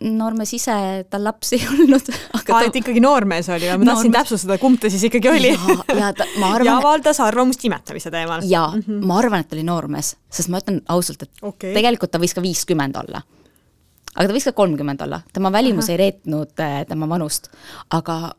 noormees 0.00 0.52
ise, 0.56 0.74
tal 1.10 1.24
lapsi 1.24 1.56
ei 1.56 1.68
olnud. 1.72 2.10
aa, 2.36 2.62
et 2.66 2.78
ikkagi 2.82 3.00
noormees 3.00 3.48
oli, 3.52 3.68
ma 3.78 3.88
tahtsin 3.90 4.12
täpsustada, 4.14 4.58
kumb 4.60 4.80
ta 4.80 4.90
siis 4.92 5.06
ikkagi 5.08 5.30
oli. 5.30 5.52
ja, 6.00 6.10
arvan. 6.12 6.66
ja 6.68 6.76
avaldas 6.76 7.20
arvamust 7.24 7.64
imetamise 7.64 8.12
teemal. 8.12 8.44
jaa 8.44 8.68
mm, 8.74 8.82
-hmm. 8.86 9.06
ma 9.06 9.18
arvan, 9.22 9.40
et 9.40 9.48
ta 9.48 9.56
oli 9.56 9.64
noormees, 9.66 10.16
sest 10.30 10.52
ma 10.52 10.60
ütlen 10.60 10.82
ausalt, 10.92 11.22
et 11.22 11.42
okay. 11.42 11.72
tegelikult 11.74 12.12
ta 12.12 12.20
võis 12.22 12.36
ka 12.36 12.44
viiskümmend 12.44 12.96
olla. 13.00 13.22
aga 14.14 14.26
ta 14.26 14.34
võis 14.34 14.48
ka 14.48 14.52
kolmkümmend 14.52 15.00
olla, 15.08 15.20
tema 15.32 15.52
välimus 15.52 15.88
Aha. 15.88 15.92
ei 15.92 16.02
reetnud 16.04 16.60
äh, 16.60 16.82
tema 16.88 17.08
vanust, 17.08 17.48
aga 17.90 18.34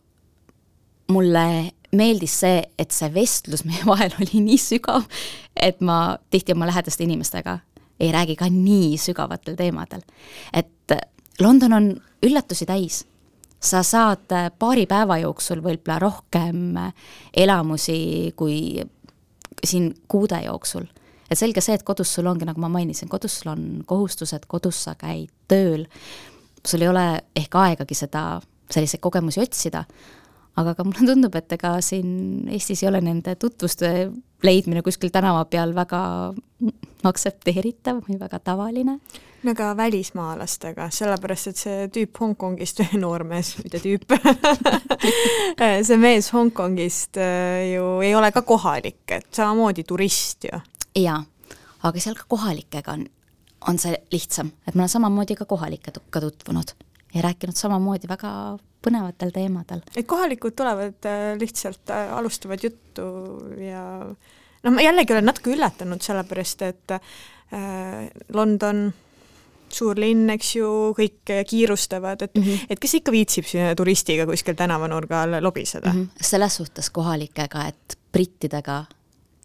mulle 1.09 1.71
meeldis 1.95 2.39
see, 2.41 2.61
et 2.79 2.91
see 2.91 3.09
vestlus 3.13 3.63
meie 3.65 3.85
vahel 3.91 4.13
oli 4.21 4.43
nii 4.43 4.59
sügav, 4.61 5.07
et 5.55 5.81
ma 5.81 6.17
tihti 6.31 6.55
oma 6.55 6.67
lähedaste 6.69 7.03
inimestega 7.07 7.59
ei 7.99 8.11
räägi 8.11 8.35
ka 8.35 8.45
nii 8.49 8.97
sügavatel 8.97 9.55
teemadel. 9.57 10.01
et 10.53 10.91
London 11.39 11.73
on 11.73 12.01
üllatusi 12.23 12.65
täis. 12.65 13.05
sa 13.59 13.83
saad 13.83 14.31
äh, 14.31 14.51
paari 14.59 14.85
päeva 14.85 15.17
jooksul 15.17 15.63
võib-olla 15.65 15.97
rohkem 15.99 16.77
äh, 16.77 16.93
elamusi 17.33 18.33
kui 18.35 18.83
siin 19.63 19.93
kuude 20.07 20.41
jooksul. 20.45 20.85
et 21.31 21.37
selge 21.37 21.61
see, 21.61 21.73
et 21.73 21.83
kodus 21.83 22.13
sul 22.13 22.25
ongi, 22.25 22.45
nagu 22.45 22.61
ma 22.61 22.69
mainisin, 22.69 23.09
kodus 23.09 23.39
sul 23.39 23.51
on 23.51 23.83
kohustused, 23.85 24.45
kodus 24.47 24.83
sa 24.83 24.95
käid 24.95 25.29
tööl, 25.47 25.87
sul 26.65 26.81
ei 26.81 26.87
ole 26.87 27.07
ehk 27.35 27.55
aegagi 27.55 27.95
seda, 27.95 28.41
selliseid 28.71 29.01
kogemusi 29.01 29.41
otsida, 29.41 29.83
aga 30.57 30.73
ka 30.77 30.85
mulle 30.87 31.05
tundub, 31.05 31.35
et 31.37 31.53
ega 31.53 31.75
siin 31.85 32.47
Eestis 32.49 32.81
ei 32.83 32.89
ole 32.89 33.01
nende 33.05 33.35
tutvuste 33.39 34.09
leidmine 34.45 34.83
kuskil 34.85 35.11
tänava 35.13 35.45
peal 35.49 35.73
väga 35.75 36.01
aktsepteeritav 37.07 38.01
või 38.07 38.17
väga 38.19 38.39
tavaline. 38.43 38.97
no 39.43 39.53
ka 39.55 39.71
välismaalastega, 39.77 40.89
sellepärast 40.93 41.51
et 41.51 41.61
see 41.61 41.87
tüüp 41.93 42.21
Hongkongist, 42.21 42.81
noormees, 43.03 43.55
mitte 43.61 43.81
tüüp 43.83 44.17
see 45.87 45.99
mees 46.01 46.31
Hongkongist 46.33 47.21
äh, 47.21 47.73
ju 47.73 47.99
ei 48.05 48.15
ole 48.17 48.31
ka 48.33 48.41
kohalik, 48.41 49.03
et 49.19 49.29
samamoodi 49.31 49.85
turist 49.87 50.49
ju. 50.49 50.61
jaa, 50.97 51.21
aga 51.83 52.01
seal 52.01 52.17
ka 52.17 52.25
kohalikega 52.27 52.97
on, 52.97 53.07
on 53.69 53.81
see 53.81 53.93
lihtsam, 54.13 54.51
et 54.65 54.73
ma 54.73 54.85
olen 54.85 54.95
samamoodi 54.97 55.37
ka 55.37 55.49
kohalikega 55.49 56.21
tutvunud 56.21 56.77
ja 57.13 57.21
rääkinud 57.21 57.55
samamoodi 57.55 58.09
väga 58.09 58.31
põnevatel 58.87 59.33
teemadel. 59.35 59.81
et 59.95 60.07
kohalikud 60.07 60.55
tulevad 60.57 61.09
äh, 61.09 61.33
lihtsalt, 61.39 61.89
äh, 61.93 62.13
alustavad 62.17 62.63
juttu 62.63 63.07
ja 63.61 63.83
noh, 64.07 64.73
ma 64.73 64.85
jällegi 64.85 65.15
olen 65.15 65.27
natuke 65.29 65.53
üllatunud, 65.55 66.03
sellepärast 66.03 66.63
et 66.67 66.95
äh, 66.97 68.07
London 68.33 68.87
suur 69.67 69.99
linn, 69.99 70.29
eks 70.31 70.53
ju, 70.55 70.67
kõik 70.95 71.33
kiirustavad, 71.47 72.21
et 72.23 72.37
mm, 72.37 72.43
-hmm. 72.43 72.67
et 72.69 72.79
kes 72.79 72.93
ikka 73.01 73.11
viitsib 73.11 73.49
turistiga 73.77 74.25
kuskil 74.25 74.55
tänavanurga 74.55 75.21
all 75.21 75.41
lobiseda 75.43 75.93
mm? 75.93 76.03
-hmm. 76.03 76.23
selles 76.23 76.55
suhtes 76.55 76.89
kohalikega, 76.89 77.65
et 77.67 77.97
brittidega, 78.11 78.85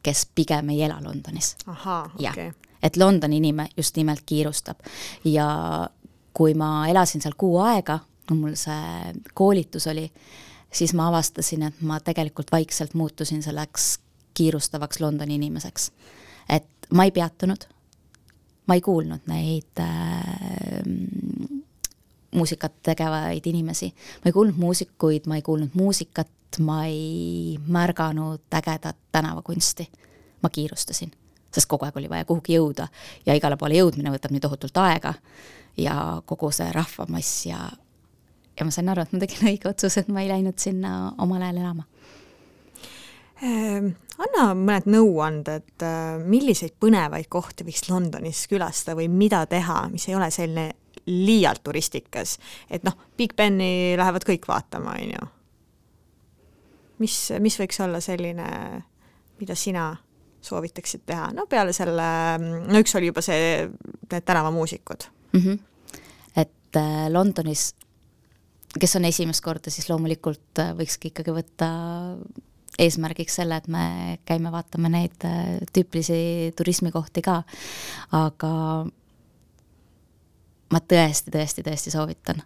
kes 0.02 0.28
pigem 0.34 0.70
ei 0.70 0.82
ela 0.82 1.00
Londonis. 1.02 1.56
ahhaa, 1.66 2.10
okei 2.14 2.30
okay. 2.30 2.52
et 2.82 2.96
Londoni 2.96 3.36
inimene 3.36 3.68
just 3.76 3.96
nimelt 3.96 4.22
kiirustab 4.26 4.78
ja 5.24 5.88
kui 6.32 6.54
ma 6.54 6.86
elasin 6.88 7.22
seal 7.22 7.34
kuu 7.36 7.58
aega, 7.58 7.98
no 8.32 8.38
mul 8.40 8.56
see 8.56 9.12
koolitus 9.34 9.86
oli, 9.92 10.06
siis 10.72 10.94
ma 10.96 11.10
avastasin, 11.12 11.68
et 11.68 11.84
ma 11.84 12.00
tegelikult 12.00 12.52
vaikselt 12.52 12.94
muutusin 12.94 13.42
selleks 13.44 13.98
kiirustavaks 14.34 15.00
Londoni 15.00 15.34
inimeseks. 15.34 15.92
et 16.48 16.66
ma 16.90 17.04
ei 17.04 17.10
peatunud, 17.10 17.64
ma 18.66 18.74
ei 18.74 18.80
kuulnud 18.80 19.28
neid 19.28 19.80
äh, 19.80 20.82
muusikat 22.34 22.72
tegevaid 22.82 23.46
inimesi, 23.46 23.92
ma 24.24 24.28
ei 24.28 24.32
kuulnud 24.32 24.56
muusikuid, 24.56 25.26
ma 25.26 25.36
ei 25.36 25.42
kuulnud 25.42 25.74
muusikat, 25.74 26.30
ma 26.58 26.84
ei 26.84 27.58
märganud 27.66 28.40
ägedat 28.54 28.96
tänavakunsti. 29.12 29.90
ma 30.42 30.48
kiirustasin, 30.50 31.12
sest 31.54 31.68
kogu 31.70 31.84
aeg 31.84 31.96
oli 31.96 32.08
vaja 32.10 32.24
kuhugi 32.24 32.56
jõuda 32.56 32.88
ja 33.26 33.34
igale 33.38 33.56
poole 33.56 33.76
jõudmine 33.78 34.10
võtab 34.10 34.32
nii 34.34 34.40
tohutult 34.42 34.76
aega 34.82 35.14
ja 35.76 36.22
kogu 36.26 36.50
see 36.50 36.72
rahvamass 36.72 37.46
ja 37.46 37.68
ja 38.58 38.64
ma 38.64 38.74
sain 38.74 38.88
aru, 38.92 39.02
et 39.02 39.12
ma 39.12 39.22
tegin 39.22 39.48
õige 39.52 39.70
otsuse, 39.70 40.02
et 40.02 40.12
ma 40.12 40.22
ei 40.22 40.30
läinud 40.30 40.58
sinna 40.60 41.12
omal 41.22 41.42
ajal 41.42 41.62
elama 41.62 41.86
ehm, 43.42 43.92
anna 44.22 44.52
mõned 44.58 44.88
nõuanded, 44.92 45.74
äh, 45.82 46.20
milliseid 46.20 46.76
põnevaid 46.80 47.28
kohti 47.32 47.66
võiks 47.66 47.88
Londonis 47.90 48.46
külastada 48.50 48.98
või 48.98 49.08
mida 49.12 49.44
teha, 49.50 49.86
mis 49.92 50.08
ei 50.08 50.16
ole 50.18 50.30
selline 50.34 50.70
liialt 51.06 51.62
turistikas, 51.64 52.36
et 52.70 52.84
noh, 52.86 52.94
Big 53.18 53.34
Beni 53.36 53.96
lähevad 53.98 54.26
kõik 54.26 54.46
vaatama, 54.48 54.94
on 55.00 55.10
ju. 55.16 55.28
mis, 57.02 57.16
mis 57.42 57.58
võiks 57.58 57.80
olla 57.82 58.00
selline, 58.00 58.46
mida 59.40 59.56
sina 59.58 59.90
soovitaksid 60.42 61.04
teha, 61.06 61.30
no 61.34 61.46
peale 61.50 61.74
selle, 61.74 62.06
no 62.38 62.82
üks 62.82 62.94
oli 62.98 63.10
juba 63.10 63.22
see, 63.24 63.66
need 64.10 64.26
tänavamuusikud 64.26 65.06
mm. 65.32 65.40
-hmm. 65.40 65.58
et 66.36 66.76
äh, 66.76 67.08
Londonis, 67.10 67.74
kes 68.80 68.96
on 68.96 69.04
esimest 69.04 69.44
korda, 69.44 69.70
siis 69.70 69.88
loomulikult 69.90 70.62
äh, 70.62 70.72
võikski 70.78 71.12
ikkagi 71.12 71.34
võtta 71.34 71.68
eesmärgiks 72.80 73.36
selle, 73.40 73.58
et 73.60 73.68
me 73.68 74.18
käime, 74.28 74.52
vaatame 74.52 74.92
neid 74.92 75.28
äh, 75.28 75.58
tüüpilisi 75.72 76.52
turismikohti 76.56 77.24
ka, 77.24 77.42
aga 78.16 78.52
ma 80.72 80.80
tõesti, 80.88 81.32
tõesti, 81.34 81.64
tõesti 81.66 81.92
soovitan 81.92 82.42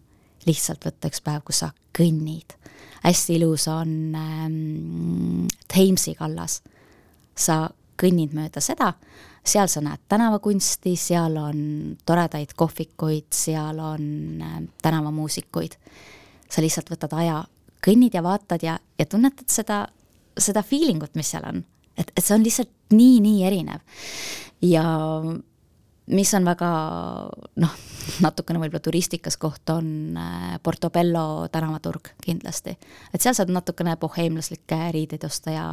lihtsalt 0.47 0.87
võtta 0.87 1.11
üks 1.11 1.23
päev, 1.25 1.43
kus 1.47 1.63
sa 1.65 1.73
kõnnid. 1.97 2.57
hästi 3.03 3.37
ilus 3.37 3.69
on 3.69 4.15
ähm, 4.15 5.47
Thamesi 5.69 6.15
kallas. 6.15 6.63
sa 7.37 7.69
kõnnid 8.01 8.33
mööda 8.33 8.61
seda, 8.61 8.95
seal 9.45 9.69
sa 9.69 9.81
näed 9.85 10.01
tänavakunsti, 10.09 10.95
seal 10.97 11.37
on 11.37 11.97
toredaid 12.07 12.55
kohvikuid, 12.57 13.29
seal 13.33 13.79
on 13.79 14.43
äh, 14.43 14.63
tänavamuusikuid. 14.83 15.77
Sa 16.49 16.63
lihtsalt 16.65 16.91
võtad 16.91 17.13
aja, 17.19 17.43
kõnnid 17.85 18.15
ja 18.15 18.23
vaatad 18.23 18.63
ja, 18.63 18.79
ja 18.99 19.07
tunnetad 19.07 19.51
seda 19.53 19.85
seda 20.41 20.63
feeling 20.63 21.03
ut, 21.05 21.15
mis 21.17 21.31
seal 21.33 21.45
on. 21.49 21.65
et, 21.97 22.11
et 22.13 22.25
see 22.25 22.37
on 22.37 22.45
lihtsalt 22.45 22.73
nii-nii 22.93 23.45
erinev. 23.49 23.85
ja 24.65 24.85
mis 26.07 26.33
on 26.39 26.47
väga 26.47 26.71
noh, 27.63 27.77
natukene 28.23 28.61
võib-olla 28.63 28.83
turistikas 28.85 29.39
koht, 29.43 29.65
on 29.75 30.19
äh, 30.21 30.57
Portobello 30.63 31.49
tänavaturg 31.53 32.13
kindlasti. 32.23 32.77
et 33.13 33.23
seal 33.23 33.37
saad 33.37 33.53
natukene 33.53 33.97
boheemlaslikke 34.01 34.79
riideid 34.95 35.25
osta 35.27 35.55
ja, 35.57 35.67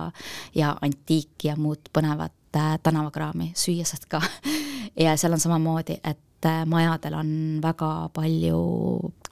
ja 0.55 0.74
antiiki 0.82 1.51
ja 1.51 1.57
muud 1.59 1.91
põnevat 1.93 2.59
äh, 2.59 2.78
tänavakraami, 2.84 3.51
süüa 3.57 3.86
saad 3.88 4.07
ka. 4.09 4.24
ja 5.05 5.17
seal 5.19 5.36
on 5.36 5.43
samamoodi, 5.43 5.99
et 6.03 6.49
äh, 6.49 6.63
majadel 6.65 7.19
on 7.19 7.34
väga 7.63 7.93
palju 8.15 8.61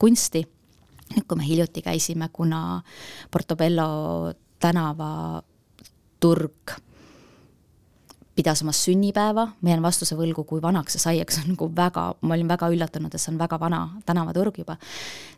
kunsti. 0.01 0.45
Nüüd, 1.15 1.25
kui 1.27 1.37
me 1.37 1.47
hiljuti 1.47 1.81
käisime, 1.85 2.29
kuna 2.33 2.81
Portobello 3.31 4.33
tänavaturg 4.61 5.51
pidas 8.35 8.61
oma 8.63 8.71
sünnipäeva, 8.71 9.45
ma 9.61 9.69
jään 9.69 9.83
vastuse 9.83 10.15
võlgu, 10.15 10.45
kui 10.47 10.61
vanaks 10.63 10.95
see 10.95 11.03
sai, 11.03 11.19
see 11.29 11.43
on 11.43 11.53
nagu 11.53 11.67
väga, 11.75 12.05
ma 12.25 12.35
olin 12.35 12.49
väga 12.49 12.69
üllatunud, 12.73 13.13
et 13.13 13.21
see 13.21 13.33
on 13.33 13.39
väga 13.41 13.59
vana 13.59 13.81
tänavaturg 14.07 14.61
juba, 14.63 14.77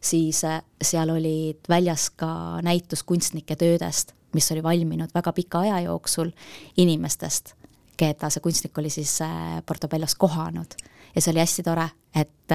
siis 0.03 0.43
äh, 0.47 0.61
seal 0.81 1.11
olid 1.13 1.69
väljas 1.69 2.09
ka 2.19 2.61
näitus 2.65 3.03
kunstnike 3.07 3.57
töödest, 3.59 4.13
mis 4.33 4.49
oli 4.53 4.63
valminud 4.63 5.13
väga 5.15 5.33
pika 5.33 5.65
aja 5.65 5.81
jooksul 5.87 6.31
inimestest, 6.77 7.55
keda 7.97 8.29
see 8.33 8.45
kunstnik 8.45 8.77
oli 8.77 8.93
siis 8.93 9.17
äh, 9.25 9.59
Portobellos 9.65 10.15
kohanud. 10.15 10.77
ja 11.15 11.21
see 11.21 11.33
oli 11.33 11.43
hästi 11.43 11.63
tore, 11.65 11.89
et 12.15 12.53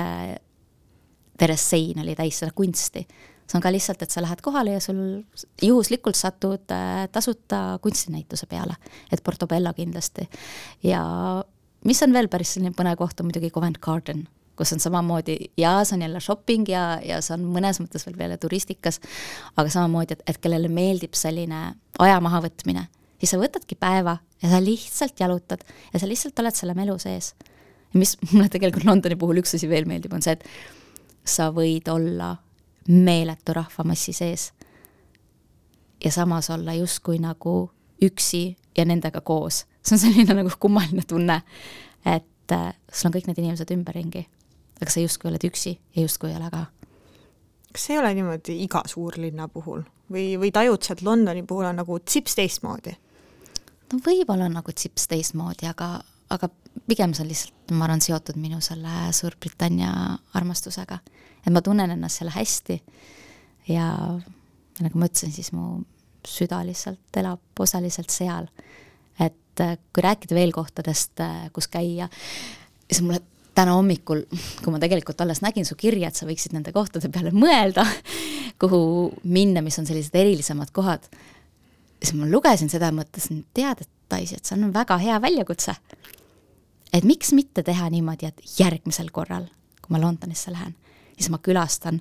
terve 1.38 1.56
sein 1.56 2.02
oli 2.02 2.16
täis 2.18 2.40
seda 2.42 2.54
kunsti 2.54 3.06
see 3.48 3.56
on 3.56 3.64
ka 3.64 3.72
lihtsalt, 3.72 4.02
et 4.04 4.12
sa 4.12 4.22
lähed 4.22 4.42
kohale 4.44 4.74
ja 4.76 4.80
sul 4.82 5.22
juhuslikult 5.64 6.16
satud 6.18 6.74
äh, 6.74 7.06
tasuta 7.12 7.78
kunstinäituse 7.82 8.46
peale, 8.46 8.76
et 9.12 9.22
Portobello 9.24 9.72
kindlasti. 9.76 10.28
ja 10.84 11.02
mis 11.88 12.02
on 12.02 12.12
veel 12.12 12.28
päris 12.28 12.54
selline 12.54 12.74
põnev 12.76 12.98
koht, 13.00 13.20
on 13.20 13.30
muidugi 13.30 13.50
Covent 13.54 13.80
Garden, 13.80 14.26
kus 14.58 14.74
on 14.74 14.82
samamoodi 14.82 15.38
ja 15.56 15.78
see 15.84 15.96
on 15.96 16.04
jälle 16.04 16.20
shopping 16.20 16.68
ja, 16.68 16.84
ja 17.04 17.22
see 17.24 17.36
on 17.38 17.48
mõnes 17.54 17.80
mõttes 17.80 18.04
veel 18.06 18.18
peale 18.20 18.38
turistikas, 18.42 19.00
aga 19.56 19.72
samamoodi, 19.72 20.18
et, 20.18 20.24
et 20.34 20.40
kellele 20.42 20.68
meeldib 20.68 21.16
selline 21.16 21.64
aja 22.04 22.20
mahavõtmine, 22.24 22.88
siis 23.18 23.32
sa 23.32 23.40
võtadki 23.40 23.78
päeva 23.80 24.18
ja 24.42 24.52
sa 24.52 24.60
lihtsalt 24.62 25.20
jalutad 25.24 25.64
ja 25.94 26.02
sa 26.02 26.10
lihtsalt 26.10 26.44
oled 26.44 26.58
selle 26.58 26.76
melu 26.76 26.98
sees. 27.00 27.32
mis 27.94 28.18
mulle 28.32 28.50
tegelikult 28.52 28.84
Londoni 28.84 29.16
puhul 29.16 29.40
üks 29.40 29.56
asi 29.56 29.70
veel 29.70 29.88
meeldib, 29.88 30.12
on 30.12 30.22
see, 30.22 30.36
et 30.36 30.44
sa 31.28 31.50
võid 31.54 31.88
olla 31.92 32.36
meeletu 32.88 33.54
rahvamassi 33.54 34.12
sees. 34.12 34.52
ja 36.04 36.12
samas 36.12 36.50
olla 36.50 36.74
justkui 36.74 37.18
nagu 37.18 37.70
üksi 38.02 38.56
ja 38.76 38.84
nendega 38.84 39.20
koos. 39.20 39.66
see 39.82 39.94
on 39.96 39.98
selline 39.98 40.34
nagu 40.34 40.50
kummaline 40.60 41.02
tunne, 41.08 41.42
et 42.06 42.52
äh, 42.52 42.74
sul 42.92 43.08
on 43.08 43.14
kõik 43.14 43.28
need 43.28 43.38
inimesed 43.38 43.70
ümberringi, 43.74 44.26
aga 44.80 44.90
sa 44.90 45.00
justkui 45.00 45.30
oled 45.30 45.44
üksi 45.44 45.78
ja 45.96 46.02
justkui 46.02 46.30
ei 46.30 46.36
ole 46.36 46.50
ka. 46.50 46.66
kas 47.72 47.86
see 47.86 47.96
ei 47.96 48.02
ole 48.02 48.14
niimoodi 48.14 48.62
iga 48.64 48.82
suurlinna 48.86 49.48
puhul 49.48 49.82
või, 50.12 50.36
või 50.40 50.52
tajud 50.52 50.82
sa, 50.82 50.94
et 50.94 51.02
Londoni 51.02 51.42
puhul 51.42 51.68
on 51.70 51.80
nagu 51.82 51.98
tsips 51.98 52.38
teistmoodi? 52.38 52.94
no 53.92 54.00
võib-olla 54.04 54.48
on 54.48 54.58
nagu 54.60 54.72
tsips 54.72 55.08
teistmoodi, 55.08 55.68
aga, 55.68 55.98
aga 56.34 56.50
pigem 56.88 57.14
see 57.14 57.24
on 57.24 57.30
lihtsalt, 57.30 57.72
ma 57.76 57.86
arvan, 57.86 58.02
seotud 58.04 58.38
minu 58.40 58.60
selle 58.64 59.12
Suurbritannia 59.16 59.92
armastusega. 60.38 60.98
et 61.46 61.52
ma 61.52 61.62
tunnen 61.64 61.90
ennast 61.90 62.20
seal 62.20 62.32
hästi 62.34 62.80
ja 63.68 63.88
nagu 64.82 64.98
ma 64.98 65.08
ütlesin, 65.08 65.32
siis 65.34 65.52
mu 65.52 65.82
süda 66.28 66.60
lihtsalt 66.66 67.20
elab 67.20 67.62
osaliselt 67.64 68.12
seal. 68.14 68.48
et 69.18 69.64
kui 69.92 70.04
rääkida 70.04 70.36
veel 70.36 70.52
kohtadest, 70.54 71.18
kus 71.52 71.66
käia, 71.66 72.06
siis 72.86 73.02
mulle 73.02 73.22
täna 73.58 73.74
hommikul, 73.74 74.22
kui 74.62 74.70
ma 74.70 74.78
tegelikult 74.78 75.18
alles 75.24 75.40
nägin 75.42 75.66
su 75.66 75.74
kirja, 75.78 76.12
et 76.12 76.18
sa 76.18 76.28
võiksid 76.28 76.54
nende 76.54 76.70
kohtade 76.74 77.10
peale 77.10 77.32
mõelda, 77.34 77.82
kuhu 78.62 78.80
minna, 79.26 79.64
mis 79.64 79.78
on 79.80 79.88
sellised 79.88 80.14
erilisemad 80.14 80.70
kohad, 80.74 81.08
siis 81.98 82.14
ma 82.14 82.28
lugesin 82.30 82.70
seda 82.70 82.92
ja 82.92 82.94
mõtlesin, 82.94 83.42
tead, 83.56 83.82
et 83.82 83.90
Daisy, 84.10 84.36
et 84.38 84.48
see 84.48 84.56
on 84.56 84.72
väga 84.72 84.98
hea 84.98 85.20
väljakutse. 85.20 85.74
et 86.92 87.04
miks 87.04 87.32
mitte 87.32 87.62
teha 87.62 87.90
niimoodi, 87.90 88.26
et 88.26 88.58
järgmisel 88.58 89.10
korral, 89.12 89.44
kui 89.82 89.92
ma 89.92 90.00
Londonisse 90.00 90.52
lähen, 90.52 90.74
siis 91.16 91.28
ma 91.30 91.38
külastan 91.38 92.00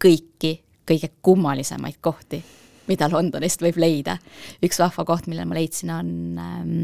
kõiki 0.00 0.58
kõige 0.90 1.10
kummalisemaid 1.22 2.00
kohti, 2.02 2.40
mida 2.88 3.08
Londonist 3.10 3.62
võib 3.62 3.78
leida. 3.78 4.18
üks 4.64 4.80
vahva 4.82 5.04
koht, 5.06 5.28
mille 5.30 5.44
ma 5.46 5.56
leidsin, 5.58 5.94
on 5.94 6.10
ähm, 6.38 6.74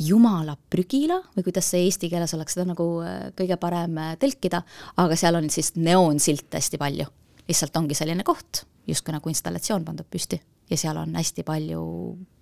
Jumala 0.00 0.54
prügila 0.70 1.18
või 1.34 1.44
kuidas 1.44 1.66
see 1.70 1.84
eesti 1.84 2.08
keeles 2.08 2.32
oleks 2.32 2.56
seda 2.56 2.70
nagu 2.70 2.86
äh, 3.04 3.30
kõige 3.36 3.58
parem 3.60 3.98
äh, 4.00 4.14
tõlkida, 4.20 4.62
aga 4.96 5.16
seal 5.16 5.36
on 5.36 5.50
siis 5.52 5.74
neoonsilte 5.76 6.56
hästi 6.56 6.80
palju. 6.80 7.06
lihtsalt 7.50 7.76
ongi 7.76 7.94
selline 7.98 8.24
koht, 8.24 8.64
justkui 8.86 9.12
nagu 9.12 9.28
installatsioon 9.28 9.84
pandud 9.84 10.06
püsti 10.10 10.40
ja 10.70 10.76
seal 10.76 10.96
on 11.00 11.14
hästi 11.18 11.44
palju 11.46 11.84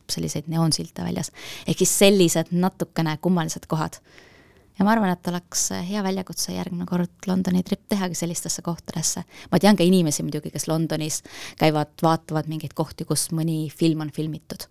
selliseid 0.09 0.49
neoonsilte 0.49 1.05
väljas. 1.05 1.31
ehk 1.67 1.79
siis 1.79 1.99
sellised 1.99 2.53
natukene 2.53 3.17
kummalised 3.21 3.69
kohad. 3.69 4.01
ja 4.79 4.85
ma 4.85 4.93
arvan, 4.93 5.11
et 5.11 5.29
oleks 5.29 5.69
hea 5.89 6.03
väljakutse 6.03 6.53
järgmine 6.53 6.87
kord 6.87 7.27
Londoni 7.27 7.63
trip 7.63 7.89
tehagi 7.89 8.15
sellistesse 8.15 8.63
kohtadesse. 8.63 9.25
ma 9.53 9.59
tean 9.59 9.77
ka 9.77 9.85
inimesi 9.85 10.23
muidugi, 10.23 10.51
kes 10.51 10.69
Londonis 10.69 11.23
käivad, 11.59 11.95
vaatavad 12.03 12.49
mingeid 12.49 12.75
kohti, 12.75 13.05
kus 13.05 13.31
mõni 13.33 13.69
film 13.73 14.01
on 14.07 14.11
filmitud 14.11 14.69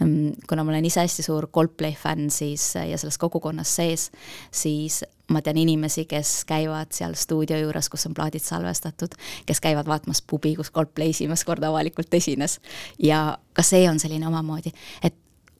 Ehm, 0.00 0.34
kuna 0.48 0.64
ma 0.64 0.72
olen 0.72 0.86
ise 0.86 1.02
hästi 1.02 1.24
suur 1.26 1.48
Coldplay 1.54 1.96
fänn, 1.98 2.30
siis 2.30 2.70
ja 2.78 2.98
selles 2.98 3.18
kogukonnas 3.18 3.70
sees, 3.80 4.08
siis 4.54 5.02
ma 5.28 5.42
tean 5.44 5.58
inimesi, 5.60 6.04
kes 6.08 6.44
käivad 6.48 6.92
seal 6.96 7.14
stuudio 7.18 7.58
juures, 7.60 7.88
kus 7.92 8.06
on 8.08 8.14
plaadid 8.16 8.42
salvestatud, 8.42 9.14
kes 9.46 9.60
käivad 9.60 9.88
vaatamas 9.88 10.22
pubi, 10.22 10.54
kus 10.56 10.72
Coldplay 10.72 11.12
esimest 11.12 11.44
korda 11.44 11.68
avalikult 11.68 12.14
esines. 12.14 12.60
ja 12.98 13.38
ka 13.52 13.62
see 13.62 13.88
on 13.90 14.00
selline 14.00 14.26
omamoodi, 14.26 14.72
et 15.02 15.14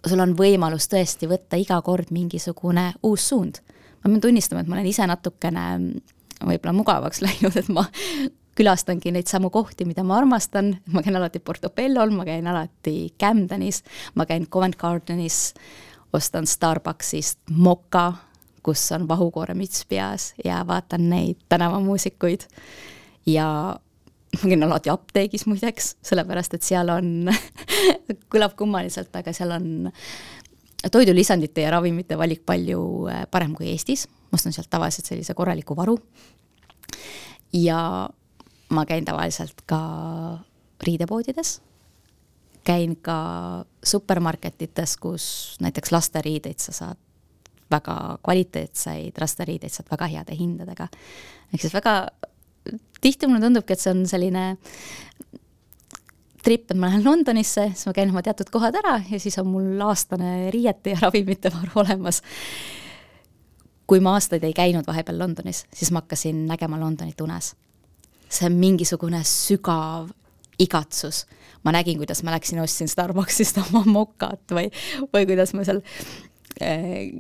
sul 0.07 0.21
on 0.23 0.35
võimalus 0.39 0.89
tõesti 0.89 1.29
võtta 1.29 1.59
iga 1.61 1.81
kord 1.83 2.13
mingisugune 2.15 2.93
uus 3.03 3.29
suund. 3.29 3.61
ma 4.05 4.11
pean 4.11 4.21
tunnistama, 4.21 4.61
et 4.61 4.69
ma 4.69 4.79
olen 4.79 4.87
ise 4.87 5.07
natukene 5.07 5.65
võib-olla 6.45 6.73
mugavaks 6.73 7.23
läinud, 7.27 7.57
et 7.57 7.69
ma 7.69 7.87
külastangi 8.59 9.13
neid 9.15 9.31
samu 9.31 9.51
kohti, 9.55 9.87
mida 9.87 10.03
ma 10.03 10.17
armastan, 10.19 10.73
ma 10.93 11.03
käin 11.03 11.17
alati 11.19 11.39
Portobellol, 11.39 12.11
ma 12.11 12.25
käin 12.27 12.47
alati 12.51 13.13
Camdenis, 13.21 13.85
ma 14.15 14.27
käin 14.27 14.49
Covent 14.51 14.77
Gardenis, 14.79 15.53
ostan 16.13 16.47
Starbucksist 16.47 17.39
moka, 17.51 18.13
kus 18.69 18.85
on 18.93 19.09
vahukooremüts 19.09 19.87
peas 19.89 20.33
ja 20.45 20.61
vaatan 20.69 21.09
neid 21.11 21.41
tänavamuusikuid. 21.49 22.45
Ja 23.27 23.49
ma 24.37 24.51
käin 24.51 24.65
alati 24.65 24.93
apteegis 24.93 25.47
muideks, 25.49 25.95
sellepärast 26.05 26.59
et 26.59 26.67
seal 26.67 26.93
on 26.93 27.31
kõlab 28.33 28.57
kummaliselt, 28.59 29.15
aga 29.17 29.33
seal 29.37 29.55
on 29.57 29.71
toidulisandite 30.93 31.65
ja 31.65 31.73
ravimite 31.75 32.19
valik 32.19 32.45
palju 32.47 32.83
äh, 33.09 33.25
parem 33.31 33.55
kui 33.57 33.71
Eestis, 33.73 34.07
ma 34.29 34.39
ostan 34.39 34.55
sealt 34.55 34.71
tavaliselt 34.71 35.09
sellise 35.09 35.35
korraliku 35.35 35.77
varu. 35.77 35.97
ja 37.53 38.09
ma 38.71 38.85
käin 38.87 39.05
tavaliselt 39.05 39.65
ka 39.67 39.81
riidepoodides, 40.85 41.61
käin 42.65 42.97
ka 43.01 43.65
supermarketites, 43.85 44.97
kus 45.01 45.57
näiteks 45.65 45.93
lasteriideid 45.93 46.61
sa 46.61 46.73
saad 46.73 47.08
väga 47.71 48.19
kvaliteetseid 48.25 49.21
lasteriideid 49.21 49.75
saad 49.75 49.91
väga 49.91 50.09
heade 50.15 50.39
hindadega. 50.39 50.89
ehk 51.53 51.61
siis 51.61 51.75
väga 51.75 52.09
tihti 53.01 53.27
mulle 53.27 53.45
tundubki, 53.47 53.73
et 53.73 53.81
see 53.81 53.93
on 53.95 54.03
selline 54.09 54.45
trip, 56.45 56.71
et 56.71 56.77
ma 56.77 56.89
lähen 56.89 57.05
Londonisse, 57.05 57.71
siis 57.75 57.87
ma 57.87 57.95
käin 57.97 58.11
oma 58.11 58.23
teatud 58.23 58.51
kohad 58.53 58.77
ära 58.81 58.99
ja 59.11 59.21
siis 59.21 59.39
on 59.39 59.49
mul 59.53 59.81
aastane 59.85 60.51
riiete 60.55 60.95
ja 60.95 61.01
ravimite 61.07 61.53
varu 61.55 61.85
olemas. 61.85 62.23
kui 63.89 64.01
ma 64.05 64.19
aastaid 64.19 64.45
ei 64.45 64.53
käinud 64.53 64.85
vahepeal 64.87 65.19
Londonis, 65.19 65.65
siis 65.75 65.91
ma 65.91 66.03
hakkasin 66.03 66.47
nägema 66.47 66.81
Londonit 66.81 67.21
unes 67.21 67.55
see 68.29 68.49
on 68.49 68.57
mingisugune 68.61 69.21
sügav 69.27 70.11
igatsus. 70.59 71.25
ma 71.65 71.73
nägin, 71.75 71.99
kuidas 71.99 72.23
ma 72.23 72.33
läksin, 72.37 72.61
ostsin 72.63 72.89
Starbucksist 72.89 73.59
oma 73.65 73.83
mokat 73.89 74.55
või, 74.55 74.69
või 75.13 75.27
kuidas 75.27 75.53
ma 75.59 75.65
seal 75.67 75.81
äh, 76.63 77.11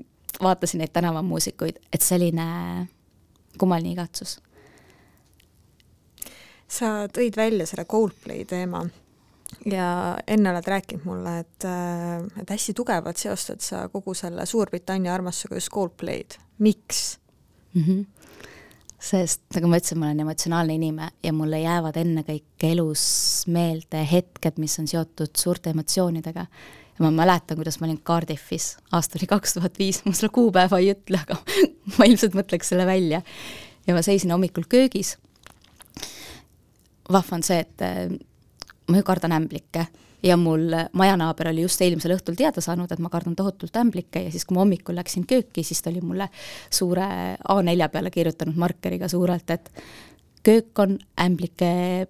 vaatasin 0.43 0.83
neid 0.83 0.93
tänavamuusikuid, 0.93 1.81
et 1.93 2.05
selline 2.05 2.47
kummaline 3.59 3.93
igatsus. 3.93 4.39
sa 6.69 7.09
tõid 7.09 7.37
välja 7.37 7.67
selle 7.67 7.85
Coldplay 7.89 8.45
teema 8.45 8.83
ja 9.65 10.19
enne 10.27 10.51
oled 10.51 10.67
rääkinud 10.69 11.07
mulle, 11.09 11.39
et, 11.39 11.65
äh, 11.65 12.43
et 12.43 12.51
hästi 12.51 12.75
tugevalt 12.77 13.17
seostad 13.17 13.65
sa 13.65 13.89
kogu 13.89 14.15
selle 14.15 14.47
Suurbritannia 14.47 15.15
armastusega 15.15 15.57
just 15.57 15.73
Coldplay'd, 15.73 16.39
miks 16.59 17.19
mm? 17.75 17.83
-hmm 17.83 18.07
sest 18.99 19.45
nagu 19.55 19.69
ma 19.71 19.79
ütlesin, 19.79 19.99
ma 20.01 20.09
olen 20.09 20.25
emotsionaalne 20.25 20.75
inimene 20.75 21.13
ja 21.23 21.33
mulle 21.33 21.61
jäävad 21.63 21.97
ennekõike 22.01 22.73
elus 22.73 23.05
meelde 23.47 24.03
hetked, 24.11 24.59
mis 24.59 24.75
on 24.83 24.89
seotud 24.91 25.39
suurte 25.39 25.71
emotsioonidega. 25.71 26.47
Ja 26.99 27.05
ma 27.07 27.11
mäletan, 27.15 27.57
kuidas 27.57 27.79
ma 27.81 27.87
olin 27.87 28.01
Cardiffis, 28.03 28.77
aasta 28.93 29.19
oli 29.21 29.29
kaks 29.31 29.55
tuhat 29.55 29.79
viis, 29.79 30.03
ma 30.05 30.13
selle 30.13 30.33
kuupäeva 30.35 30.81
ei 30.83 30.93
ütle, 30.95 31.21
aga 31.23 31.39
ma 31.99 32.09
ilmselt 32.09 32.37
mõtleks 32.39 32.75
selle 32.75 32.87
välja. 32.87 33.23
ja 33.87 33.95
ma 33.95 34.03
seisin 34.03 34.35
hommikul 34.35 34.67
köögis. 34.69 35.17
vahva 37.13 37.39
on 37.39 37.47
see, 37.47 37.61
et 37.65 37.87
äh, 37.87 38.11
ma 38.89 39.01
ju 39.01 39.07
kardan 39.07 39.33
ämblikke 39.33 39.87
ja 40.23 40.37
mul 40.37 40.75
majanaaber 40.93 41.53
oli 41.53 41.63
just 41.63 41.81
eelmisel 41.83 42.17
õhtul 42.17 42.37
teada 42.39 42.63
saanud, 42.65 42.91
et 42.91 43.03
ma 43.03 43.11
kardan 43.13 43.37
tohutult 43.39 43.77
ämblikke 43.79 44.25
ja 44.27 44.33
siis, 44.35 44.45
kui 44.45 44.57
ma 44.57 44.65
hommikul 44.65 44.99
läksin 44.99 45.27
kööki, 45.29 45.63
siis 45.63 45.83
ta 45.83 45.93
oli 45.93 46.03
mulle 46.03 46.29
suure 46.71 47.07
A4 47.39 47.89
peale 47.93 48.11
kirjutanud 48.11 48.59
markeriga 48.59 49.09
suurelt, 49.09 49.51
et 49.55 49.71
köök 50.43 50.83
on 50.83 50.99
ämblike, 51.21 52.09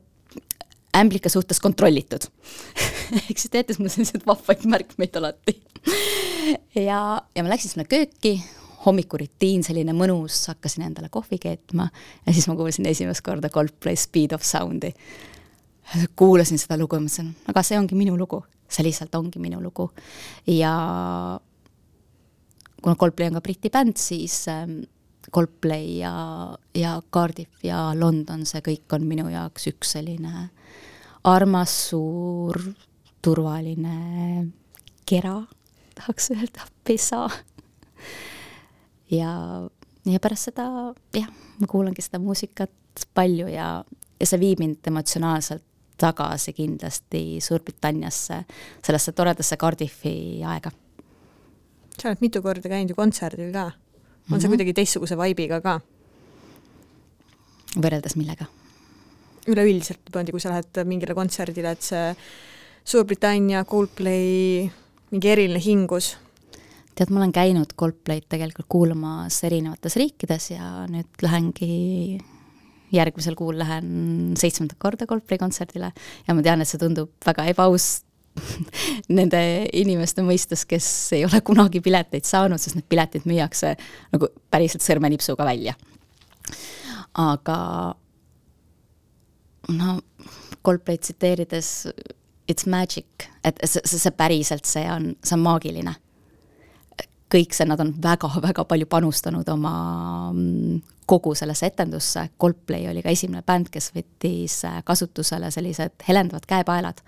ämblike 0.97 1.29
suhtes 1.29 1.61
kontrollitud 1.61 2.29
ehk 3.29 3.37
siis 3.37 3.51
teete 3.53 3.77
mulle 3.79 3.93
selliseid 3.93 4.25
vahvaid 4.29 4.65
märkmeid 4.69 5.17
alati. 5.21 5.57
Ja, 6.75 7.01
ja 7.35 7.45
ma 7.45 7.51
läksin 7.51 7.75
sinna 7.75 7.85
kööki, 7.89 8.39
hommikurutiin, 8.85 9.65
selline 9.67 9.93
mõnus, 9.97 10.41
hakkasin 10.53 10.87
endale 10.87 11.11
kohvi 11.13 11.41
keetma 11.43 11.89
ja 12.25 12.33
siis 12.33 12.49
ma 12.49 12.57
kuulsin 12.57 12.89
esimest 12.89 13.25
korda 13.27 13.51
Coldplay 13.53 13.99
Speed 13.99 14.33
of 14.37 14.47
Sound'i. 14.47 14.95
Kuulasin 16.17 16.61
seda 16.61 16.77
lugu 16.81 16.99
ja 16.99 17.03
mõtlesin, 17.05 17.33
aga 17.49 17.65
see 17.65 17.79
ongi 17.81 17.97
minu 17.97 18.17
lugu, 18.21 18.43
see 18.69 18.85
lihtsalt 18.85 19.15
ongi 19.17 19.41
minu 19.41 19.61
lugu. 19.65 19.91
ja 20.47 20.73
kuna 22.83 22.97
Coldplay 22.97 23.29
on 23.29 23.39
ka 23.39 23.45
Briti 23.45 23.71
bänd, 23.73 23.97
siis 24.01 24.45
ähm, 24.53 24.83
Coldplay 25.33 25.99
ja, 25.99 26.13
ja 26.77 27.01
Cardiff 27.13 27.65
ja 27.65 27.91
London, 27.97 28.45
see 28.47 28.61
kõik 28.65 28.97
on 28.97 29.09
minu 29.09 29.29
jaoks 29.33 29.69
üks 29.73 29.97
selline 29.97 30.49
armas, 31.25 31.89
suur, 31.91 32.61
turvaline 33.23 34.47
kera, 35.09 35.43
tahaks 35.95 36.31
öelda, 36.31 36.67
pesa. 36.85 37.29
ja, 39.11 39.33
ja 40.05 40.21
pärast 40.21 40.51
seda 40.51 40.69
jah, 41.17 41.31
ma 41.59 41.67
kuulangi 41.71 42.05
seda 42.05 42.21
muusikat 42.23 43.07
palju 43.15 43.49
ja, 43.53 43.71
ja 44.21 44.27
see 44.27 44.41
viib 44.41 44.63
mind 44.63 44.87
emotsionaalselt 44.91 45.65
tagasi 45.99 46.53
kindlasti 46.55 47.41
Suurbritanniasse, 47.43 48.45
sellesse 48.87 49.13
toredasse 49.13 49.57
Cardiffi 49.59 50.45
aega. 50.47 50.71
sa 51.99 52.09
oled 52.09 52.21
mitu 52.23 52.43
korda 52.43 52.71
käinud 52.71 52.93
ju 52.93 52.95
kontserdil 52.95 53.53
ka. 53.53 53.65
on 53.65 53.73
mm 53.73 54.35
-hmm. 54.35 54.41
see 54.41 54.49
mhm. 54.49 54.51
kuidagi 54.51 54.75
teistsuguse 54.75 55.17
vibe'iga 55.17 55.61
ka? 55.61 55.81
võrreldes 57.77 58.17
millega? 58.17 58.47
Üleüldiselt 59.49 60.05
niimoodi, 60.09 60.35
kui 60.35 60.43
sa 60.43 60.53
lähed 60.53 60.81
mingile 60.89 61.17
kontserdile, 61.19 61.75
et 61.75 61.85
see 61.85 62.07
Suurbritannia, 62.89 63.67
Coldplay, 63.69 64.65
mingi 65.13 65.35
eriline 65.35 65.61
hingus? 65.61 66.15
tead, 66.99 67.13
ma 67.15 67.21
olen 67.23 67.35
käinud 67.35 67.77
Coldplay'd 67.79 68.27
tegelikult 68.33 68.67
kuulamas 68.73 69.37
erinevates 69.47 69.95
riikides 70.01 70.51
ja 70.51 70.83
nüüd 70.91 71.23
lähengi 71.23 72.19
järgmisel 72.95 73.37
kuul 73.39 73.59
lähen 73.61 74.35
seitsmendat 74.41 74.79
korda 74.83 75.07
Coldplay 75.07 75.39
kontserdile 75.39 75.93
ja 76.27 76.35
ma 76.35 76.45
tean, 76.45 76.63
et 76.63 76.71
see 76.71 76.81
tundub 76.81 77.13
väga 77.27 77.47
ebaaus 77.53 78.01
nende 79.19 79.41
inimeste 79.77 80.23
mõistes, 80.27 80.65
kes 80.69 80.89
ei 81.17 81.25
ole 81.27 81.41
kunagi 81.47 81.83
pileteid 81.85 82.27
saanud, 82.27 82.61
sest 82.63 82.79
need 82.79 82.89
piletid 82.91 83.27
müüakse 83.29 83.75
nagu 84.15 84.31
päriselt 84.51 84.85
sõrmenipsuga 84.85 85.47
välja. 85.49 85.75
aga 87.19 87.59
no 89.69 90.01
Coldplay'd 90.65 91.01
tsiteerides 91.01 91.89
it's 92.49 92.67
magic, 92.67 93.29
et 93.45 93.59
see, 93.65 93.85
see, 93.85 94.13
päriselt, 94.17 94.67
see 94.67 94.85
on, 94.91 95.13
see 95.25 95.37
on 95.37 95.45
maagiline. 95.45 95.95
kõik 97.29 97.53
see, 97.53 97.67
nad 97.69 97.81
on 97.85 97.91
väga-väga 98.01 98.65
palju 98.65 98.87
panustanud 98.89 99.49
oma 99.53 99.73
mm, 100.33 100.79
kogu 101.09 101.35
sellesse 101.37 101.69
etendusse, 101.69 102.23
Coldplay 102.41 102.89
oli 102.89 103.03
ka 103.05 103.13
esimene 103.13 103.43
bänd, 103.45 103.69
kes 103.73 103.91
võttis 103.93 104.63
kasutusele 104.89 105.51
sellised 105.53 106.07
helendavad 106.09 106.49
käepaelad, 106.49 107.03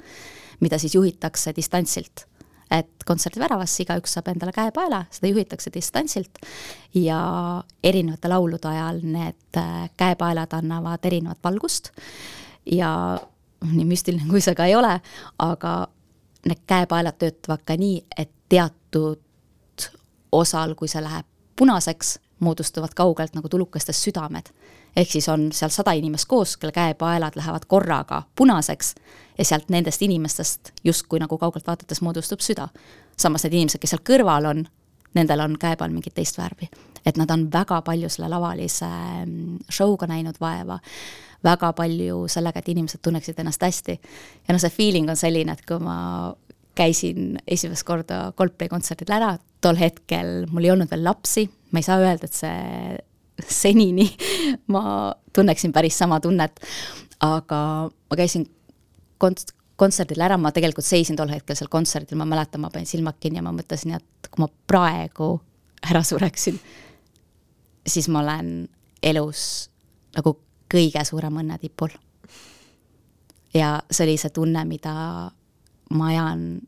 mida 0.61 0.79
siis 0.79 0.95
juhitakse 0.99 1.55
distantsilt. 1.57 2.27
Et 2.71 3.03
kontserdi 3.09 3.41
väravasse 3.43 3.83
igaüks 3.83 4.13
saab 4.15 4.29
endale 4.31 4.53
käepaela, 4.55 5.01
seda 5.11 5.33
juhitakse 5.33 5.73
distantsilt 5.75 6.39
ja 6.95 7.19
erinevate 7.83 8.31
laulude 8.31 8.69
ajal 8.71 9.01
need 9.03 9.61
käepaelad 9.99 10.53
annavad 10.61 11.09
erinevat 11.09 11.41
valgust 11.43 11.91
ja 12.73 13.21
nii 13.73 13.85
müstiline 13.85 14.29
kui 14.31 14.41
see 14.41 14.55
ka 14.55 14.65
ei 14.65 14.77
ole, 14.77 15.01
aga 15.39 15.89
need 16.49 16.63
käepaelad 16.67 17.19
töötavad 17.19 17.65
ka 17.67 17.77
nii, 17.77 18.05
et 18.17 18.31
teatud 18.49 19.21
osal, 20.33 20.75
kui 20.75 20.89
see 20.89 21.03
läheb 21.03 21.27
punaseks, 21.57 22.19
moodustuvad 22.41 22.95
kaugelt 22.97 23.35
nagu 23.37 23.49
tulukestest 23.49 24.09
südamed. 24.09 24.47
ehk 24.97 25.11
siis 25.11 25.29
on 25.29 25.53
seal 25.53 25.71
sada 25.71 25.93
inimest 25.93 26.27
koos, 26.29 26.57
kelle 26.57 26.73
käepaelad 26.73 27.37
lähevad 27.37 27.67
korraga 27.69 28.23
punaseks 28.35 28.95
ja 29.39 29.45
sealt 29.45 29.69
nendest 29.69 30.03
inimestest 30.03 30.73
justkui 30.85 31.19
nagu 31.19 31.39
kaugelt 31.39 31.67
vaadates 31.67 32.01
moodustub 32.01 32.41
süda. 32.41 32.69
samas 33.17 33.45
need 33.45 33.53
inimesed, 33.53 33.81
kes 33.81 33.91
seal 33.91 34.03
kõrval 34.11 34.49
on, 34.51 34.65
nendel 35.15 35.41
on 35.41 35.59
käepael 35.59 35.93
mingit 35.93 36.15
teist 36.15 36.39
värvi. 36.39 36.71
Et 37.07 37.17
nad 37.17 37.31
on 37.31 37.47
väga 37.53 37.81
palju 37.87 38.11
selle 38.13 38.29
lavalise 38.33 38.89
mm, 39.25 39.59
show'ga 39.73 40.09
näinud 40.11 40.41
vaeva. 40.41 40.81
väga 41.45 41.73
palju 41.73 42.27
sellega, 42.29 42.61
et 42.61 42.69
inimesed 42.69 43.01
tunneksid 43.03 43.39
ennast 43.41 43.63
hästi. 43.63 43.99
ja 44.49 44.55
noh, 44.55 44.61
see 44.61 44.71
feeling 44.71 45.09
on 45.11 45.17
selline, 45.17 45.53
et 45.53 45.65
kui 45.67 45.79
ma 45.81 46.35
käisin 46.77 47.39
esimest 47.47 47.85
korda 47.85 48.33
Coldplay 48.37 48.69
kontserdil 48.69 49.13
ära, 49.13 49.35
tol 49.61 49.77
hetkel 49.81 50.47
mul 50.51 50.65
ei 50.65 50.73
olnud 50.75 50.91
veel 50.91 51.05
lapsi, 51.05 51.47
ma 51.73 51.81
ei 51.81 51.87
saa 51.87 52.01
öelda, 52.01 52.29
et 52.29 52.37
see 52.37 52.99
senini 53.49 54.07
ma 54.75 55.13
tunneksin 55.37 55.73
päris 55.73 55.99
sama 55.99 56.21
tunnet, 56.21 56.61
aga 57.25 57.61
ma 57.89 58.19
käisin 58.19 58.47
kont-, 59.21 59.55
kontserdil 59.81 60.21
ära, 60.25 60.39
ma 60.41 60.53
tegelikult 60.55 60.87
seisin 60.87 61.19
tol 61.19 61.33
hetkel 61.33 61.57
seal 61.59 61.71
kontserdil, 61.73 62.19
ma 62.21 62.29
mäletan, 62.29 62.63
ma 62.65 62.73
panin 62.73 62.89
silmad 62.89 63.21
kinni 63.21 63.41
ja 63.41 63.47
ma 63.47 63.55
mõtlesin, 63.57 63.97
et 63.97 64.31
kui 64.31 64.45
ma 64.45 64.51
praegu 64.71 65.33
ära 65.89 66.03
sureksin, 66.05 66.59
siis 67.91 68.09
ma 68.09 68.23
olen 68.23 68.69
elus 69.03 69.71
nagu 70.17 70.37
kõige 70.71 71.03
suurema 71.05 71.43
õnne 71.43 71.59
tipul. 71.59 71.91
ja 73.55 73.81
see 73.91 74.07
oli 74.07 74.17
see 74.21 74.31
tunne, 74.31 74.65
mida 74.65 74.95
ma 75.91 76.07
ajan 76.13 76.61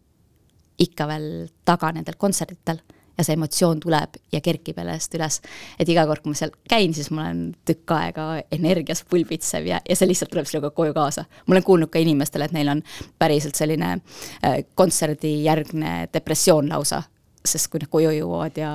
ikka 0.83 1.07
veel 1.07 1.29
taga 1.65 1.93
nendel 1.95 2.19
kontserditel 2.19 2.81
ja 3.19 3.25
see 3.27 3.37
emotsioon 3.37 3.81
tuleb 3.81 4.17
ja 4.33 4.41
kerkib 4.41 4.79
jälle 4.79 4.97
hästi 4.97 5.19
üles. 5.19 5.41
et 5.79 5.89
iga 5.89 6.07
kord, 6.09 6.23
kui 6.23 6.33
ma 6.33 6.39
seal 6.39 6.55
käin, 6.69 6.95
siis 6.95 7.11
ma 7.11 7.27
olen 7.27 7.43
tükk 7.69 7.95
aega 7.97 8.27
energias 8.53 9.05
pulbitsev 9.09 9.69
ja, 9.69 9.81
ja 9.89 9.97
see 9.97 10.09
lihtsalt 10.09 10.33
tuleb 10.33 10.49
sinuga 10.49 10.71
koju 10.71 10.95
kaasa. 10.97 11.25
ma 11.47 11.55
olen 11.55 11.67
kuulnud 11.67 11.93
ka 11.93 12.03
inimestele, 12.03 12.49
et 12.49 12.57
neil 12.57 12.73
on 12.73 12.83
päriselt 13.19 13.59
selline 13.59 13.93
äh, 13.93 14.63
kontserdijärgne 14.75 16.09
depressioon 16.15 16.73
lausa, 16.73 17.03
sest 17.45 17.71
kui 17.71 17.83
nad 17.83 17.93
koju 17.93 18.15
jõuavad 18.17 18.59
ja, 18.59 18.73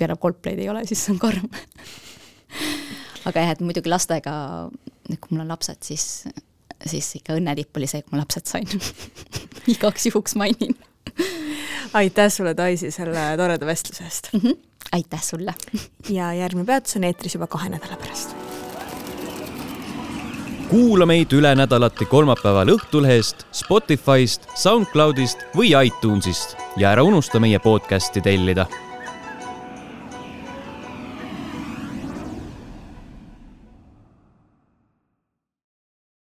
ja 0.00 0.08
enam 0.08 0.20
Coldplay'd 0.22 0.62
ei 0.62 0.68
ole, 0.72 0.84
siis 0.88 1.04
on 1.12 1.18
karm 1.22 1.48
aga 3.28 3.44
jah, 3.44 3.54
et 3.54 3.64
muidugi 3.64 3.90
lastega, 3.92 4.32
kui 5.08 5.34
mul 5.34 5.44
on 5.44 5.52
lapsed, 5.52 5.80
siis, 5.84 6.24
siis 6.86 7.10
ikka 7.20 7.36
õnnetipp 7.38 7.76
oli 7.80 7.90
see, 7.90 8.04
kui 8.04 8.16
ma 8.16 8.22
lapsed 8.22 8.48
sain 8.48 8.68
igaks 9.74 10.08
juhuks 10.10 10.38
mainin 10.38 10.76
aitäh 11.92 12.32
sulle, 12.32 12.56
Daisy, 12.56 12.90
selle 12.90 13.36
toreda 13.36 13.66
vestluse 13.66 14.04
eest 14.04 14.28
mm! 14.32 14.40
-hmm. 14.40 14.56
aitäh 14.92 15.22
sulle 15.22 15.54
ja 16.08 16.32
järgmine 16.32 16.66
peatus 16.66 16.96
on 16.96 17.04
eetris 17.04 17.34
juba 17.34 17.46
kahe 17.46 17.68
nädala 17.68 17.96
pärast. 17.96 18.36
kuula 20.68 21.06
meid 21.06 21.32
üle 21.32 21.54
nädalati 21.54 22.04
kolmapäeval 22.04 22.68
Õhtulehest, 22.68 23.46
Spotify'st, 23.52 24.48
SoundCloud'ist 24.54 25.46
või 25.56 25.72
iTunes'ist 25.86 26.56
ja 26.76 26.90
ära 26.90 27.02
unusta 27.02 27.40
meie 27.40 27.58
podcast'i 27.58 28.20
tellida 28.20 28.66